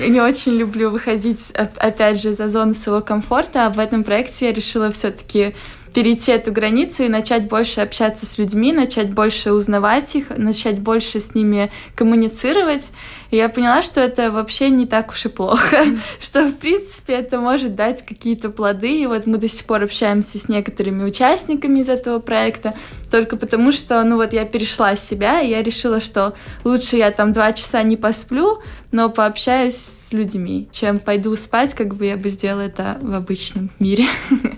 не 0.07 0.21
очень 0.21 0.53
люблю 0.53 0.91
выходить, 0.91 1.53
опять 1.53 2.21
же, 2.21 2.33
за 2.33 2.49
зону 2.49 2.75
своего 2.75 3.01
комфорта, 3.01 3.67
а 3.67 3.71
в 3.71 3.79
этом 3.79 4.03
проекте 4.03 4.47
я 4.47 4.53
решила 4.53 4.91
все-таки 4.91 5.55
перейти 5.93 6.33
эту 6.33 6.53
границу 6.53 7.05
и 7.05 7.09
начать 7.09 7.49
больше 7.49 7.81
общаться 7.81 8.27
с 8.27 8.39
людьми, 8.39 8.73
начать 8.73 9.13
больше 9.13 9.53
узнавать 9.53 10.15
их, 10.15 10.31
начать 10.37 10.79
больше 10.79 11.21
с 11.21 11.35
ними 11.35 11.71
коммуницировать. 11.95 12.93
И 13.31 13.37
я 13.37 13.49
поняла, 13.49 13.83
что 13.83 14.01
это 14.01 14.31
вообще 14.31 14.71
не 14.71 14.87
так 14.87 15.11
уж 15.11 15.27
и 15.27 15.29
плохо, 15.29 15.85
что, 16.21 16.49
в 16.49 16.55
принципе, 16.55 17.15
это 17.15 17.41
может 17.41 17.75
дать 17.75 18.05
какие-то 18.05 18.51
плоды. 18.51 19.03
И 19.03 19.07
вот 19.07 19.27
мы 19.27 19.39
до 19.39 19.49
сих 19.49 19.67
пор 19.67 19.83
общаемся 19.83 20.39
с 20.39 20.49
некоторыми 20.49 21.05
участниками 21.05 21.81
из 21.81 21.89
этого 21.89 22.19
проекта, 22.19 22.75
только 23.11 23.37
потому 23.37 23.73
что, 23.73 24.03
ну 24.05 24.17
вот 24.17 24.33
я 24.33 24.45
перешла 24.45 24.97
себя, 24.97 25.41
и 25.41 25.51
я 25.51 25.63
решила, 25.63 26.01
что 26.01 26.35
лучше 26.65 26.97
я 26.97 27.11
там 27.11 27.33
два 27.33 27.53
часа 27.53 27.83
не 27.83 27.97
посплю, 27.97 28.61
но 28.93 29.09
пообщаюсь 29.09 29.77
с 29.77 30.13
людьми, 30.13 30.69
чем 30.73 30.99
пойду 30.99 31.35
спать, 31.37 31.75
как 31.75 31.95
бы 31.95 32.07
я 32.07 32.17
бы 32.17 32.29
сделала 32.29 32.63
это 32.63 32.99
в 33.01 33.15
обычном 33.15 33.71
мире. 33.79 34.07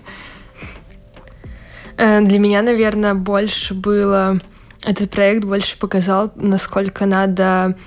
Э, 1.97 2.21
для 2.21 2.39
меня, 2.39 2.61
наверное, 2.61 3.13
больше 3.13 3.73
было... 3.73 4.39
Этот 4.85 5.11
проект 5.11 5.45
больше 5.45 5.79
показал, 5.79 6.33
насколько 6.35 7.05
надо 7.05 7.77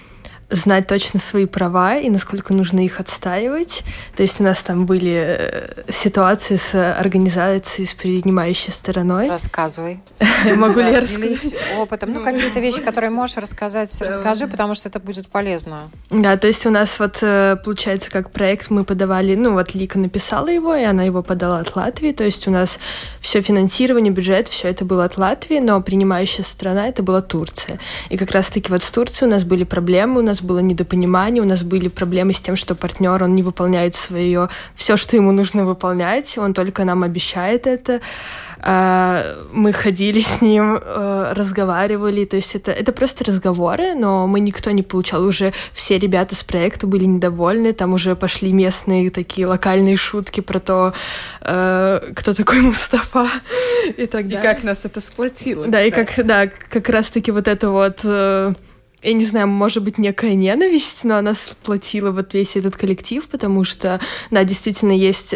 знать 0.51 0.87
точно 0.87 1.19
свои 1.19 1.47
права 1.47 1.97
и 1.97 2.09
насколько 2.11 2.55
нужно 2.55 2.85
их 2.85 3.01
отстаивать. 3.01 3.83
То 4.17 4.23
есть 4.23 4.41
у 4.41 4.45
нас 4.45 4.63
там 4.63 4.87
были 4.87 5.39
э, 5.39 5.83
ситуации 5.91 6.57
с 6.57 6.75
организацией, 6.75 7.87
с 7.87 7.95
принимающей 7.95 8.73
стороной. 8.73 9.29
Рассказывай. 9.29 10.01
Могу 10.57 10.81
ли 10.81 10.91
я 10.91 11.01
рассказать? 11.01 11.55
опытом. 11.79 12.13
Ну, 12.13 12.23
какие-то 12.23 12.61
вещи, 12.61 12.81
которые 12.81 13.11
можешь 13.11 13.37
рассказать, 13.37 14.01
расскажи, 14.01 14.47
потому 14.47 14.75
что 14.75 14.89
это 14.89 15.01
будет 15.01 15.29
полезно. 15.29 15.91
Да, 16.11 16.37
то 16.37 16.47
есть 16.47 16.67
у 16.67 16.71
нас 16.71 16.99
вот, 16.99 17.19
э, 17.23 17.57
получается, 17.65 18.11
как 18.11 18.31
проект 18.31 18.71
мы 18.71 18.85
подавали, 18.85 19.35
ну, 19.35 19.53
вот 19.53 19.75
Лика 19.75 19.99
написала 19.99 20.49
его, 20.49 20.75
и 20.75 20.85
она 20.85 21.05
его 21.05 21.23
подала 21.23 21.59
от 21.61 21.75
Латвии, 21.77 22.13
то 22.13 22.25
есть 22.25 22.47
у 22.49 22.51
нас 22.51 22.79
все 23.21 23.41
финансирование, 23.41 24.13
бюджет, 24.13 24.49
все 24.49 24.69
это 24.69 24.85
было 24.85 25.05
от 25.05 25.17
Латвии, 25.17 25.59
но 25.59 25.81
принимающая 25.81 26.45
страна 26.45 26.89
это 26.89 27.03
была 27.03 27.21
Турция. 27.21 27.79
И 28.09 28.17
как 28.17 28.31
раз-таки 28.31 28.71
вот 28.71 28.83
с 28.83 28.91
Турцией 28.91 29.29
у 29.29 29.31
нас 29.33 29.45
были 29.45 29.65
проблемы, 29.65 30.21
у 30.21 30.25
нас 30.25 30.36
нас 30.37 30.43
было 30.43 30.59
недопонимание, 30.59 31.43
у 31.43 31.47
нас 31.47 31.63
были 31.63 31.89
проблемы 31.89 32.33
с 32.33 32.41
тем, 32.41 32.57
что 32.57 32.75
партнер, 32.75 33.23
он 33.23 33.35
не 33.35 33.43
выполняет 33.43 33.95
свое, 33.95 34.49
все, 34.75 34.97
что 34.97 35.17
ему 35.17 35.33
нужно 35.33 35.65
выполнять, 35.65 36.37
он 36.39 36.53
только 36.53 36.85
нам 36.85 37.03
обещает 37.03 37.67
это. 37.67 38.01
А, 38.61 39.47
мы 39.53 39.73
ходили 39.73 40.21
с 40.21 40.43
ним, 40.43 40.79
э, 40.83 41.33
разговаривали, 41.37 42.25
то 42.25 42.37
есть 42.37 42.55
это, 42.55 42.73
это 42.73 42.93
просто 42.93 43.25
разговоры, 43.25 43.95
но 43.95 44.27
мы 44.27 44.41
никто 44.41 44.71
не 44.73 44.83
получал, 44.83 45.25
уже 45.25 45.53
все 45.73 45.99
ребята 45.99 46.35
с 46.35 46.43
проекта 46.43 46.87
были 46.87 47.05
недовольны, 47.05 47.73
там 47.73 47.95
уже 47.95 48.17
пошли 48.17 48.53
местные 48.53 49.11
такие 49.11 49.47
локальные 49.47 49.97
шутки 49.97 50.41
про 50.41 50.59
то, 50.59 50.95
э, 51.43 52.13
кто 52.15 52.33
такой 52.33 52.61
Мустафа 52.61 53.29
и 53.97 54.07
так 54.07 54.29
далее. 54.29 54.39
И 54.39 54.43
как 54.43 54.65
нас 54.65 54.85
это 54.85 55.01
сплотило. 55.01 55.67
Да, 55.67 55.83
и 55.83 55.91
как, 55.91 56.09
да, 56.27 56.47
как 56.47 56.89
раз-таки 56.89 57.31
вот 57.31 57.49
это 57.49 57.71
вот 57.71 58.01
э, 58.05 58.55
я 59.07 59.13
не 59.13 59.25
знаю, 59.25 59.47
может 59.47 59.85
быть, 59.85 59.99
некая 59.99 60.35
ненависть, 60.35 61.05
но 61.05 61.17
она 61.17 61.35
сплотила 61.35 62.11
вот 62.11 62.35
весь 62.35 62.57
этот 62.57 62.77
коллектив, 62.77 63.27
потому 63.29 63.63
что, 63.63 64.01
да, 64.33 64.43
действительно 64.43 64.93
есть 64.93 65.33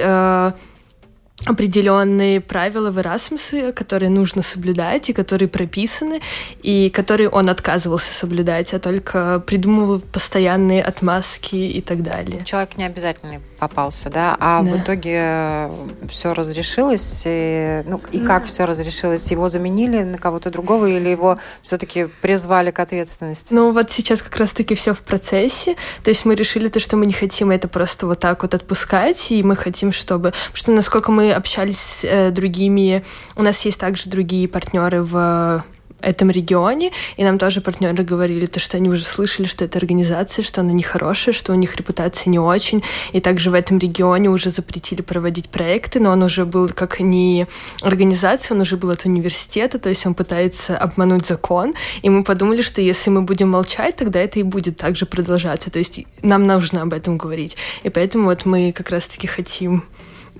определенные 1.47 2.41
правила 2.41 2.91
в 2.91 2.99
Erasmus, 2.99 3.73
которые 3.73 4.11
нужно 4.11 4.43
соблюдать 4.43 5.09
и 5.09 5.13
которые 5.13 5.49
прописаны, 5.49 6.21
и 6.63 6.91
которые 6.91 7.29
он 7.29 7.49
отказывался 7.49 8.13
соблюдать, 8.13 8.75
а 8.75 8.79
только 8.79 9.41
придумывал 9.41 10.01
постоянные 10.01 10.83
отмазки 10.83 11.57
и 11.57 11.81
так 11.81 12.03
далее. 12.03 12.45
Человек 12.45 12.77
не 12.77 12.85
обязательно 12.85 13.41
попался, 13.59 14.11
да, 14.11 14.37
а 14.39 14.63
да. 14.63 14.71
в 14.71 14.79
итоге 14.79 15.21
э, 15.23 15.87
все 16.09 16.33
разрешилось, 16.33 17.23
и, 17.27 17.83
ну 17.87 18.01
и 18.11 18.21
как 18.21 18.47
все 18.47 18.65
разрешилось, 18.65 19.31
его 19.31 19.49
заменили 19.49 20.03
на 20.03 20.19
кого-то 20.19 20.51
другого 20.51 20.87
или 20.87 21.09
его 21.09 21.39
все-таки 21.63 22.09
призвали 22.23 22.71
к 22.71 22.79
ответственности? 22.79 23.53
Ну 23.53 23.73
вот 23.73 23.91
сейчас 23.91 24.23
как 24.23 24.37
раз-таки 24.37 24.75
все 24.75 24.95
в 24.95 25.01
процессе, 25.01 25.77
то 26.03 26.11
есть 26.11 26.25
мы 26.25 26.35
решили 26.35 26.69
то, 26.69 26.81
что 26.81 26.97
мы 26.97 27.07
не 27.07 27.13
хотим 27.13 27.51
это 27.51 27.69
просто 27.69 28.07
вот 28.07 28.21
так 28.21 28.43
вот 28.43 28.55
отпускать, 28.55 29.31
и 29.31 29.43
мы 29.43 29.57
хотим, 29.57 29.93
чтобы, 29.93 30.31
потому 30.31 30.57
что 30.57 30.73
насколько 30.73 31.13
мы 31.13 31.30
общались 31.33 31.79
с 31.79 32.05
э, 32.05 32.31
другими, 32.31 33.05
у 33.37 33.43
нас 33.43 33.65
есть 33.65 33.81
также 33.81 34.09
другие 34.09 34.49
партнеры 34.49 35.03
в 35.03 35.65
этом 36.03 36.31
регионе, 36.31 36.93
и 37.17 37.25
нам 37.25 37.39
тоже 37.39 37.61
партнеры 37.61 38.03
говорили, 38.05 38.47
то, 38.47 38.61
что 38.61 38.77
они 38.77 38.89
уже 38.89 39.05
слышали, 39.05 39.47
что 39.47 39.65
эта 39.65 39.79
организация, 39.79 40.43
что 40.43 40.61
она 40.61 40.73
нехорошая, 40.73 41.35
что 41.35 41.53
у 41.53 41.57
них 41.57 41.77
репутация 41.77 42.31
не 42.31 42.39
очень, 42.39 42.83
и 43.13 43.21
также 43.21 43.51
в 43.51 43.55
этом 43.55 43.79
регионе 43.79 44.29
уже 44.29 44.51
запретили 44.51 45.03
проводить 45.03 45.49
проекты, 45.49 46.01
но 46.01 46.11
он 46.11 46.23
уже 46.23 46.45
был 46.45 46.69
как 46.69 47.01
не 47.01 47.47
организация, 47.83 48.55
он 48.55 48.63
уже 48.63 48.77
был 48.77 48.91
от 48.91 49.05
университета, 49.05 49.79
то 49.79 49.89
есть 49.89 50.07
он 50.07 50.15
пытается 50.15 50.77
обмануть 50.77 51.27
закон, 51.27 51.75
и 52.03 52.11
мы 52.11 52.25
подумали, 52.25 52.63
что 52.63 52.81
если 52.81 53.11
мы 53.11 53.23
будем 53.23 53.51
молчать, 53.51 53.97
тогда 53.97 54.21
это 54.21 54.41
и 54.41 54.43
будет 54.43 54.77
также 54.77 55.07
продолжаться, 55.07 55.71
то 55.71 55.79
есть 55.79 56.05
нам 56.23 56.47
нужно 56.47 56.83
об 56.83 56.93
этом 56.93 57.19
говорить, 57.19 57.57
и 57.83 57.91
поэтому 57.91 58.25
вот 58.27 58.45
мы 58.45 58.73
как 58.73 58.91
раз-таки 58.91 59.27
хотим 59.27 59.85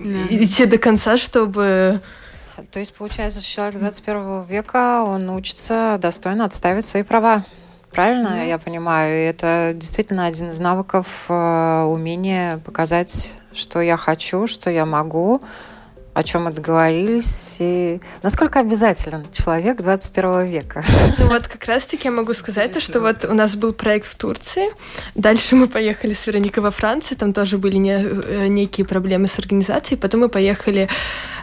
да. 0.03 0.35
идти 0.35 0.65
до 0.65 0.77
конца, 0.77 1.17
чтобы... 1.17 2.01
То 2.71 2.79
есть, 2.79 2.93
получается, 2.93 3.41
что 3.41 3.49
человек 3.49 3.79
21 3.79 4.43
века, 4.43 5.03
он 5.03 5.29
учится 5.29 5.97
достойно 6.01 6.45
отстаивать 6.45 6.85
свои 6.85 7.03
права. 7.03 7.43
Правильно 7.91 8.29
да. 8.29 8.43
я 8.43 8.57
понимаю? 8.57 9.21
И 9.21 9.25
это 9.25 9.73
действительно 9.75 10.25
один 10.25 10.51
из 10.51 10.59
навыков 10.59 11.25
э, 11.27 11.83
умения 11.83 12.57
показать, 12.59 13.33
что 13.53 13.81
я 13.81 13.97
хочу, 13.97 14.47
что 14.47 14.69
я 14.69 14.85
могу, 14.85 15.41
о 16.13 16.23
чем 16.23 16.43
мы 16.43 16.51
договорились, 16.51 17.55
и 17.59 18.01
насколько 18.21 18.59
обязателен 18.59 19.25
человек 19.31 19.77
21 19.77 20.45
века. 20.45 20.83
Ну 21.17 21.27
вот 21.27 21.47
как 21.47 21.65
раз-таки 21.65 22.07
я 22.07 22.11
могу 22.11 22.33
сказать, 22.33 22.73
то, 22.73 22.81
что 22.81 22.99
вот 22.99 23.25
у 23.25 23.33
нас 23.33 23.55
был 23.55 23.73
проект 23.73 24.07
в 24.07 24.15
Турции, 24.15 24.69
дальше 25.15 25.55
мы 25.55 25.67
поехали 25.67 26.13
с 26.13 26.27
Вероникой 26.27 26.63
во 26.63 26.71
Францию, 26.71 27.17
там 27.17 27.33
тоже 27.33 27.57
были 27.57 27.77
не, 27.77 27.93
э, 27.93 28.47
некие 28.47 28.85
проблемы 28.85 29.27
с 29.27 29.39
организацией, 29.39 29.99
потом 29.99 30.21
мы 30.21 30.29
поехали 30.29 30.89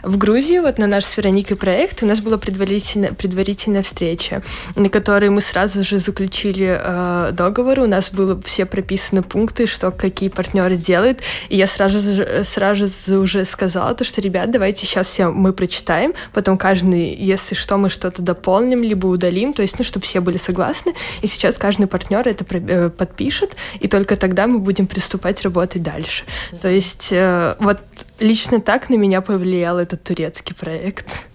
в 0.03 0.17
Грузию, 0.17 0.61
вот 0.61 0.77
на 0.77 0.87
наш 0.87 1.05
с 1.05 1.17
Вероникой 1.17 1.57
проект, 1.57 2.03
у 2.03 2.05
нас 2.05 2.19
была 2.19 2.37
предварительная, 2.37 3.11
предварительная 3.13 3.81
встреча, 3.81 4.43
на 4.75 4.89
которой 4.89 5.29
мы 5.29 5.41
сразу 5.41 5.83
же 5.83 5.97
заключили 5.97 6.79
э, 6.79 7.31
договор, 7.33 7.79
у 7.79 7.87
нас 7.87 8.11
было 8.11 8.39
все 8.41 8.65
прописаны 8.65 9.23
пункты, 9.23 9.65
что 9.65 9.91
какие 9.91 10.29
партнеры 10.29 10.75
делают, 10.75 11.21
и 11.49 11.57
я 11.57 11.65
сразу 11.65 12.01
же, 12.01 12.43
сразу 12.43 12.87
же 12.87 13.17
уже 13.17 13.45
сказала 13.45 13.95
то, 13.95 14.03
что, 14.03 14.21
ребят, 14.21 14.51
давайте 14.59 14.85
сейчас 14.85 15.07
все 15.07 15.29
мы 15.29 15.53
прочитаем, 15.53 16.13
потом 16.33 16.57
каждый, 16.57 17.15
если 17.15 17.55
что, 17.55 17.77
мы 17.77 17.89
что-то 17.89 18.21
дополним, 18.21 18.83
либо 18.83 19.07
удалим, 19.07 19.53
то 19.53 19.61
есть, 19.61 19.77
ну, 19.79 19.85
чтобы 19.85 20.05
все 20.05 20.19
были 20.19 20.35
согласны, 20.35 20.93
и 21.21 21.27
сейчас 21.27 21.57
каждый 21.57 21.87
партнер 21.87 22.27
это 22.27 22.45
э, 22.49 22.89
подпишет, 22.89 23.55
и 23.79 23.87
только 23.87 24.17
тогда 24.17 24.47
мы 24.47 24.59
будем 24.59 24.85
приступать 24.85 25.41
работать 25.43 25.81
дальше. 25.81 26.25
То 26.61 26.67
есть, 26.67 27.07
э, 27.11 27.55
вот 27.59 27.79
лично 28.19 28.59
так 28.59 28.89
на 28.89 28.95
меня 28.95 29.21
повлиял 29.21 29.79
этот 29.79 30.03
турецкий 30.03 30.53
проект. 30.53 31.28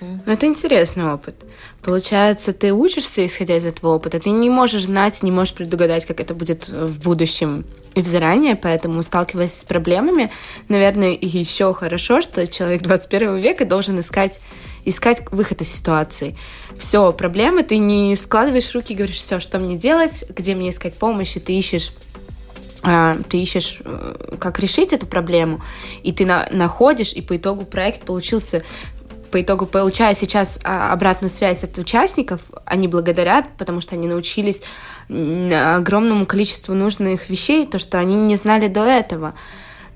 Ну, 0.00 0.32
это 0.32 0.46
интересный 0.46 1.12
опыт. 1.12 1.34
Получается, 1.82 2.52
ты 2.52 2.72
учишься, 2.72 3.24
исходя 3.24 3.56
из 3.56 3.66
этого 3.66 3.94
опыта, 3.94 4.18
ты 4.18 4.30
не 4.30 4.50
можешь 4.50 4.84
знать, 4.84 5.22
не 5.22 5.30
можешь 5.30 5.54
предугадать, 5.54 6.06
как 6.06 6.20
это 6.20 6.34
будет 6.34 6.68
в 6.68 7.02
будущем. 7.02 7.64
И 7.94 8.02
в 8.02 8.06
заранее, 8.06 8.54
поэтому, 8.56 9.02
сталкиваясь 9.02 9.54
с 9.54 9.64
проблемами, 9.64 10.30
наверное, 10.68 11.16
еще 11.20 11.72
хорошо, 11.72 12.20
что 12.20 12.46
человек 12.46 12.82
21 12.82 13.38
века 13.38 13.64
должен 13.64 13.98
искать 14.00 14.40
искать 14.84 15.22
выход 15.32 15.60
из 15.60 15.68
ситуации. 15.68 16.36
Все, 16.78 17.12
проблемы, 17.12 17.62
ты 17.62 17.78
не 17.78 18.14
складываешь 18.16 18.72
руки 18.74 18.92
и 18.92 18.96
говоришь, 18.96 19.16
все, 19.16 19.38
что 19.40 19.58
мне 19.58 19.76
делать, 19.76 20.24
где 20.30 20.54
мне 20.54 20.70
искать 20.70 20.94
помощь, 20.94 21.36
и 21.36 21.40
ты 21.40 21.52
ищешь 21.58 21.92
а, 22.82 23.18
ты 23.28 23.42
ищешь, 23.42 23.80
э, 23.84 24.36
как 24.38 24.60
решить 24.60 24.92
эту 24.92 25.06
проблему, 25.06 25.60
и 26.04 26.12
ты 26.12 26.24
на, 26.24 26.48
находишь, 26.52 27.12
и 27.12 27.20
по 27.20 27.36
итогу 27.36 27.64
проект 27.64 28.04
получился 28.04 28.62
по 29.30 29.40
итогу 29.40 29.66
получая 29.66 30.14
сейчас 30.14 30.58
а, 30.64 30.92
обратную 30.92 31.30
связь 31.30 31.64
от 31.64 31.76
участников, 31.78 32.40
они 32.64 32.88
благодарят, 32.88 33.46
потому 33.58 33.80
что 33.80 33.94
они 33.94 34.06
научились 34.08 34.60
огромному 35.08 36.26
количеству 36.26 36.74
нужных 36.74 37.30
вещей, 37.30 37.66
то, 37.66 37.78
что 37.78 37.98
они 37.98 38.14
не 38.14 38.36
знали 38.36 38.68
до 38.68 38.84
этого. 38.84 39.34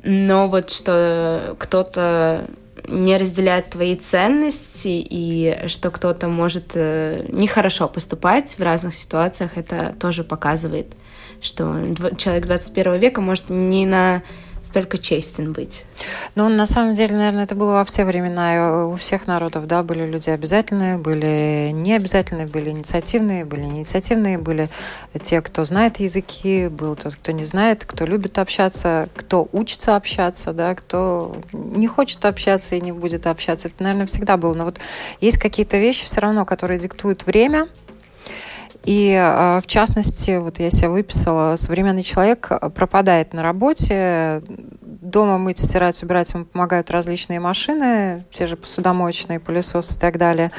Но 0.03 0.49
вот 0.49 0.71
что 0.71 1.55
кто-то 1.59 2.47
не 2.89 3.17
разделяет 3.17 3.71
твои 3.71 3.95
ценности 3.95 4.89
и 4.89 5.69
что 5.69 5.91
кто-то 5.91 6.29
может 6.29 6.73
э, 6.75 7.27
нехорошо 7.29 7.89
поступать 7.89 8.59
в 8.59 8.63
разных 8.63 8.95
ситуациях, 8.95 9.57
это 9.57 9.95
тоже 10.01 10.25
показывает, 10.25 10.89
что 11.41 11.85
человек 12.17 12.47
21 12.47 12.95
века 12.95 13.21
может 13.21 13.51
не 13.51 13.87
на 13.87 14.23
столько 14.73 14.97
честен 14.97 15.53
быть. 15.53 15.85
Ну, 16.35 16.49
на 16.49 16.65
самом 16.65 16.95
деле, 16.95 17.15
наверное, 17.15 17.45
это 17.45 17.55
было 17.55 17.73
во 17.73 17.85
все 17.85 18.07
времена. 18.07 18.87
У 18.87 18.97
всех 18.97 19.27
народов, 19.27 19.67
да, 19.67 19.83
были 19.83 20.07
люди 20.07 20.31
обязательные, 20.31 20.97
были 20.97 21.71
необязательные, 21.75 22.47
были 22.47 22.71
инициативные, 22.71 23.45
были 23.45 23.65
инициативные, 23.65 24.39
были 24.39 24.71
те, 25.21 25.43
кто 25.43 25.65
знает 25.65 26.01
языки, 26.01 26.69
был 26.69 26.97
тот, 26.97 27.17
кто 27.17 27.33
не 27.33 27.45
знает, 27.45 27.85
кто 27.85 28.07
любит 28.07 28.39
общаться, 28.39 29.11
кто 29.15 29.47
учится 29.53 29.95
общаться, 29.95 30.55
да, 30.55 30.75
кто 30.75 31.37
не 31.53 31.87
хочет 31.87 32.25
общаться 32.25 32.75
и 32.75 32.81
не 32.81 32.93
будет 32.93 33.27
общаться. 33.27 33.69
Это, 33.69 33.83
наверное, 33.83 34.07
всегда 34.07 34.39
было. 34.39 34.55
Но 34.55 34.65
вот 34.65 34.81
есть 35.21 35.37
какие-то 35.37 35.77
вещи 35.77 36.07
все 36.07 36.23
равно, 36.23 36.47
которые 36.47 36.81
диктуют 36.81 37.27
время, 37.27 37.69
и 38.85 39.17
а, 39.19 39.61
в 39.61 39.67
частности, 39.67 40.39
вот 40.39 40.59
я 40.59 40.71
себя 40.71 40.91
выписала, 40.91 41.57
современный 41.57 42.03
человек 42.03 42.51
пропадает 42.75 43.33
на 43.33 43.43
работе, 43.43 44.43
дома 44.81 45.39
мыть, 45.39 45.59
стирать, 45.59 46.03
убирать 46.03 46.33
ему 46.33 46.45
помогают 46.45 46.91
различные 46.91 47.41
машины, 47.41 48.25
те 48.31 48.47
же 48.47 48.57
посудомоечные, 48.57 49.41
пылесосы 49.41 49.97
и 49.97 50.01
так 50.01 50.19
далее. 50.19 50.51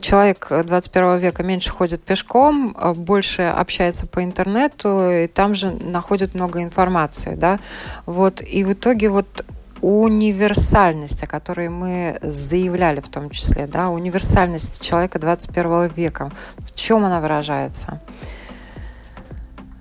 Человек 0.00 0.48
21 0.50 1.16
века 1.16 1.42
меньше 1.42 1.70
ходит 1.70 2.02
пешком, 2.02 2.76
больше 2.96 3.42
общается 3.42 4.06
по 4.06 4.22
интернету, 4.22 5.08
и 5.10 5.26
там 5.28 5.54
же 5.54 5.70
находит 5.70 6.34
много 6.34 6.62
информации, 6.62 7.34
да. 7.34 7.58
Вот, 8.04 8.42
и 8.42 8.64
в 8.64 8.72
итоге 8.74 9.08
вот 9.08 9.44
универсальность, 9.80 11.22
о 11.22 11.26
которой 11.26 11.68
мы 11.68 12.18
заявляли 12.22 13.00
в 13.00 13.08
том 13.08 13.30
числе, 13.30 13.66
да, 13.66 13.90
универсальность 13.90 14.82
человека 14.82 15.18
21 15.18 15.88
века. 15.88 16.30
В 16.58 16.74
чем 16.74 17.04
она 17.04 17.20
выражается? 17.20 18.00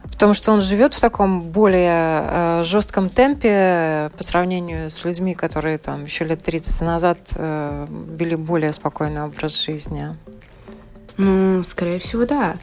В 0.03 0.19
том, 0.19 0.33
что 0.33 0.51
он 0.51 0.61
живет 0.61 0.95
в 0.95 0.99
таком 0.99 1.43
более 1.43 2.23
э, 2.23 2.63
жестком 2.63 3.07
темпе 3.09 4.09
по 4.17 4.23
сравнению 4.23 4.89
с 4.89 5.05
людьми, 5.05 5.35
которые 5.35 5.77
там 5.77 6.05
еще 6.05 6.25
лет 6.25 6.41
30 6.41 6.81
назад 6.81 7.19
э, 7.35 7.85
вели 8.17 8.35
более 8.35 8.73
спокойный 8.73 9.21
образ 9.23 9.63
жизни. 9.63 10.15
Ну, 11.17 11.61
скорее 11.63 11.99
всего, 11.99 12.25
да. 12.25 12.55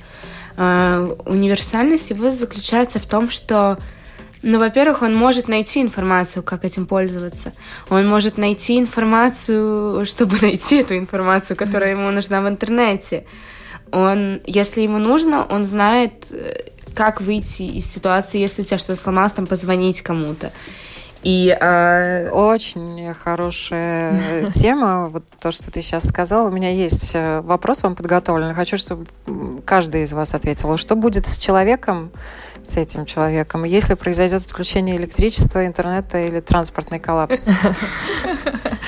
Э, 0.56 1.16
универсальность 1.26 2.10
его 2.10 2.32
заключается 2.32 2.98
в 2.98 3.06
том, 3.06 3.30
что 3.30 3.78
ну, 4.44 4.59
во-первых, 4.59 5.00
он 5.00 5.16
может 5.16 5.48
найти 5.48 5.80
информацию, 5.80 6.42
как 6.42 6.66
этим 6.66 6.87
пользоваться. 6.87 7.54
Он 7.88 8.07
может 8.07 8.37
найти 8.37 8.78
информацию, 8.78 10.04
чтобы 10.04 10.37
найти 10.42 10.76
эту 10.76 10.98
информацию, 10.98 11.57
которая 11.57 11.92
ему 11.92 12.11
нужна 12.11 12.42
в 12.42 12.48
интернете. 12.48 13.24
Он, 13.90 14.42
если 14.44 14.83
ему 14.83 14.98
нужно, 14.98 15.44
он 15.44 15.62
знает, 15.62 16.26
э, 16.30 16.70
как 16.94 17.22
выйти 17.22 17.62
из 17.62 17.90
ситуации, 17.90 18.38
если 18.38 18.62
у 18.62 18.64
тебя 18.64 18.76
что-то 18.76 18.96
сломалось, 19.00 19.33
там 19.33 19.46
позвонить 19.46 20.02
кому-то. 20.02 20.52
И, 21.22 21.57
э... 21.59 22.28
Очень 22.28 23.14
хорошая 23.14 24.50
тема, 24.54 25.09
вот 25.09 25.24
то, 25.40 25.52
что 25.52 25.72
ты 25.72 25.80
сейчас 25.80 26.07
сказала. 26.07 26.48
У 26.50 26.52
меня 26.52 26.70
есть 26.70 27.12
э, 27.14 27.40
вопрос 27.40 27.83
вам 27.83 27.96
подготовлен. 27.96 28.54
Хочу, 28.54 28.76
чтобы 28.76 29.07
каждый 29.64 30.02
из 30.02 30.12
вас 30.12 30.35
ответил. 30.35 30.76
Что 30.76 30.96
будет 30.96 31.24
с 31.24 31.38
человеком, 31.38 32.11
с 32.64 32.77
этим 32.77 33.07
человеком, 33.07 33.64
если 33.64 33.94
произойдет 33.94 34.42
отключение 34.42 34.96
электричества, 34.96 35.66
интернета 35.66 36.18
или 36.18 36.40
транспортный 36.40 36.98
коллапс? 36.98 37.48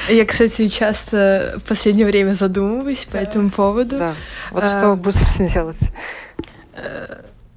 Я, 0.09 0.25
кстати, 0.25 0.69
часто 0.69 1.55
в 1.57 1.69
последнее 1.69 2.07
время 2.07 2.33
задумываюсь 2.33 3.05
по 3.05 3.17
этому 3.17 3.51
поводу. 3.51 3.99
Да. 3.99 4.15
Вот 4.51 4.69
что 4.69 4.91
вы 4.91 4.97
будете 4.97 5.49
делать? 5.49 5.93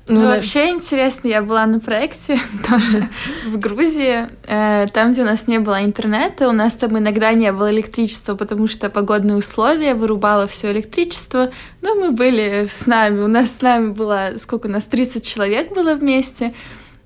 Ну, 0.10 0.22
ну 0.22 0.28
вообще 0.28 0.70
интересно, 0.70 1.28
я 1.28 1.44
была 1.44 1.68
на 1.68 1.80
проекте 1.80 2.40
тоже 2.68 3.08
в 3.46 3.60
Грузии, 3.60 4.28
э, 4.48 4.88
там, 4.92 5.12
где 5.12 5.22
у 5.22 5.26
нас 5.26 5.48
не 5.48 5.60
было 5.60 5.84
интернета, 5.84 6.50
у 6.50 6.52
нас 6.52 6.74
там 6.74 6.98
иногда 6.98 7.32
не 7.34 7.52
было 7.52 7.72
электричества, 7.72 8.36
потому 8.36 8.68
что 8.68 8.90
погодные 8.90 9.38
условия 9.38 9.94
вырубало 9.94 10.48
все 10.48 10.72
электричество. 10.72 11.52
Но 11.82 11.94
мы 11.94 12.12
были 12.12 12.66
с 12.68 12.88
нами, 12.88 13.22
у 13.22 13.28
нас 13.28 13.58
с 13.58 13.62
нами 13.62 13.92
было, 13.92 14.32
сколько 14.38 14.66
у 14.66 14.70
нас, 14.70 14.86
30 14.86 15.24
человек 15.24 15.76
было 15.76 15.94
вместе, 15.94 16.56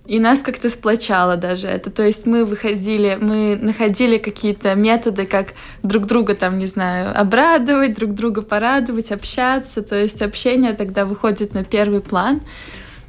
и 0.05 0.19
нас 0.19 0.41
как-то 0.41 0.69
сплочало 0.69 1.37
даже 1.37 1.67
это. 1.67 1.89
То 1.89 2.03
есть 2.03 2.25
мы 2.25 2.45
выходили, 2.45 3.17
мы 3.19 3.57
находили 3.61 4.17
какие-то 4.17 4.75
методы, 4.75 5.25
как 5.25 5.53
друг 5.81 6.05
друга 6.05 6.35
там, 6.35 6.57
не 6.57 6.67
знаю, 6.67 7.17
обрадовать, 7.17 7.95
друг 7.95 8.13
друга 8.13 8.41
порадовать, 8.41 9.11
общаться. 9.11 9.81
То 9.81 9.99
есть 9.99 10.21
общение 10.21 10.73
тогда 10.73 11.05
выходит 11.05 11.53
на 11.53 11.63
первый 11.63 12.01
план. 12.01 12.41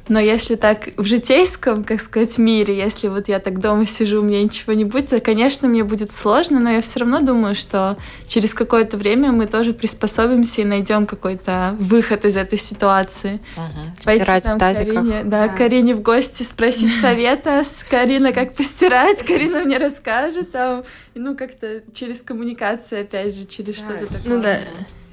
Но 0.07 0.19
если 0.19 0.55
так 0.55 0.89
в 0.97 1.05
житейском, 1.05 1.83
как 1.83 1.99
сказать, 1.99 2.37
мире, 2.37 2.77
если 2.77 3.07
вот 3.07 3.27
я 3.27 3.39
так 3.39 3.59
дома 3.59 3.87
сижу, 3.87 4.21
у 4.21 4.23
меня 4.23 4.43
ничего 4.43 4.73
не 4.73 4.85
будет, 4.85 5.09
то, 5.09 5.19
конечно, 5.19 5.67
мне 5.67 5.83
будет 5.83 6.11
сложно, 6.11 6.59
но 6.59 6.69
я 6.69 6.81
все 6.81 6.99
равно 6.99 7.21
думаю, 7.21 7.55
что 7.55 7.97
через 8.27 8.53
какое-то 8.53 8.97
время 8.97 9.31
мы 9.31 9.47
тоже 9.47 9.73
приспособимся 9.73 10.61
и 10.61 10.65
найдем 10.65 11.07
какой-то 11.07 11.75
выход 11.79 12.23
из 12.25 12.37
этой 12.37 12.59
ситуации. 12.59 13.39
Угу. 13.57 14.01
Стирать 14.01 14.43
там, 14.43 14.55
в 14.55 14.59
тазиках. 14.59 14.93
Карине, 14.93 15.23
да, 15.23 15.47
да, 15.47 15.53
Карине 15.53 15.95
в 15.95 16.01
гости 16.01 16.43
спросить 16.43 16.93
совета, 17.01 17.63
с 17.63 17.83
Карина, 17.89 18.31
как 18.31 18.53
постирать, 18.53 19.23
Карина 19.23 19.61
мне 19.61 19.77
расскажет, 19.77 20.51
там, 20.51 20.83
ну, 21.15 21.35
как-то 21.35 21.81
через 21.93 22.21
коммуникацию, 22.21 23.01
опять 23.01 23.35
же, 23.35 23.45
через 23.45 23.77
что-то 23.77 24.05
такое. 24.05 24.21
Ну 24.25 24.41
да. 24.41 24.61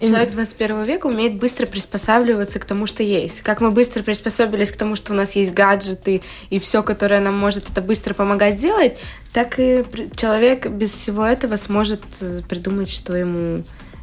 Человек 0.08 0.32
21 0.32 0.82
века 0.82 1.06
умеет 1.06 1.36
быстро 1.36 1.66
приспосабливаться 1.66 2.58
к 2.58 2.64
тому, 2.64 2.86
что 2.86 3.04
есть. 3.04 3.42
Как 3.42 3.60
мы 3.60 3.70
быстро 3.70 4.02
приспособились 4.02 4.72
к 4.72 4.76
тому, 4.76 4.96
что 4.96 5.12
у 5.12 5.16
нас 5.16 5.36
есть 5.36 5.54
гаджеты 5.54 6.22
и 6.50 6.58
все, 6.58 6.82
которое 6.82 7.20
нам 7.20 7.38
может 7.38 7.70
это 7.70 7.80
быстро 7.80 8.12
помогать 8.12 8.56
делать, 8.56 8.98
так 9.32 9.60
и 9.60 9.84
человек 10.16 10.66
без 10.66 10.90
всего 10.90 11.24
этого 11.24 11.54
сможет 11.54 12.02
э, 12.20 12.40
придумать, 12.48 12.90
что 12.90 13.16
ему 13.16 13.62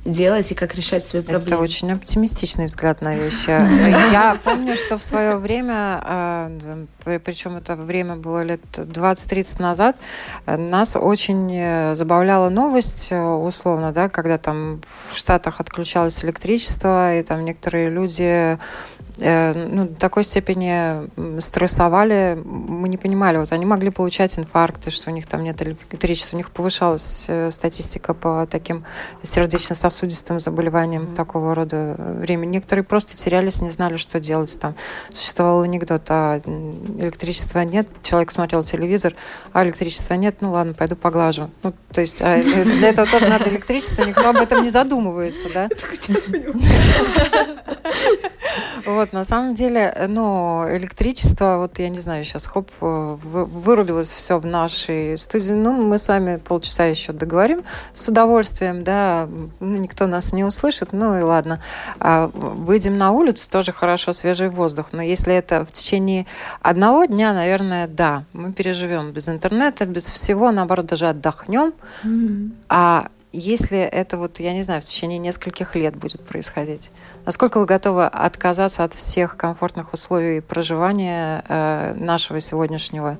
делать 0.09 0.51
и 0.51 0.55
как 0.55 0.75
решать 0.75 1.05
свои 1.05 1.21
проблемы. 1.21 1.45
Это 1.45 1.57
очень 1.57 1.91
оптимистичный 1.91 2.65
взгляд 2.65 3.01
на 3.01 3.15
вещи. 3.15 3.49
Я 4.11 4.37
помню, 4.43 4.75
что 4.75 4.97
в 4.97 5.03
свое 5.03 5.37
время, 5.37 6.01
а, 6.03 6.51
причем 7.03 7.57
это 7.57 7.75
время 7.75 8.15
было 8.15 8.43
лет 8.43 8.61
20-30 8.73 9.61
назад, 9.61 9.97
нас 10.45 10.95
очень 10.95 11.51
э, 11.53 11.95
забавляла 11.95 12.49
новость, 12.49 13.07
э, 13.11 13.21
условно, 13.21 13.91
да, 13.91 14.09
когда 14.09 14.37
там 14.37 14.81
в 15.09 15.17
Штатах 15.17 15.59
отключалось 15.59 16.23
электричество, 16.23 17.15
и 17.15 17.23
там 17.23 17.45
некоторые 17.45 17.89
люди 17.89 18.19
Э, 18.29 18.57
ну, 19.21 19.87
до 19.87 19.95
такой 19.95 20.23
степени 20.23 21.39
стрессовали, 21.39 22.37
мы 22.43 22.89
не 22.89 22.97
понимали. 22.97 23.37
Вот 23.37 23.51
они 23.51 23.65
могли 23.65 23.89
получать 23.89 24.37
инфаркты, 24.39 24.89
что 24.91 25.09
у 25.09 25.13
них 25.13 25.27
там 25.27 25.43
нет 25.43 25.61
электричества, 25.61 26.35
у 26.35 26.39
них 26.39 26.51
повышалась 26.51 27.25
э, 27.27 27.51
статистика 27.51 28.13
по 28.13 28.47
таким 28.49 28.85
сердечно-сосудистым 29.21 30.39
заболеваниям 30.39 31.03
mm-hmm. 31.03 31.15
такого 31.15 31.53
рода 31.55 31.95
время. 31.97 32.45
Некоторые 32.45 32.83
просто 32.83 33.15
терялись, 33.15 33.61
не 33.61 33.69
знали, 33.69 33.97
что 33.97 34.19
делать 34.19 34.57
там. 34.59 34.75
Существовал 35.11 35.61
анекдот, 35.61 36.03
а 36.09 36.39
электричества 36.39 37.59
нет, 37.59 37.87
человек 38.01 38.31
смотрел 38.31 38.63
телевизор, 38.63 39.15
а 39.53 39.63
электричества 39.63 40.13
нет, 40.13 40.37
ну 40.41 40.51
ладно, 40.51 40.73
пойду 40.73 40.95
поглажу. 40.95 41.49
Ну, 41.63 41.73
то 41.91 42.01
есть 42.01 42.21
а 42.21 42.41
для 42.41 42.89
этого 42.89 43.07
тоже 43.07 43.27
надо 43.27 43.49
электричество, 43.49 44.03
никто 44.03 44.29
об 44.29 44.37
этом 44.37 44.63
не 44.63 44.69
задумывается, 44.69 45.47
да? 45.53 45.69
Вот, 48.85 49.13
на 49.13 49.23
самом 49.23 49.55
деле, 49.55 49.93
ну, 50.07 50.65
электричество, 50.69 51.57
вот 51.57 51.79
я 51.79 51.89
не 51.89 51.99
знаю, 51.99 52.23
сейчас 52.23 52.45
хоп, 52.45 52.69
вырубилось 52.79 54.11
все 54.11 54.39
в 54.39 54.45
нашей 54.45 55.17
студии. 55.17 55.51
Ну, 55.51 55.71
мы 55.73 55.97
с 55.97 56.07
вами 56.07 56.37
полчаса 56.37 56.85
еще 56.85 57.13
договорим 57.13 57.63
с 57.93 58.07
удовольствием, 58.07 58.83
да, 58.83 59.27
никто 59.59 60.07
нас 60.07 60.33
не 60.33 60.43
услышит, 60.43 60.93
ну 60.93 61.17
и 61.17 61.21
ладно. 61.21 61.61
А 61.99 62.29
выйдем 62.33 62.97
на 62.97 63.11
улицу, 63.11 63.49
тоже 63.49 63.71
хорошо, 63.71 64.13
свежий 64.13 64.49
воздух. 64.49 64.87
Но 64.91 65.01
если 65.01 65.33
это 65.33 65.65
в 65.65 65.71
течение 65.71 66.25
одного 66.61 67.05
дня, 67.05 67.33
наверное, 67.33 67.87
да, 67.87 68.23
мы 68.33 68.53
переживем 68.53 69.11
без 69.11 69.29
интернета, 69.29 69.85
без 69.85 70.09
всего, 70.09 70.51
наоборот, 70.51 70.87
даже 70.87 71.07
отдохнем. 71.07 71.73
Mm-hmm. 72.03 72.51
А 72.69 73.07
если 73.31 73.79
это 73.79 74.17
вот, 74.17 74.39
я 74.39 74.53
не 74.53 74.63
знаю, 74.63 74.81
в 74.81 74.85
течение 74.85 75.19
нескольких 75.19 75.75
лет 75.75 75.95
будет 75.95 76.21
происходить, 76.21 76.91
насколько 77.25 77.59
вы 77.59 77.65
готовы 77.65 78.05
отказаться 78.05 78.83
от 78.83 78.93
всех 78.93 79.37
комфортных 79.37 79.93
условий 79.93 80.41
проживания 80.41 81.43
э, 81.47 81.93
нашего 81.95 82.39
сегодняшнего 82.39 83.17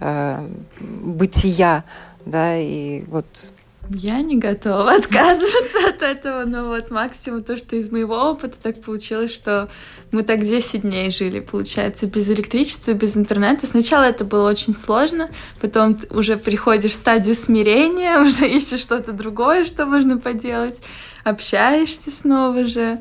э, 0.00 0.44
бытия, 0.80 1.84
да, 2.24 2.56
и 2.56 3.04
вот 3.06 3.52
я 3.90 4.22
не 4.22 4.36
готова 4.36 4.92
отказываться 4.96 5.88
от 5.88 6.02
этого, 6.02 6.44
но 6.44 6.68
вот 6.68 6.90
максимум 6.90 7.42
то, 7.42 7.56
что 7.58 7.76
из 7.76 7.90
моего 7.90 8.14
опыта 8.14 8.56
так 8.62 8.80
получилось, 8.82 9.34
что 9.34 9.68
мы 10.10 10.22
так 10.22 10.44
10 10.44 10.82
дней 10.82 11.10
жили, 11.10 11.40
получается, 11.40 12.06
без 12.06 12.30
электричества, 12.30 12.92
без 12.92 13.16
интернета. 13.16 13.66
Сначала 13.66 14.04
это 14.04 14.24
было 14.24 14.48
очень 14.48 14.74
сложно, 14.74 15.30
потом 15.60 15.98
уже 16.10 16.36
приходишь 16.36 16.92
в 16.92 16.96
стадию 16.96 17.34
смирения, 17.34 18.18
уже 18.22 18.48
ищешь 18.48 18.80
что-то 18.80 19.12
другое, 19.12 19.64
что 19.64 19.86
можно 19.86 20.18
поделать, 20.18 20.80
общаешься 21.24 22.10
снова 22.10 22.66
же, 22.66 23.00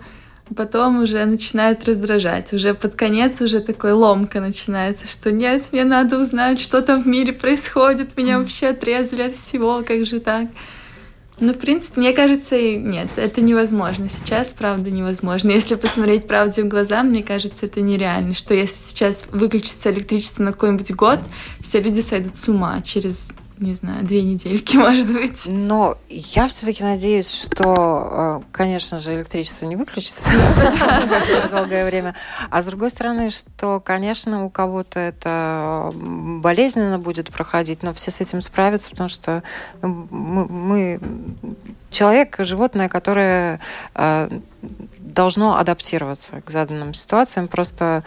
потом 0.55 1.01
уже 1.01 1.25
начинает 1.25 1.85
раздражать. 1.85 2.53
Уже 2.53 2.73
под 2.73 2.95
конец 2.95 3.41
уже 3.41 3.59
такой 3.59 3.93
ломка 3.93 4.39
начинается, 4.39 5.07
что 5.07 5.31
нет, 5.31 5.65
мне 5.71 5.83
надо 5.83 6.19
узнать, 6.19 6.59
что 6.59 6.81
там 6.81 7.01
в 7.01 7.07
мире 7.07 7.33
происходит, 7.33 8.17
меня 8.17 8.39
вообще 8.39 8.67
отрезали 8.67 9.23
от 9.23 9.35
всего, 9.35 9.83
как 9.85 10.05
же 10.05 10.19
так? 10.19 10.47
Ну, 11.39 11.53
в 11.53 11.57
принципе, 11.57 11.99
мне 12.01 12.13
кажется, 12.13 12.55
нет, 12.55 13.09
это 13.15 13.41
невозможно. 13.41 14.09
Сейчас, 14.09 14.53
правда, 14.53 14.91
невозможно. 14.91 15.49
Если 15.49 15.73
посмотреть 15.73 16.27
правде 16.27 16.61
в 16.61 16.67
глаза, 16.67 17.01
мне 17.01 17.23
кажется, 17.23 17.65
это 17.65 17.81
нереально, 17.81 18.35
что 18.35 18.53
если 18.53 18.79
сейчас 18.83 19.25
выключится 19.31 19.91
электричество 19.91 20.43
на 20.43 20.51
какой-нибудь 20.51 20.91
год, 20.91 21.19
все 21.59 21.81
люди 21.81 22.01
сойдут 22.01 22.35
с 22.35 22.47
ума 22.47 22.79
через 22.83 23.31
не 23.61 23.75
знаю, 23.75 24.03
две 24.03 24.23
недельки, 24.23 24.75
может 24.77 25.11
быть. 25.13 25.45
Но 25.45 25.97
я 26.09 26.47
все-таки 26.47 26.83
надеюсь, 26.83 27.31
что, 27.31 28.41
э, 28.41 28.51
конечно 28.51 28.99
же, 28.99 29.13
электричество 29.13 29.67
не 29.67 29.75
выключится 29.75 30.31
долгое 31.51 31.85
время. 31.85 32.15
А 32.49 32.61
с 32.61 32.65
другой 32.65 32.89
стороны, 32.89 33.29
что, 33.29 33.79
конечно, 33.79 34.43
у 34.43 34.49
кого-то 34.49 34.99
это 34.99 35.91
болезненно 35.93 36.97
будет 36.97 37.31
проходить, 37.31 37.83
но 37.83 37.93
все 37.93 38.09
с 38.09 38.19
этим 38.19 38.41
справятся, 38.41 38.89
потому 38.89 39.09
что 39.09 39.43
ну, 39.81 40.07
мы, 40.49 40.99
человек, 41.91 42.37
животное, 42.39 42.89
которое 42.89 43.59
э, 43.93 44.39
должно 44.97 45.57
адаптироваться 45.57 46.41
к 46.41 46.49
заданным 46.49 46.95
ситуациям. 46.95 47.47
Просто, 47.47 48.03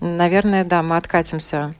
наверное, 0.00 0.64
да, 0.64 0.84
мы 0.84 0.96
откатимся 0.96 1.74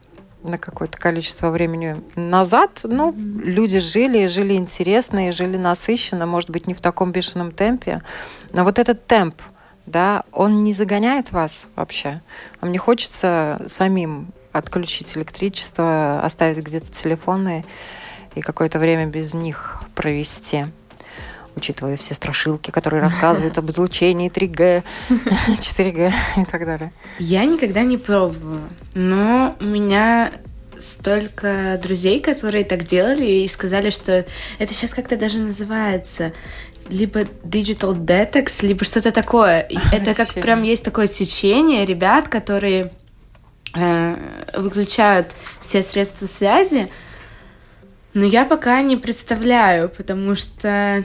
на 0.45 0.59
какое-то 0.59 0.99
количество 0.99 1.51
времени 1.51 1.97
назад, 2.15 2.81
ну, 2.85 3.11
mm-hmm. 3.11 3.43
люди 3.43 3.79
жили, 3.79 4.27
жили 4.27 4.55
интересно, 4.55 5.29
и 5.29 5.33
жили 5.33 5.57
насыщенно, 5.57 6.27
может 6.27 6.51
быть, 6.51 6.67
не 6.67 6.75
в 6.75 6.81
таком 6.81 7.13
бешеном 7.13 7.51
темпе. 7.51 8.03
Но 8.53 8.63
вот 8.63 8.79
этот 8.79 9.07
темп, 9.07 9.41
да, 9.87 10.23
он 10.33 10.63
не 10.65 10.73
загоняет 10.73 11.33
вас 11.33 11.67
вообще. 11.77 12.21
А 12.61 12.67
мне 12.67 12.79
хочется 12.79 13.63
самим 13.67 14.29
отключить 14.53 15.17
электричество, 15.17 16.21
оставить 16.23 16.59
где-то 16.59 16.91
телефоны 16.91 17.65
и 18.35 18.41
какое-то 18.41 18.79
время 18.79 19.07
без 19.07 19.35
них 19.35 19.83
провести 19.95 20.67
учитывая 21.57 21.97
все 21.97 22.15
страшилки, 22.15 22.71
которые 22.71 23.03
рассказывают 23.03 23.57
об 23.59 23.71
излучении 23.71 24.31
3G, 24.31 24.83
4G 25.09 26.13
и 26.39 26.45
так 26.45 26.65
далее. 26.67 26.93
Я 27.19 27.45
никогда 27.45 27.83
не 27.83 27.99
пробовала, 27.99 28.69
но 28.95 29.57
у 29.61 29.65
меня 29.65 30.33
столько 30.79 31.79
друзей, 31.83 32.21
которые 32.21 32.65
так 32.65 32.85
делали 32.85 33.25
и 33.25 33.49
сказали, 33.49 33.91
что 33.91 34.25
это 34.59 34.75
сейчас 34.75 34.91
как-то 34.91 35.17
даже 35.17 35.39
называется 35.39 36.33
либо 36.89 37.21
digital 37.21 37.95
detox, 37.95 38.65
либо 38.67 38.85
что-то 38.85 39.11
такое. 39.11 39.67
Это 39.93 40.15
как 40.15 40.35
прям 40.35 40.63
есть 40.63 40.85
такое 40.85 41.07
течение 41.07 41.87
ребят, 41.87 42.29
которые 42.29 42.93
э, 43.75 44.17
выключают 44.55 45.35
все 45.61 45.83
средства 45.83 46.27
связи, 46.27 46.91
но 48.13 48.25
я 48.25 48.45
пока 48.45 48.81
не 48.83 48.97
представляю, 48.97 49.89
потому 49.89 50.35
что 50.35 51.05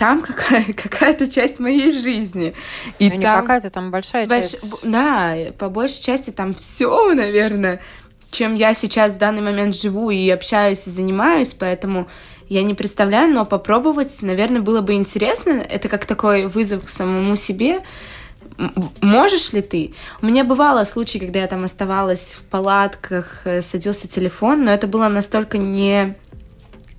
там 0.00 0.20
какая- 0.30 0.72
какая-то 0.72 1.30
часть 1.30 1.60
моей 1.60 1.90
жизни. 1.92 2.54
И 2.98 3.08
Ну, 3.10 3.16
не 3.16 3.22
там 3.22 3.40
какая-то 3.42 3.70
там 3.70 3.90
большая 3.90 4.26
больш- 4.26 4.40
часть. 4.50 4.80
Да, 4.82 5.36
по 5.58 5.68
большей 5.68 6.02
части 6.02 6.30
там 6.30 6.54
все, 6.54 7.12
наверное, 7.14 7.80
чем 8.30 8.54
я 8.54 8.74
сейчас 8.74 9.14
в 9.14 9.18
данный 9.18 9.42
момент 9.42 9.76
живу 9.76 10.10
и 10.10 10.28
общаюсь 10.30 10.86
и 10.86 10.90
занимаюсь, 10.90 11.52
поэтому 11.54 12.08
я 12.48 12.62
не 12.62 12.74
представляю, 12.74 13.32
но 13.32 13.44
попробовать, 13.44 14.22
наверное, 14.22 14.60
было 14.60 14.80
бы 14.80 14.94
интересно. 14.94 15.50
Это 15.50 15.88
как 15.88 16.06
такой 16.06 16.46
вызов 16.46 16.84
к 16.84 16.88
самому 16.88 17.36
себе. 17.36 17.80
Можешь 19.00 19.52
ли 19.52 19.62
ты? 19.62 19.94
У 20.22 20.26
меня 20.26 20.44
бывало 20.44 20.84
случаи, 20.84 21.18
когда 21.18 21.40
я 21.40 21.46
там 21.46 21.64
оставалась 21.64 22.34
в 22.38 22.42
палатках, 22.50 23.42
э, 23.44 23.62
садился 23.62 24.08
телефон, 24.08 24.64
но 24.64 24.72
это 24.72 24.86
было 24.86 25.08
настолько 25.08 25.58
не 25.58 26.14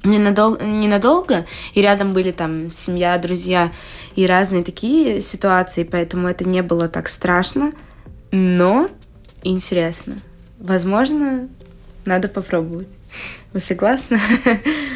ненадолго, 0.04 0.64
ненадолго, 0.64 1.46
и 1.74 1.82
рядом 1.82 2.14
были 2.14 2.32
там 2.32 2.72
семья, 2.72 3.18
друзья 3.18 3.72
и 4.16 4.26
разные 4.26 4.64
такие 4.64 5.22
ситуации, 5.22 5.84
поэтому 5.84 6.28
это 6.28 6.44
не 6.44 6.62
было 6.62 6.88
так 6.88 7.08
страшно, 7.08 7.74
но 8.32 8.90
интересно. 9.44 10.16
Возможно, 10.60 11.48
надо 12.06 12.28
попробовать. 12.28 12.88
Вы 13.54 13.60
согласны? 13.60 14.20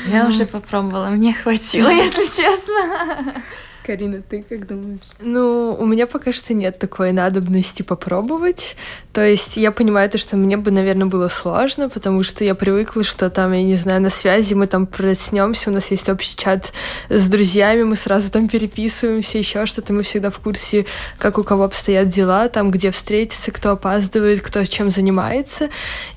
Я 0.08 0.28
уже 0.28 0.46
попробовала, 0.46 1.10
мне 1.10 1.34
хватило, 1.34 1.90
если 1.90 2.22
честно. 2.42 3.44
Карина, 3.86 4.24
ты 4.28 4.44
как 4.50 4.66
думаешь? 4.68 5.02
Ну, 5.20 5.78
у 5.80 5.86
меня 5.86 6.08
пока 6.08 6.34
что 6.34 6.56
нет 6.56 6.80
такой 6.80 7.12
надобности 7.12 7.84
попробовать. 7.84 8.76
То 9.14 9.24
есть 9.24 9.58
я 9.58 9.72
понимаю 9.72 10.10
то, 10.10 10.18
что 10.18 10.36
мне 10.38 10.58
бы, 10.58 10.72
наверное, 10.72 11.06
было 11.06 11.28
сложно, 11.28 11.88
потому 11.88 12.24
что 12.24 12.44
я 12.44 12.56
привыкла, 12.56 13.04
что 13.04 13.30
там, 13.30 13.54
я 13.54 13.62
не 13.62 13.76
знаю, 13.76 14.02
на 14.02 14.10
связи 14.10 14.56
мы 14.56 14.66
там 14.66 14.88
проснемся, 14.88 15.70
у 15.70 15.74
нас 15.74 15.92
есть 15.92 16.10
общий 16.10 16.36
чат 16.36 16.74
с 17.10 17.28
друзьями, 17.30 17.84
мы 17.84 17.96
сразу 17.96 18.32
там 18.32 18.48
переписываемся, 18.50 19.38
еще 19.38 19.68
что-то, 19.68 19.94
мы 19.94 20.02
всегда 20.02 20.32
в 20.32 20.40
курсе, 20.40 20.88
как 21.20 21.38
у 21.38 21.44
кого 21.44 21.66
обстоят 21.66 22.08
дела, 22.08 22.48
там, 22.48 22.72
где 22.72 22.90
встретиться, 22.90 23.52
кто 23.52 23.72
опаздывает, 23.72 24.42
кто 24.42 24.64
чем 24.64 24.90
занимается. 24.90 25.70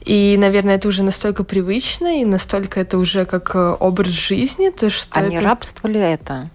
И, 0.04 0.36
наверное, 0.38 0.76
это 0.76 0.88
уже 0.88 1.02
настолько 1.02 1.44
привычно, 1.44 2.22
и 2.22 2.24
настолько 2.24 2.80
это 2.80 2.96
уже 2.96 3.26
как 3.26 3.54
э, 3.54 3.76
образ 3.78 4.12
жизни, 4.12 4.70
то 4.70 4.88
что 4.88 5.08
А 5.10 5.20
не 5.20 5.36
это- 5.36 5.44
рабство 5.44 5.86
ли 5.86 6.00
это? 6.00 6.48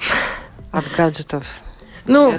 От 0.72 0.84
гаджетов. 0.96 1.62
Ну, 2.06 2.32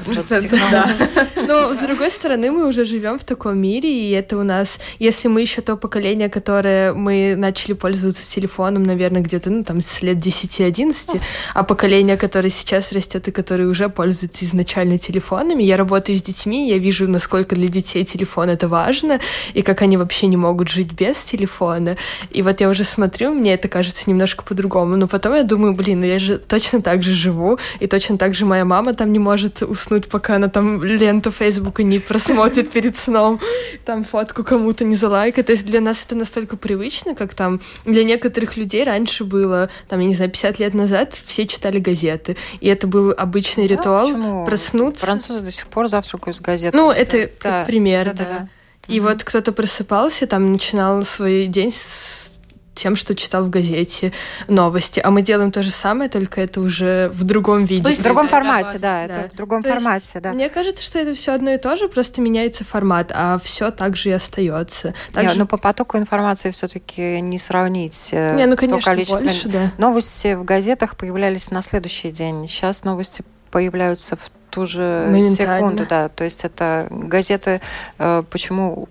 да. 0.72 0.90
Но, 1.48 1.74
с 1.74 1.78
другой 1.80 2.12
стороны, 2.12 2.52
мы 2.52 2.68
уже 2.68 2.86
живем 2.86 3.20
в 3.20 3.24
таком 3.24 3.58
мире, 3.58 3.90
и 3.90 4.12
это 4.12 4.38
у 4.38 4.44
нас, 4.44 4.80
если 5.00 5.28
мы 5.28 5.42
еще 5.42 5.62
то 5.62 5.76
поколение, 5.76 6.30
которое 6.30 6.94
мы 6.94 7.36
начали 7.38 7.74
пользоваться 7.74 8.28
телефоном, 8.30 8.84
наверное, 8.84 9.22
где-то, 9.22 9.50
ну, 9.50 9.64
там, 9.64 9.82
с 9.82 10.02
лет 10.02 10.18
10-11, 10.18 11.20
а 11.54 11.64
поколение, 11.64 12.18
которое 12.18 12.50
сейчас 12.50 12.92
растет 12.92 13.28
и 13.28 13.32
которое 13.32 13.68
уже 13.68 13.90
пользуется 13.90 14.46
изначально 14.46 14.98
телефонами, 14.98 15.64
я 15.64 15.78
работаю 15.78 16.18
с 16.18 16.22
детьми, 16.22 16.70
я 16.70 16.78
вижу, 16.78 17.10
насколько 17.10 17.56
для 17.56 17.68
детей 17.68 18.06
телефон 18.06 18.50
это 18.50 18.68
важно, 18.68 19.20
и 19.54 19.62
как 19.62 19.82
они 19.82 19.98
вообще 19.98 20.28
не 20.28 20.38
могут 20.38 20.70
жить 20.70 20.92
без 20.94 21.18
телефона. 21.24 21.98
И 22.32 22.42
вот 22.42 22.62
я 22.62 22.70
уже 22.70 22.84
смотрю, 22.84 23.34
мне 23.34 23.54
это 23.54 23.68
кажется 23.68 24.10
немножко 24.10 24.44
по-другому, 24.44 24.96
но 24.96 25.08
потом 25.08 25.36
я 25.36 25.44
думаю, 25.44 25.74
блин, 25.74 26.02
ну 26.02 26.06
я 26.06 26.20
же 26.20 26.38
точно 26.38 26.82
так 26.82 27.04
же 27.04 27.14
живу, 27.14 27.60
и 27.80 27.88
точно 27.88 28.18
так 28.18 28.34
же 28.34 28.46
моя 28.46 28.66
мама 28.66 28.94
там 28.94 29.12
не 29.12 29.20
может 29.20 29.51
уснуть, 29.62 30.08
пока 30.08 30.36
она 30.36 30.48
там 30.48 30.84
ленту 30.84 31.32
Фейсбука 31.32 31.84
не 31.84 32.00
просмотрит 32.00 32.72
перед 32.72 32.96
сном, 32.98 33.40
там 33.86 34.04
фотку 34.04 34.44
кому-то 34.44 34.86
не 34.86 34.96
залайкает. 34.96 35.48
То 35.48 35.54
есть 35.54 35.66
для 35.66 35.82
нас 35.82 36.04
это 36.06 36.16
настолько 36.16 36.58
привычно, 36.58 37.16
как 37.16 37.34
там 37.34 37.60
для 37.86 38.04
некоторых 38.04 38.58
людей 38.58 38.84
раньше 38.84 39.24
было, 39.24 39.70
там, 39.90 40.00
я 40.00 40.06
не 40.08 40.14
знаю, 40.14 40.32
50 40.32 40.60
лет 40.60 40.74
назад 40.74 41.22
все 41.26 41.46
читали 41.48 41.80
газеты, 41.80 42.38
и 42.60 42.68
это 42.68 42.88
был 42.88 43.14
обычный 43.18 43.68
Да, 43.68 43.76
ритуал 43.76 44.08
почему? 44.08 44.46
проснуться. 44.46 45.06
Французы 45.06 45.42
до 45.42 45.52
сих 45.52 45.68
пор 45.68 45.88
завтракают 45.88 46.36
с 46.38 46.40
газетой. 46.42 46.80
Ну, 46.80 46.92
это 46.92 47.30
Да, 47.44 47.64
пример, 47.66 48.06
да, 48.08 48.14
да, 48.14 48.24
да. 48.26 48.48
И 48.88 49.00
Мгм. 49.00 49.10
вот 49.10 49.24
кто-то 49.24 49.52
просыпался, 49.52 50.26
там 50.28 50.52
начинал 50.52 51.04
свой 51.06 51.46
день 51.46 51.72
с 51.72 52.31
тем, 52.74 52.96
что 52.96 53.16
читал 53.16 53.44
в 53.46 53.50
газете 53.50 54.14
новости. 54.48 55.00
А 55.04 55.12
мы 55.12 55.22
делаем 55.22 55.52
то 55.52 55.62
же 55.62 55.72
самое, 55.72 56.10
только 56.10 56.42
это 56.42 56.62
уже 56.62 57.10
в 57.14 57.24
другом 57.24 57.66
виде. 57.66 57.82
В 57.82 57.86
Быстро. 57.86 58.04
другом 58.06 58.26
Да, 58.28 58.30
формате, 58.32 58.78
да, 58.80 59.08
да. 59.08 59.14
это 59.24 59.30
в 59.34 59.36
другом 59.38 59.62
То 59.64 59.70
есть 59.70 59.84
формате, 59.84 60.20
да. 60.22 60.32
Мне 60.34 60.50
кажется, 60.50 60.84
что 60.84 60.98
это 61.00 61.14
все 61.14 61.34
одно 61.34 61.52
и 61.52 61.58
то 61.58 61.76
же, 61.76 61.90
просто 61.90 62.22
меняется 62.22 62.64
формат, 62.64 63.12
а 63.14 63.40
все 63.44 63.72
так 63.72 63.96
же 63.96 64.10
и 64.10 64.14
остается. 64.14 64.94
Так 65.14 65.24
Не, 65.26 65.32
же- 65.34 65.40
ну, 65.40 65.48
по 65.48 65.58
потоку 65.58 65.98
информации 65.98 66.50
все-таки 66.52 67.20
не 67.22 67.40
сравнить 67.40 68.10
э, 68.14 68.36
Не, 68.38 68.46
ну, 68.46 68.56
то 68.56 68.62
конечно, 68.62 68.82
количество. 68.92 69.20
больше, 69.22 69.50
да. 69.50 69.72
Новости 69.78 70.34
в 70.36 70.44
газетах 70.46 70.96
появлялись 70.96 71.52
на 71.52 71.62
следующий 71.62 72.12
день. 72.12 72.48
Сейчас 72.48 72.84
новости 72.84 73.24
появляются 73.52 74.16
в 74.16 74.32
ту 74.52 74.66
же 74.66 75.20
секунду, 75.36 75.86
да. 75.88 76.10
То 76.10 76.24
есть 76.24 76.44
это 76.44 76.88
газеты 76.92 77.62
э, 77.98 78.24
почему 78.30 78.86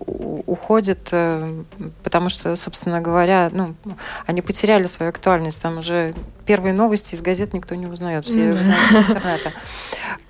уходят, 0.45 1.09
э, 1.11 1.63
потому 2.03 2.29
что, 2.29 2.55
собственно 2.55 2.99
говоря, 2.99 3.49
ну, 3.53 3.75
они 4.25 4.41
потеряли 4.41 4.87
свою 4.87 5.11
актуальность. 5.11 5.61
Там 5.61 5.77
уже 5.77 6.13
первые 6.45 6.73
новости 6.73 7.15
из 7.15 7.21
газет 7.21 7.53
никто 7.53 7.75
не 7.75 7.85
узнает, 7.87 8.25
все 8.25 8.49
Мгм. 8.51 8.59
узнают 8.59 8.91
из 8.91 9.09
интернета. 9.09 9.53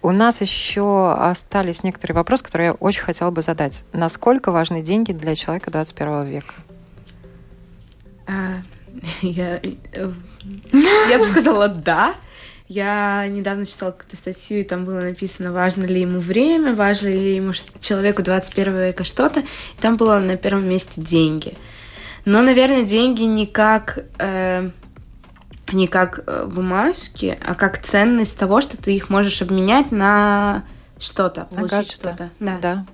У 0.04 0.12
нас 0.12 0.42
еще 0.42 1.14
остались 1.14 1.84
некоторые 1.84 2.16
вопросы, 2.16 2.44
которые 2.44 2.68
я 2.68 2.74
очень 2.74 3.02
хотела 3.04 3.32
бы 3.32 3.42
задать. 3.42 3.86
Насколько 3.94 4.52
важны 4.52 4.82
деньги 4.82 5.14
для 5.14 5.34
человека 5.36 5.72
21 5.72 6.26
века? 6.26 6.54
А, 8.28 8.62
Я, 9.22 9.58
э, 9.58 10.12
я 11.10 11.18
бы 11.20 11.26
сказала 11.26 11.68
да. 11.70 12.16
Я 12.74 13.28
недавно 13.28 13.66
читала 13.66 13.92
какую-то 13.92 14.16
статью, 14.16 14.62
и 14.62 14.64
там 14.64 14.86
было 14.86 15.02
написано, 15.02 15.52
важно 15.52 15.84
ли 15.84 16.00
ему 16.00 16.20
время, 16.20 16.74
важно 16.74 17.10
ли 17.10 17.36
ему 17.36 17.52
человеку 17.82 18.24
21 18.24 18.78
века 18.78 19.04
что-то. 19.04 19.42
И 19.42 19.82
там 19.82 19.98
было 19.98 20.20
на 20.20 20.38
первом 20.38 20.70
месте 20.70 21.02
деньги. 21.02 21.54
Но, 22.24 22.42
наверное, 22.42 22.86
деньги 22.86 23.24
не 23.24 23.46
как, 23.46 24.06
э, 24.20 24.70
не 25.74 25.88
как 25.88 26.24
э, 26.26 26.46
бумажки, 26.46 27.38
а 27.46 27.56
как 27.56 27.78
ценность 27.78 28.40
того, 28.40 28.62
что 28.62 28.78
ты 28.78 28.96
их 28.96 29.10
можешь 29.10 29.42
обменять 29.42 29.92
на 29.92 30.64
что-то, 30.98 31.50
На 31.52 31.68
получить 31.68 31.92
что-то. 31.92 32.30
Да. 32.40 32.58
Да. 32.62 32.86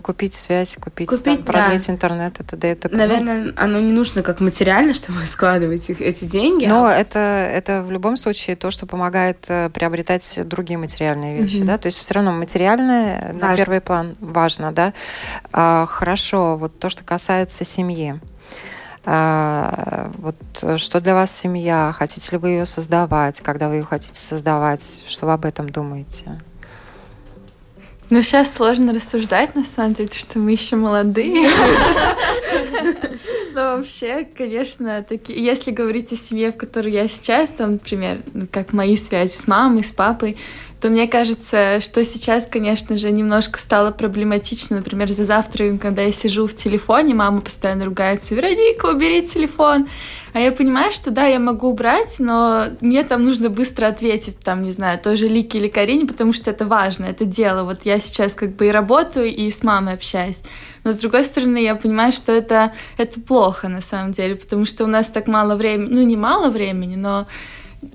Купить 0.00 0.34
связь, 0.34 0.76
купить, 0.76 1.08
Купить, 1.08 1.24
там, 1.24 1.36
да. 1.44 1.52
продлить 1.52 1.88
интернет, 1.88 2.40
это 2.40 2.56
да, 2.56 2.68
это 2.68 2.88
Наверное, 2.88 3.52
оно 3.56 3.80
не 3.80 3.92
нужно 3.92 4.22
как 4.22 4.40
материально, 4.40 4.94
чтобы 4.94 5.24
складывать 5.26 5.88
их, 5.90 6.00
эти 6.00 6.24
деньги. 6.24 6.66
Но 6.66 6.86
а 6.86 6.92
это, 6.92 7.18
это 7.18 7.82
в 7.82 7.90
любом 7.90 8.16
случае 8.16 8.56
то, 8.56 8.70
что 8.70 8.86
помогает 8.86 9.44
э, 9.48 9.70
приобретать 9.70 10.40
другие 10.44 10.78
материальные 10.78 11.40
вещи, 11.40 11.58
Мгм. 11.58 11.66
да, 11.66 11.78
то 11.78 11.86
есть 11.86 11.98
все 11.98 12.14
равно 12.14 12.32
материальное 12.32 13.32
на 13.32 13.48
Важно. 13.48 13.56
первый 13.56 13.80
план 13.80 14.16
важно, 14.20 14.72
да. 14.72 14.92
А, 15.52 15.86
хорошо, 15.86 16.56
вот 16.56 16.78
то, 16.78 16.88
что 16.88 17.04
касается 17.04 17.64
семьи. 17.64 18.20
А, 19.06 20.10
вот 20.18 20.36
что 20.80 21.00
для 21.00 21.14
вас 21.14 21.30
семья? 21.30 21.94
Хотите 21.96 22.26
ли 22.32 22.38
вы 22.38 22.50
ее 22.50 22.66
создавать? 22.66 23.40
Когда 23.40 23.68
вы 23.68 23.76
ее 23.76 23.82
хотите 23.82 24.18
создавать? 24.18 25.02
Что 25.06 25.26
вы 25.26 25.32
об 25.34 25.44
этом 25.44 25.68
думаете? 25.68 26.40
Ну, 28.10 28.22
сейчас 28.22 28.52
сложно 28.52 28.92
рассуждать, 28.92 29.54
на 29.54 29.64
самом 29.64 29.94
деле, 29.94 30.08
потому 30.08 30.30
что 30.30 30.38
мы 30.38 30.52
еще 30.52 30.76
молодые. 30.76 31.48
Но 33.54 33.76
вообще, 33.76 34.26
конечно, 34.36 35.02
таки, 35.08 35.32
если 35.32 35.70
говорить 35.70 36.12
о 36.12 36.16
семье, 36.16 36.50
в 36.50 36.56
которой 36.56 36.92
я 36.92 37.08
сейчас, 37.08 37.50
там, 37.50 37.72
например, 37.72 38.22
ну, 38.34 38.46
как 38.50 38.72
мои 38.72 38.96
связи 38.96 39.32
с 39.32 39.46
мамой, 39.46 39.84
с 39.84 39.92
папой, 39.92 40.36
то 40.80 40.90
мне 40.90 41.08
кажется, 41.08 41.80
что 41.80 42.04
сейчас, 42.04 42.46
конечно 42.46 42.96
же, 42.96 43.10
немножко 43.10 43.58
стало 43.58 43.90
проблематично. 43.90 44.76
Например, 44.76 45.10
за 45.10 45.24
завтраком, 45.24 45.78
когда 45.78 46.02
я 46.02 46.12
сижу 46.12 46.46
в 46.46 46.54
телефоне, 46.54 47.14
мама 47.14 47.40
постоянно 47.40 47.86
ругается, 47.86 48.34
Вероника, 48.34 48.86
убери 48.86 49.22
телефон. 49.22 49.86
А 50.34 50.40
я 50.40 50.50
понимаю, 50.50 50.92
что 50.92 51.12
да, 51.12 51.26
я 51.26 51.38
могу 51.38 51.68
убрать, 51.68 52.16
но 52.18 52.64
мне 52.80 53.04
там 53.04 53.22
нужно 53.22 53.50
быстро 53.50 53.86
ответить, 53.86 54.40
там, 54.40 54.62
не 54.62 54.72
знаю, 54.72 54.98
той 54.98 55.16
же 55.16 55.28
Лике 55.28 55.58
или 55.58 55.68
Карине, 55.68 56.06
потому 56.06 56.32
что 56.32 56.50
это 56.50 56.66
важно, 56.66 57.04
это 57.04 57.24
дело. 57.24 57.62
Вот 57.62 57.82
я 57.84 58.00
сейчас 58.00 58.34
как 58.34 58.56
бы 58.56 58.66
и 58.66 58.72
работаю, 58.72 59.32
и 59.32 59.48
с 59.48 59.62
мамой 59.62 59.94
общаюсь. 59.94 60.42
Но 60.82 60.92
с 60.92 60.96
другой 60.96 61.22
стороны, 61.22 61.58
я 61.58 61.76
понимаю, 61.76 62.10
что 62.10 62.32
это, 62.32 62.72
это 62.98 63.20
плохо 63.20 63.68
на 63.68 63.80
самом 63.80 64.10
деле, 64.10 64.34
потому 64.34 64.64
что 64.64 64.82
у 64.82 64.88
нас 64.88 65.06
так 65.06 65.28
мало 65.28 65.54
времени, 65.54 65.94
ну 65.94 66.02
не 66.02 66.16
мало 66.16 66.50
времени, 66.50 66.96
но 66.96 67.28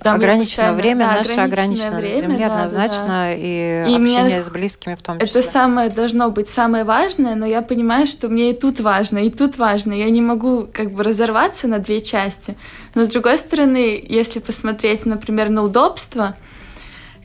там 0.01 0.15
ограниченное 0.15 0.73
время 0.73 1.05
да, 1.05 1.17
наше 1.17 1.39
ограничено 1.39 1.91
на 1.91 1.97
время, 1.97 2.21
Земле 2.21 2.37
да, 2.37 2.47
да, 2.47 2.55
да. 2.55 2.63
однозначно, 2.63 3.33
и, 3.35 3.85
И 3.89 3.95
общение 3.95 4.43
с 4.43 4.49
близкими 4.49 4.95
в 4.95 5.01
том 5.01 5.19
числе. 5.19 5.41
Это 5.41 5.49
самое 5.49 5.89
должно 5.89 6.29
быть 6.29 6.49
самое 6.49 6.83
важное, 6.83 7.35
но 7.35 7.45
я 7.45 7.61
понимаю, 7.61 8.07
что 8.07 8.29
мне 8.29 8.51
и 8.51 8.53
тут 8.53 8.79
важно, 8.79 9.19
и 9.19 9.29
тут 9.29 9.57
важно. 9.57 9.93
Я 9.93 10.09
не 10.09 10.21
могу 10.21 10.67
как 10.71 10.91
бы 10.91 11.03
разорваться 11.03 11.67
на 11.67 11.79
две 11.79 12.01
части. 12.01 12.55
Но 12.95 13.05
с 13.05 13.09
другой 13.09 13.37
стороны, 13.37 14.03
если 14.07 14.39
посмотреть, 14.39 15.05
например, 15.05 15.49
на 15.49 15.63
удобство, 15.63 16.35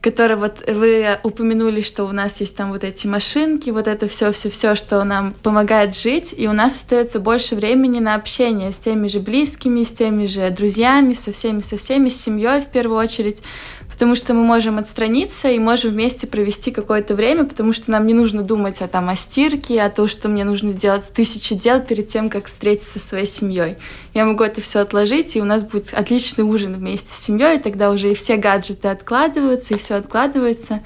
который 0.04 0.36
вот 0.36 0.62
вы 0.68 1.18
упомянули, 1.22 1.80
что 1.80 2.04
у 2.04 2.12
нас 2.12 2.38
есть 2.40 2.54
там 2.54 2.72
вот 2.72 2.84
эти 2.84 3.06
машинки, 3.06 3.70
вот 3.70 3.88
это 3.88 4.06
все, 4.06 4.32
все, 4.32 4.50
все, 4.50 4.74
что 4.74 5.02
нам 5.02 5.32
помогает 5.42 5.96
жить, 5.96 6.34
и 6.36 6.46
у 6.46 6.52
нас 6.52 6.76
остается 6.76 7.20
больше 7.20 7.54
времени 7.54 8.00
на 8.00 8.14
общение 8.14 8.70
с 8.70 8.76
теми 8.76 9.08
же 9.08 9.20
близкими, 9.20 9.82
с 9.82 9.94
теми 9.94 10.26
же 10.26 10.50
друзьями, 10.50 11.14
со 11.14 11.32
всеми, 11.32 11.60
со 11.60 11.78
всеми, 11.78 12.10
с 12.10 12.20
семьей 12.20 12.60
в 12.60 12.66
первую 12.66 12.98
очередь 12.98 13.42
потому 13.94 14.16
что 14.16 14.34
мы 14.34 14.42
можем 14.42 14.78
отстраниться 14.78 15.48
и 15.48 15.58
можем 15.60 15.92
вместе 15.92 16.26
провести 16.26 16.72
какое-то 16.72 17.14
время, 17.14 17.44
потому 17.44 17.72
что 17.72 17.92
нам 17.92 18.08
не 18.08 18.12
нужно 18.12 18.42
думать 18.42 18.82
о, 18.82 18.88
там, 18.88 19.08
о 19.08 19.14
стирке, 19.14 19.80
о 19.80 19.88
том, 19.88 20.08
что 20.08 20.28
мне 20.28 20.42
нужно 20.42 20.70
сделать 20.70 21.04
тысячи 21.14 21.54
дел 21.54 21.80
перед 21.80 22.08
тем, 22.08 22.28
как 22.28 22.46
встретиться 22.46 22.98
со 22.98 23.06
своей 23.06 23.26
семьей. 23.26 23.76
Я 24.12 24.24
могу 24.24 24.42
это 24.42 24.60
все 24.60 24.80
отложить, 24.80 25.36
и 25.36 25.40
у 25.40 25.44
нас 25.44 25.62
будет 25.62 25.94
отличный 25.94 26.42
ужин 26.42 26.74
вместе 26.74 27.14
с 27.14 27.24
семьей, 27.24 27.58
и 27.58 27.60
тогда 27.62 27.92
уже 27.92 28.10
и 28.10 28.14
все 28.14 28.36
гаджеты 28.36 28.88
откладываются, 28.88 29.74
и 29.74 29.78
все 29.78 29.94
откладывается. 29.94 30.80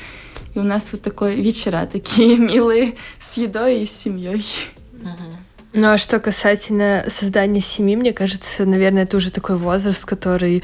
И 0.54 0.58
у 0.58 0.64
нас 0.64 0.92
вот 0.92 1.00
такой 1.00 1.36
вечера 1.36 1.88
такие 1.90 2.36
милые 2.36 2.96
с 3.18 3.38
едой 3.38 3.80
и 3.80 3.86
с 3.86 3.90
семьей. 3.90 4.44
Ну 5.74 5.88
а 5.88 5.98
что 5.98 6.18
касательно 6.18 7.04
создания 7.08 7.60
семьи, 7.60 7.94
мне 7.94 8.14
кажется, 8.14 8.64
наверное, 8.64 9.02
это 9.02 9.18
уже 9.18 9.30
такой 9.30 9.56
возраст, 9.56 10.02
который 10.06 10.62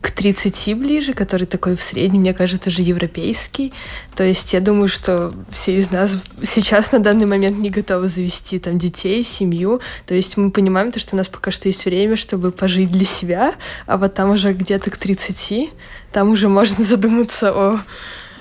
к 0.00 0.10
30 0.10 0.78
ближе, 0.78 1.12
который 1.12 1.46
такой 1.46 1.76
в 1.76 1.82
среднем, 1.82 2.20
мне 2.20 2.32
кажется, 2.32 2.70
уже 2.70 2.80
европейский. 2.80 3.74
То 4.16 4.24
есть 4.24 4.54
я 4.54 4.60
думаю, 4.60 4.88
что 4.88 5.34
все 5.50 5.76
из 5.76 5.90
нас 5.90 6.16
сейчас 6.42 6.90
на 6.92 7.00
данный 7.00 7.26
момент 7.26 7.58
не 7.58 7.68
готовы 7.68 8.08
завести 8.08 8.58
там 8.58 8.78
детей, 8.78 9.22
семью. 9.24 9.82
То 10.06 10.14
есть 10.14 10.38
мы 10.38 10.50
понимаем 10.50 10.90
то, 10.90 10.98
что 10.98 11.16
у 11.16 11.18
нас 11.18 11.28
пока 11.28 11.50
что 11.50 11.68
есть 11.68 11.84
время, 11.84 12.16
чтобы 12.16 12.50
пожить 12.50 12.90
для 12.90 13.04
себя, 13.04 13.54
а 13.86 13.98
вот 13.98 14.14
там 14.14 14.30
уже 14.30 14.54
где-то 14.54 14.90
к 14.90 14.96
30 14.96 15.70
там 16.12 16.30
уже 16.30 16.48
можно 16.48 16.82
задуматься 16.82 17.52
о 17.52 17.80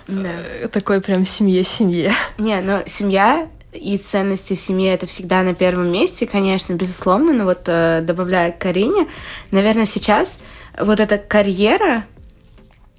да. 0.08 0.30
Э, 0.62 0.68
такой 0.70 1.02
прям 1.02 1.26
семье-семье. 1.26 2.14
Не, 2.38 2.62
но 2.62 2.82
семья 2.88 3.48
и 3.72 3.98
ценности 3.98 4.56
в 4.56 4.60
семье 4.60 4.94
это 4.94 5.06
всегда 5.06 5.44
на 5.44 5.54
первом 5.54 5.92
месте, 5.92 6.26
конечно, 6.26 6.74
безусловно, 6.74 7.34
но 7.34 7.46
вот 7.46 7.64
э, 7.68 8.02
добавляя 8.02 8.52
к 8.52 8.60
Карине, 8.60 9.08
наверное, 9.52 9.86
сейчас 9.86 10.40
вот 10.78 11.00
эта 11.00 11.18
карьера, 11.18 12.06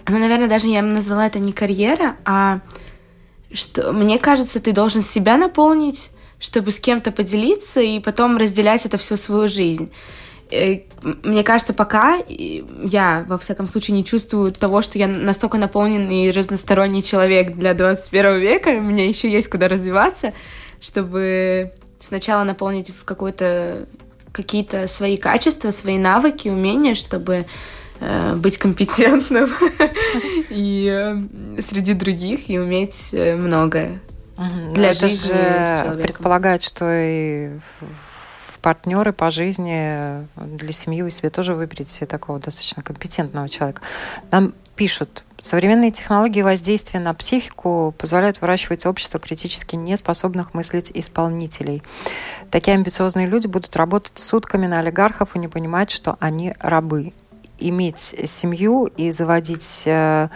ну, 0.08 0.18
наверное, 0.18 0.48
даже 0.48 0.68
я 0.68 0.82
бы 0.82 0.88
назвала 0.88 1.26
это 1.26 1.38
не 1.38 1.52
карьера, 1.52 2.16
а 2.24 2.60
что, 3.52 3.92
мне 3.92 4.18
кажется, 4.18 4.60
ты 4.60 4.72
должен 4.72 5.02
себя 5.02 5.36
наполнить, 5.36 6.10
чтобы 6.38 6.70
с 6.70 6.78
кем-то 6.78 7.10
поделиться 7.10 7.80
и 7.80 7.98
потом 7.98 8.36
разделять 8.36 8.86
это 8.86 8.96
всю 8.96 9.16
свою 9.16 9.48
жизнь. 9.48 9.90
Э, 10.50 10.80
мне 11.02 11.42
кажется, 11.42 11.72
пока 11.72 12.20
я, 12.28 13.24
во 13.28 13.38
всяком 13.38 13.68
случае, 13.68 13.96
не 13.96 14.04
чувствую 14.04 14.52
того, 14.52 14.82
что 14.82 14.98
я 14.98 15.06
настолько 15.06 15.58
наполненный 15.58 16.26
и 16.26 16.30
разносторонний 16.30 17.02
человек 17.02 17.56
для 17.56 17.74
21 17.74 18.40
века, 18.40 18.68
у 18.70 18.80
меня 18.80 19.06
еще 19.08 19.30
есть 19.30 19.48
куда 19.48 19.68
развиваться, 19.68 20.32
чтобы 20.80 21.72
сначала 22.00 22.44
наполнить 22.44 22.90
в 22.90 23.04
какой-то 23.04 23.86
какие-то 24.32 24.86
свои 24.86 25.16
качества, 25.16 25.70
свои 25.70 25.98
навыки, 25.98 26.48
умения, 26.48 26.94
чтобы 26.94 27.46
э, 28.00 28.34
быть 28.36 28.58
компетентным 28.58 29.50
и 30.50 30.88
э, 30.92 31.60
среди 31.62 31.94
других 31.94 32.48
и 32.48 32.58
уметь 32.58 33.08
э, 33.12 33.34
многое. 33.36 34.00
Угу. 34.38 34.74
Для 34.74 34.90
это 34.90 35.08
же 35.08 35.98
предполагает, 36.00 36.62
что 36.62 36.86
и 36.88 37.50
партнеры 38.62 39.12
по 39.12 39.30
жизни 39.30 40.26
для 40.36 40.72
семьи 40.72 41.02
вы 41.02 41.10
себе 41.10 41.30
тоже 41.30 41.54
выберете 41.54 41.90
себе 41.90 42.06
такого 42.06 42.38
достаточно 42.38 42.82
компетентного 42.82 43.48
человека. 43.48 43.82
Нам 44.30 44.52
пишут, 44.80 45.24
современные 45.38 45.90
технологии 45.90 46.40
воздействия 46.40 47.00
на 47.00 47.12
психику 47.12 47.94
позволяют 47.98 48.40
выращивать 48.40 48.86
общество 48.86 49.20
критически 49.20 49.76
неспособных 49.76 50.54
мыслить 50.54 50.90
исполнителей. 50.94 51.82
Такие 52.50 52.76
амбициозные 52.76 53.26
люди 53.26 53.46
будут 53.46 53.76
работать 53.76 54.18
сутками 54.18 54.66
на 54.66 54.78
олигархов 54.78 55.36
и 55.36 55.38
не 55.38 55.48
понимать, 55.48 55.90
что 55.90 56.16
они 56.18 56.54
рабы. 56.60 57.12
Иметь 57.58 57.98
семью 58.24 58.86
и 58.86 59.10
заводить 59.10 59.82
э, 59.84 60.30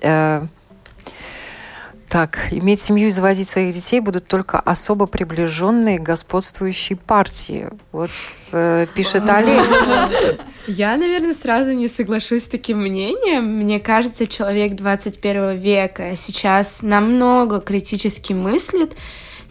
э, 0.00 0.46
так, 2.12 2.48
иметь 2.50 2.78
семью 2.78 3.08
и 3.08 3.10
заводить 3.10 3.48
своих 3.48 3.74
детей 3.74 4.00
будут 4.00 4.26
только 4.26 4.60
особо 4.60 5.06
приближенные 5.06 5.98
к 5.98 6.02
господствующей 6.02 6.94
партии. 6.94 7.70
Вот 7.90 8.10
э, 8.52 8.86
пишет 8.94 9.26
Олеся. 9.26 10.10
Я, 10.66 10.98
наверное, 10.98 11.32
сразу 11.32 11.72
не 11.72 11.88
соглашусь 11.88 12.42
с 12.42 12.48
таким 12.48 12.82
мнением. 12.82 13.56
Мне 13.56 13.80
кажется, 13.80 14.26
человек 14.26 14.74
21 14.74 15.56
века 15.56 16.14
сейчас 16.14 16.82
намного 16.82 17.60
критически 17.60 18.34
мыслит, 18.34 18.92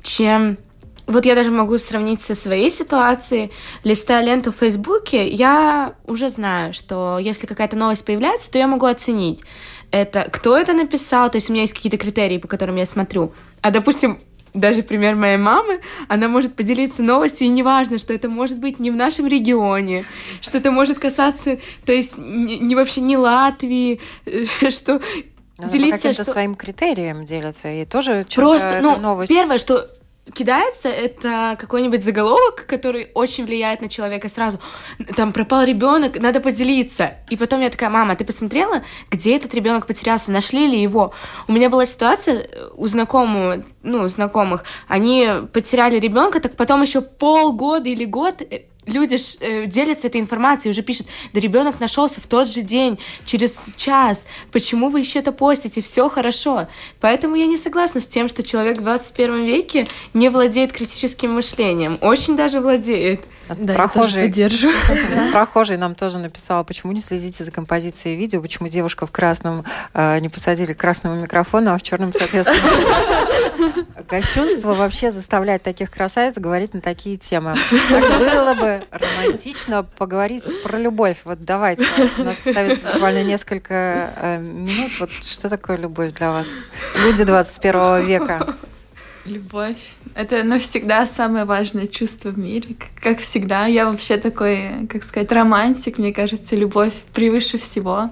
чем 0.04 0.60
вот 1.08 1.26
я 1.26 1.34
даже 1.34 1.50
могу 1.50 1.80
сравнить 1.80 2.22
со 2.22 2.36
своей 2.36 2.70
ситуацией. 2.70 3.52
Листая 3.84 4.24
ленту 4.24 4.52
в 4.52 4.58
Фейсбуке, 4.58 5.28
я 5.28 5.96
уже 6.06 6.30
знаю, 6.30 6.74
что 6.74 7.18
если 7.20 7.48
какая-то 7.48 7.76
новость 7.76 8.06
появляется, 8.06 8.52
то 8.52 8.60
я 8.60 8.68
могу 8.68 8.86
оценить 8.86 9.40
это 9.92 10.28
кто 10.32 10.58
это 10.58 10.74
написал, 10.74 11.30
то 11.30 11.38
есть 11.38 11.50
у 11.50 11.54
меня 11.54 11.64
есть 11.64 11.74
какие-то 11.74 11.98
критерии, 11.98 12.38
по 12.38 12.48
которым 12.48 12.78
я 12.78 12.86
смотрю. 12.86 13.34
А, 13.62 13.72
допустим, 13.72 14.20
даже 14.54 14.84
пример 14.84 15.16
моей 15.16 15.38
мамы, 15.38 15.82
она 16.08 16.28
может 16.28 16.56
поделиться 16.56 17.04
новостью, 17.04 17.48
и 17.48 17.50
неважно, 17.50 17.98
что 17.98 18.14
это 18.14 18.30
может 18.30 18.60
быть 18.60 18.80
не 18.80 18.92
в 18.92 18.96
нашем 18.96 19.28
регионе, 19.28 20.06
что 20.42 20.58
это 20.58 20.72
может 20.72 21.00
касаться, 21.00 21.60
то 21.86 21.94
есть 21.94 22.18
не, 22.18 22.60
не 22.60 22.76
вообще 22.76 23.02
не 23.02 23.18
Латвии, 23.18 24.00
что 24.70 25.02
но 25.58 25.68
делиться... 25.68 25.98
По 25.98 25.98
каким-то 25.98 26.24
что... 26.24 26.32
своим 26.32 26.56
критериям 26.56 27.24
делятся, 27.24 27.70
и 27.70 27.86
тоже 27.86 28.26
Просто, 28.34 28.80
ну, 28.82 28.98
новость... 28.98 29.32
первое, 29.32 29.60
что 29.60 29.90
кидается, 30.34 30.90
это 30.90 31.56
какой-нибудь 31.60 32.04
заголовок, 32.04 32.66
который 32.68 33.10
очень 33.14 33.46
влияет 33.46 33.82
на 33.82 33.90
человека 33.90 34.30
сразу. 34.30 34.60
Там 35.16 35.32
пропал 35.32 35.64
ребенок, 35.64 36.20
надо 36.20 36.40
поделиться. 36.40 37.16
И 37.30 37.38
потом 37.38 37.62
я 37.62 37.70
такая, 37.70 37.90
мама, 37.90 38.16
ты 38.16 38.26
посмотрела, 38.26 38.84
где 39.10 39.36
этот 39.36 39.54
ребенок 39.54 39.88
потерялся, 39.88 40.32
нашли 40.32 40.68
ли 40.68 40.82
его? 40.82 41.14
У 41.48 41.52
меня 41.52 41.70
была 41.70 41.86
ситуация 41.86 42.48
у 42.76 42.88
знакомого, 42.88 43.64
ну, 43.84 44.08
знакомых, 44.08 44.64
они 44.88 45.28
потеряли 45.54 46.00
ребенка, 46.00 46.40
так 46.40 46.56
потом 46.56 46.82
еще 46.82 47.02
полгода 47.02 47.90
или 47.90 48.06
год 48.06 48.42
э, 48.42 48.62
люди 48.86 49.18
ж, 49.18 49.38
э, 49.40 49.66
делятся 49.66 50.08
этой 50.08 50.22
информацией, 50.22 50.72
уже 50.72 50.82
пишут, 50.82 51.08
да 51.34 51.40
ребенок 51.40 51.80
нашелся 51.80 52.20
в 52.22 52.28
тот 52.28 52.50
же 52.50 52.62
день, 52.62 53.00
через 53.26 53.54
час, 53.76 54.22
почему 54.52 54.90
вы 54.90 55.00
еще 55.00 55.20
это 55.20 55.32
постите, 55.32 55.82
все 55.82 56.10
хорошо. 56.10 56.68
Поэтому 57.00 57.36
я 57.36 57.46
не 57.46 57.58
согласна 57.58 58.02
с 58.02 58.08
тем, 58.08 58.30
что 58.30 58.44
человек 58.44 58.78
в 58.78 58.82
21 58.82 59.46
веке 59.46 59.88
не 60.14 60.30
владеет 60.30 60.74
критическим 60.74 61.34
мышлением. 61.34 61.98
Очень 62.02 62.36
даже 62.36 62.60
владеет. 62.60 63.22
Да, 63.58 63.74
прохожий, 63.74 64.32
прохожий 65.32 65.78
нам 65.78 65.96
тоже 65.96 66.20
написал, 66.20 66.64
почему 66.64 66.92
не 66.92 67.02
следите 67.02 67.44
за 67.44 67.52
композицией 67.52 68.16
видео, 68.16 68.42
почему 68.42 68.68
девушка 68.68 69.06
в 69.06 69.12
красном 69.12 69.66
э, 69.94 70.20
не 70.20 70.30
посадили 70.30 70.74
к 70.74 70.78
красному 70.78 71.22
микрофону, 71.22 71.74
а 71.74 71.78
в 71.78 71.84
черном, 71.84 72.14
соответственно. 72.14 72.62
Кощунство 74.08 74.74
вообще 74.74 75.12
заставляет 75.12 75.64
таких 75.64 75.92
красавиц 75.92 76.38
говорить 76.38 76.74
на 76.74 76.82
такие 76.82 77.18
темы. 77.18 77.56
Так 77.90 78.20
было 78.20 78.54
бы 78.56 78.84
романтично 78.92 79.84
поговорить 79.84 80.44
про 80.64 80.78
любовь. 80.78 81.18
Вот 81.24 81.44
давайте, 81.44 81.88
у 82.18 82.24
нас 82.24 82.46
остается 82.46 82.84
буквально 82.84 83.24
несколько 83.24 84.14
э, 84.16 84.38
минут. 84.40 84.92
Вот 85.00 85.12
что 85.12 85.50
такое 85.50 85.78
любовь 85.78 86.14
для 86.14 86.32
вас? 86.32 86.50
Люди 87.04 87.24
21 87.24 88.06
века. 88.06 88.56
Любовь. 89.26 89.78
Это 90.16 90.44
навсегда 90.44 91.06
самое 91.06 91.46
важное 91.46 91.88
чувство 91.88 92.30
в 92.30 92.38
мире. 92.38 92.76
Как 93.02 93.20
всегда, 93.20 93.66
я 93.66 93.90
вообще 93.90 94.18
такой, 94.18 94.88
как 94.90 95.04
сказать, 95.04 95.32
романтик. 95.32 95.98
Мне 95.98 96.14
кажется, 96.14 96.56
любовь 96.56 96.94
превыше 97.14 97.58
всего. 97.58 98.10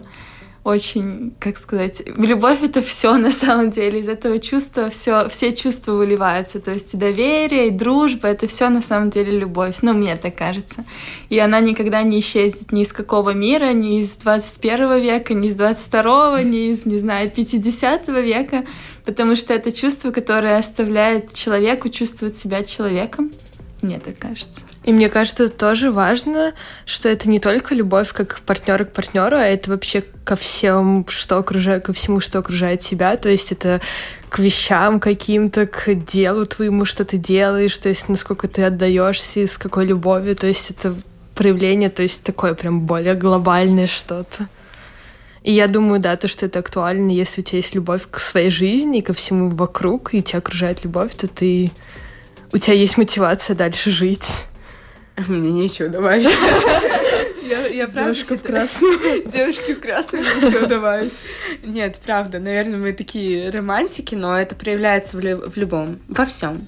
Очень, 0.64 1.34
как 1.40 1.58
сказать, 1.58 2.04
любовь 2.18 2.62
это 2.62 2.82
все 2.82 3.18
на 3.18 3.32
самом 3.32 3.72
деле. 3.72 4.02
Из 4.02 4.10
этого 4.10 4.40
чувства 4.40 4.90
все, 4.90 5.30
все 5.30 5.54
чувства 5.54 5.94
выливаются. 5.94 6.60
То 6.60 6.72
есть 6.72 6.94
и 6.94 6.98
доверие, 6.98 7.68
и 7.68 7.72
дружба, 7.72 8.28
это 8.28 8.48
все 8.48 8.70
на 8.70 8.82
самом 8.82 9.10
деле 9.10 9.40
любовь. 9.40 9.78
Ну, 9.82 9.94
мне 9.94 10.16
так 10.16 10.36
кажется. 10.36 10.84
И 11.30 11.40
она 11.40 11.60
никогда 11.60 12.02
не 12.04 12.20
исчезнет 12.20 12.72
ни 12.72 12.82
из 12.82 12.94
какого 12.94 13.32
мира, 13.32 13.72
ни 13.72 14.00
из 14.00 14.16
21 14.16 15.00
века, 15.00 15.34
ни 15.34 15.48
из 15.48 15.56
22, 15.56 16.44
ни 16.44 16.70
из, 16.72 16.86
не 16.86 16.98
знаю, 16.98 17.32
50 17.32 18.08
века 18.10 18.66
потому 19.06 19.36
что 19.36 19.56
это 19.56 19.72
чувство, 19.72 20.12
которое 20.12 20.60
оставляет 20.60 21.34
человеку 21.34 21.90
чувствовать 21.90 22.38
себя 22.38 22.64
человеком. 22.64 23.32
Мне 23.82 24.00
так 24.00 24.20
кажется. 24.20 24.62
И 24.90 24.92
мне 24.92 25.08
кажется, 25.08 25.50
тоже 25.50 25.92
важно, 25.92 26.56
что 26.88 27.10
это 27.10 27.30
не 27.30 27.40
только 27.40 27.76
любовь 27.76 28.12
как 28.12 28.40
партнера 28.40 28.86
к 28.86 28.92
партнеру, 28.92 29.38
а 29.38 29.44
это 29.44 29.70
вообще 29.70 30.04
ко 30.24 30.36
всем, 30.36 31.06
что 31.08 31.38
окружает, 31.38 31.86
ко 31.86 31.94
всему, 31.94 32.20
что 32.20 32.40
окружает 32.40 32.82
тебя. 32.82 33.16
То 33.16 33.30
есть 33.30 33.52
это 33.52 33.82
к 34.30 34.40
вещам 34.40 35.00
каким-то, 35.00 35.68
к 35.68 35.94
делу 35.94 36.48
твоему, 36.48 36.86
что 36.86 37.06
ты 37.06 37.18
делаешь, 37.18 37.78
то 37.78 37.88
есть 37.88 38.10
насколько 38.10 38.48
ты 38.48 38.64
отдаешься, 38.64 39.46
с 39.46 39.60
какой 39.60 39.86
любовью. 39.86 40.36
То 40.36 40.48
есть 40.48 40.72
это 40.72 40.96
проявление, 41.36 41.92
то 41.92 42.02
есть 42.02 42.24
такое 42.24 42.56
прям 42.56 42.88
более 42.88 43.14
глобальное 43.14 43.86
что-то. 43.86 44.48
И 45.44 45.52
я 45.52 45.68
думаю, 45.68 46.00
да, 46.00 46.16
то, 46.16 46.28
что 46.28 46.48
это 46.48 46.58
актуально, 46.58 47.12
если 47.12 47.42
у 47.42 47.44
тебя 47.44 47.58
есть 47.58 47.76
любовь 47.76 48.08
к 48.10 48.18
своей 48.18 48.50
жизни, 48.50 49.02
ко 49.02 49.14
всему 49.14 49.50
вокруг, 49.50 50.16
и 50.16 50.24
тебя 50.24 50.40
окружает 50.40 50.84
любовь, 50.84 51.14
то 51.14 51.28
ты... 51.28 51.70
У 52.52 52.58
тебя 52.58 52.74
есть 52.74 52.98
мотивация 52.98 53.56
дальше 53.56 53.92
жить. 53.92 54.46
Мне 55.28 55.52
нечего 55.52 55.90
добавить. 55.90 56.28
Я, 57.44 57.66
я 57.68 57.88
правда 57.88 58.14
Девушка 58.14 58.36
в 58.36 58.44
красном. 58.44 58.92
Девушки 59.26 59.74
в 59.74 59.80
красном 59.80 60.22
ничего 60.22 60.68
добавить. 60.68 61.14
Нет, 61.64 62.00
правда, 62.06 62.40
наверное, 62.40 62.78
мы 62.78 62.94
такие 62.94 63.50
романтики, 63.50 64.14
но 64.14 64.40
это 64.40 64.54
проявляется 64.56 65.18
в, 65.18 65.22
в 65.22 65.58
любом, 65.58 66.00
во 66.08 66.26
всем, 66.26 66.68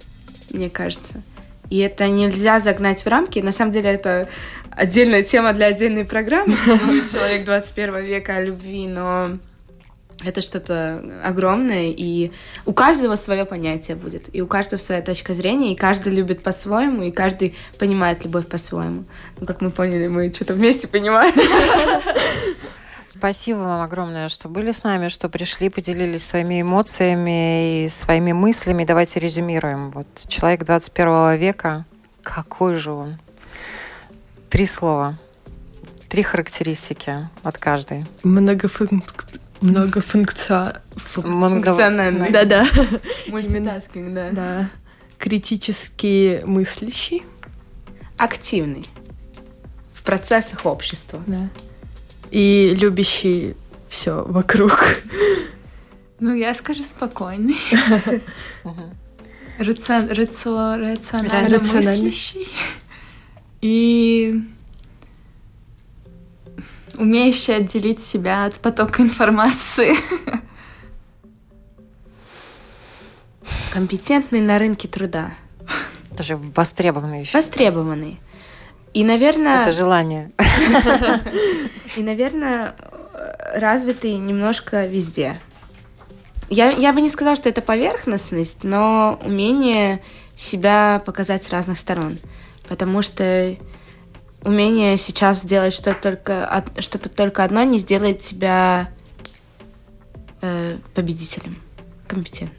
мне 0.50 0.70
кажется. 0.70 1.22
И 1.70 1.78
это 1.78 2.08
нельзя 2.08 2.60
загнать 2.60 3.06
в 3.06 3.08
рамки. 3.08 3.40
На 3.40 3.52
самом 3.52 3.72
деле 3.72 3.92
это 3.92 4.28
отдельная 4.72 5.24
тема 5.24 5.54
для 5.54 5.68
отдельной 5.68 6.04
программы. 6.04 6.56
Человек 7.12 7.46
21 7.46 8.04
века 8.04 8.38
о 8.38 8.44
любви, 8.44 8.88
но 8.88 9.38
это 10.24 10.42
что-то 10.42 11.22
огромное, 11.24 11.90
и 11.90 12.32
у 12.66 12.74
каждого 12.74 13.16
свое 13.16 13.46
понятие 13.46 13.96
будет, 13.96 14.34
и 14.34 14.42
у 14.42 14.48
каждого 14.48 14.80
своя 14.80 15.02
точка 15.02 15.34
зрения, 15.34 15.74
и 15.74 15.76
каждый 15.76 16.14
любит 16.14 16.44
по-своему, 16.44 17.04
и 17.04 17.12
каждый 17.12 17.56
понимает 17.80 18.24
любовь 18.24 18.48
по-своему. 18.48 19.06
Ну, 19.40 19.46
как 19.46 19.62
мы 19.62 19.72
поняли, 19.72 20.08
мы 20.08 20.32
что-то 20.34 20.54
вместе 20.54 20.88
понимаем. 20.88 21.34
Спасибо 23.08 23.58
вам 23.58 23.82
огромное, 23.82 24.30
что 24.30 24.48
были 24.48 24.72
с 24.72 24.86
нами, 24.86 25.10
что 25.10 25.28
пришли, 25.28 25.70
поделились 25.70 26.26
своими 26.26 26.62
эмоциями 26.62 27.86
и 27.86 27.90
своими 27.90 28.32
мыслями. 28.32 28.86
Давайте 28.86 29.20
резюмируем. 29.20 29.92
Вот 29.92 30.08
человек 30.30 30.64
21 30.64 31.36
века, 31.36 31.86
какой 32.24 32.76
же 32.76 32.92
он? 32.92 33.18
Три 34.50 34.66
слова, 34.66 35.20
три 36.08 36.24
характеристики 36.24 37.30
от 37.44 37.58
каждой. 37.58 38.06
Многофунк... 38.24 39.04
Многофункция... 39.62 40.82
Монго- 41.18 41.64
Функциональный. 41.66 42.32
Да-да. 42.32 42.66
Multitasking, 43.28 44.14
да. 44.14 44.30
Да. 44.32 44.70
Критически 45.18 46.42
мыслящий. 46.46 47.24
Активный 48.18 48.86
в 49.94 50.04
процессах 50.04 50.66
общества. 50.66 51.22
Да. 51.28 51.48
И 52.32 52.76
любящий 52.80 53.56
все 53.88 54.24
вокруг. 54.24 54.98
Ну, 56.20 56.34
я 56.34 56.54
скажу 56.54 56.84
спокойный. 56.84 57.58
Рацион- 59.60 60.10
рацио- 60.12 60.78
Рационально 60.78 61.50
Рациональный. 61.50 62.06
мыслящий. 62.06 62.48
И 63.62 64.42
умеющий 67.02 67.56
отделить 67.56 68.00
себя 68.00 68.46
от 68.46 68.60
потока 68.60 69.02
информации. 69.02 69.96
Компетентный 73.74 74.40
на 74.40 74.60
рынке 74.60 74.88
труда. 74.88 75.34
Даже 76.12 76.38
востребованный 76.38 77.22
еще. 77.22 77.38
Востребованный. 77.38 78.20
И, 78.94 79.04
наверное, 79.04 79.62
Это 79.62 79.72
желание. 79.72 80.30
и, 81.96 82.04
наверное, 82.04 82.76
развитый 83.56 84.18
немножко 84.18 84.86
везде. 84.86 85.42
Я, 86.50 86.70
я 86.70 86.94
бы 86.94 87.02
не 87.02 87.10
сказала, 87.10 87.36
что 87.36 87.50
это 87.50 87.62
поверхностность, 87.62 88.64
но 88.64 89.20
умение 89.26 90.04
себя 90.38 91.02
показать 91.06 91.46
с 91.46 91.50
разных 91.50 91.80
сторон. 91.80 92.20
Потому 92.68 93.02
что 93.02 93.56
умение 94.44 94.98
сейчас 94.98 95.42
сделать 95.42 95.74
что-то 95.74 96.02
только, 96.02 96.66
что-то 96.80 97.10
только 97.10 97.44
одно 97.44 97.64
не 97.64 97.78
сделает 97.78 98.22
тебя 98.22 98.90
э, 100.42 100.78
победителем, 100.94 101.56
компетентным. 102.08 102.58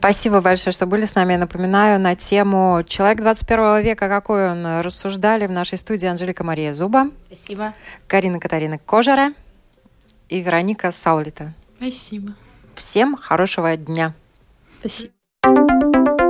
Спасибо 0.00 0.40
большое, 0.40 0.72
что 0.72 0.86
были 0.86 1.04
с 1.04 1.14
нами. 1.14 1.34
Я 1.34 1.38
напоминаю 1.38 2.00
на 2.00 2.16
тему 2.16 2.82
«Человек 2.86 3.20
21 3.20 3.82
века. 3.82 4.08
Какой 4.08 4.50
он?» 4.50 4.80
рассуждали 4.80 5.46
в 5.46 5.50
нашей 5.50 5.76
студии 5.76 6.06
Анжелика 6.06 6.42
Мария 6.42 6.72
Зуба, 6.72 7.10
Спасибо. 7.26 7.74
Карина 8.06 8.40
Катарина 8.40 8.78
Кожера 8.78 9.34
и 10.30 10.40
Вероника 10.40 10.90
Саулита. 10.90 11.52
Спасибо. 11.76 12.32
Всем 12.74 13.14
хорошего 13.14 13.76
дня. 13.76 14.14
Спасибо. 14.80 16.29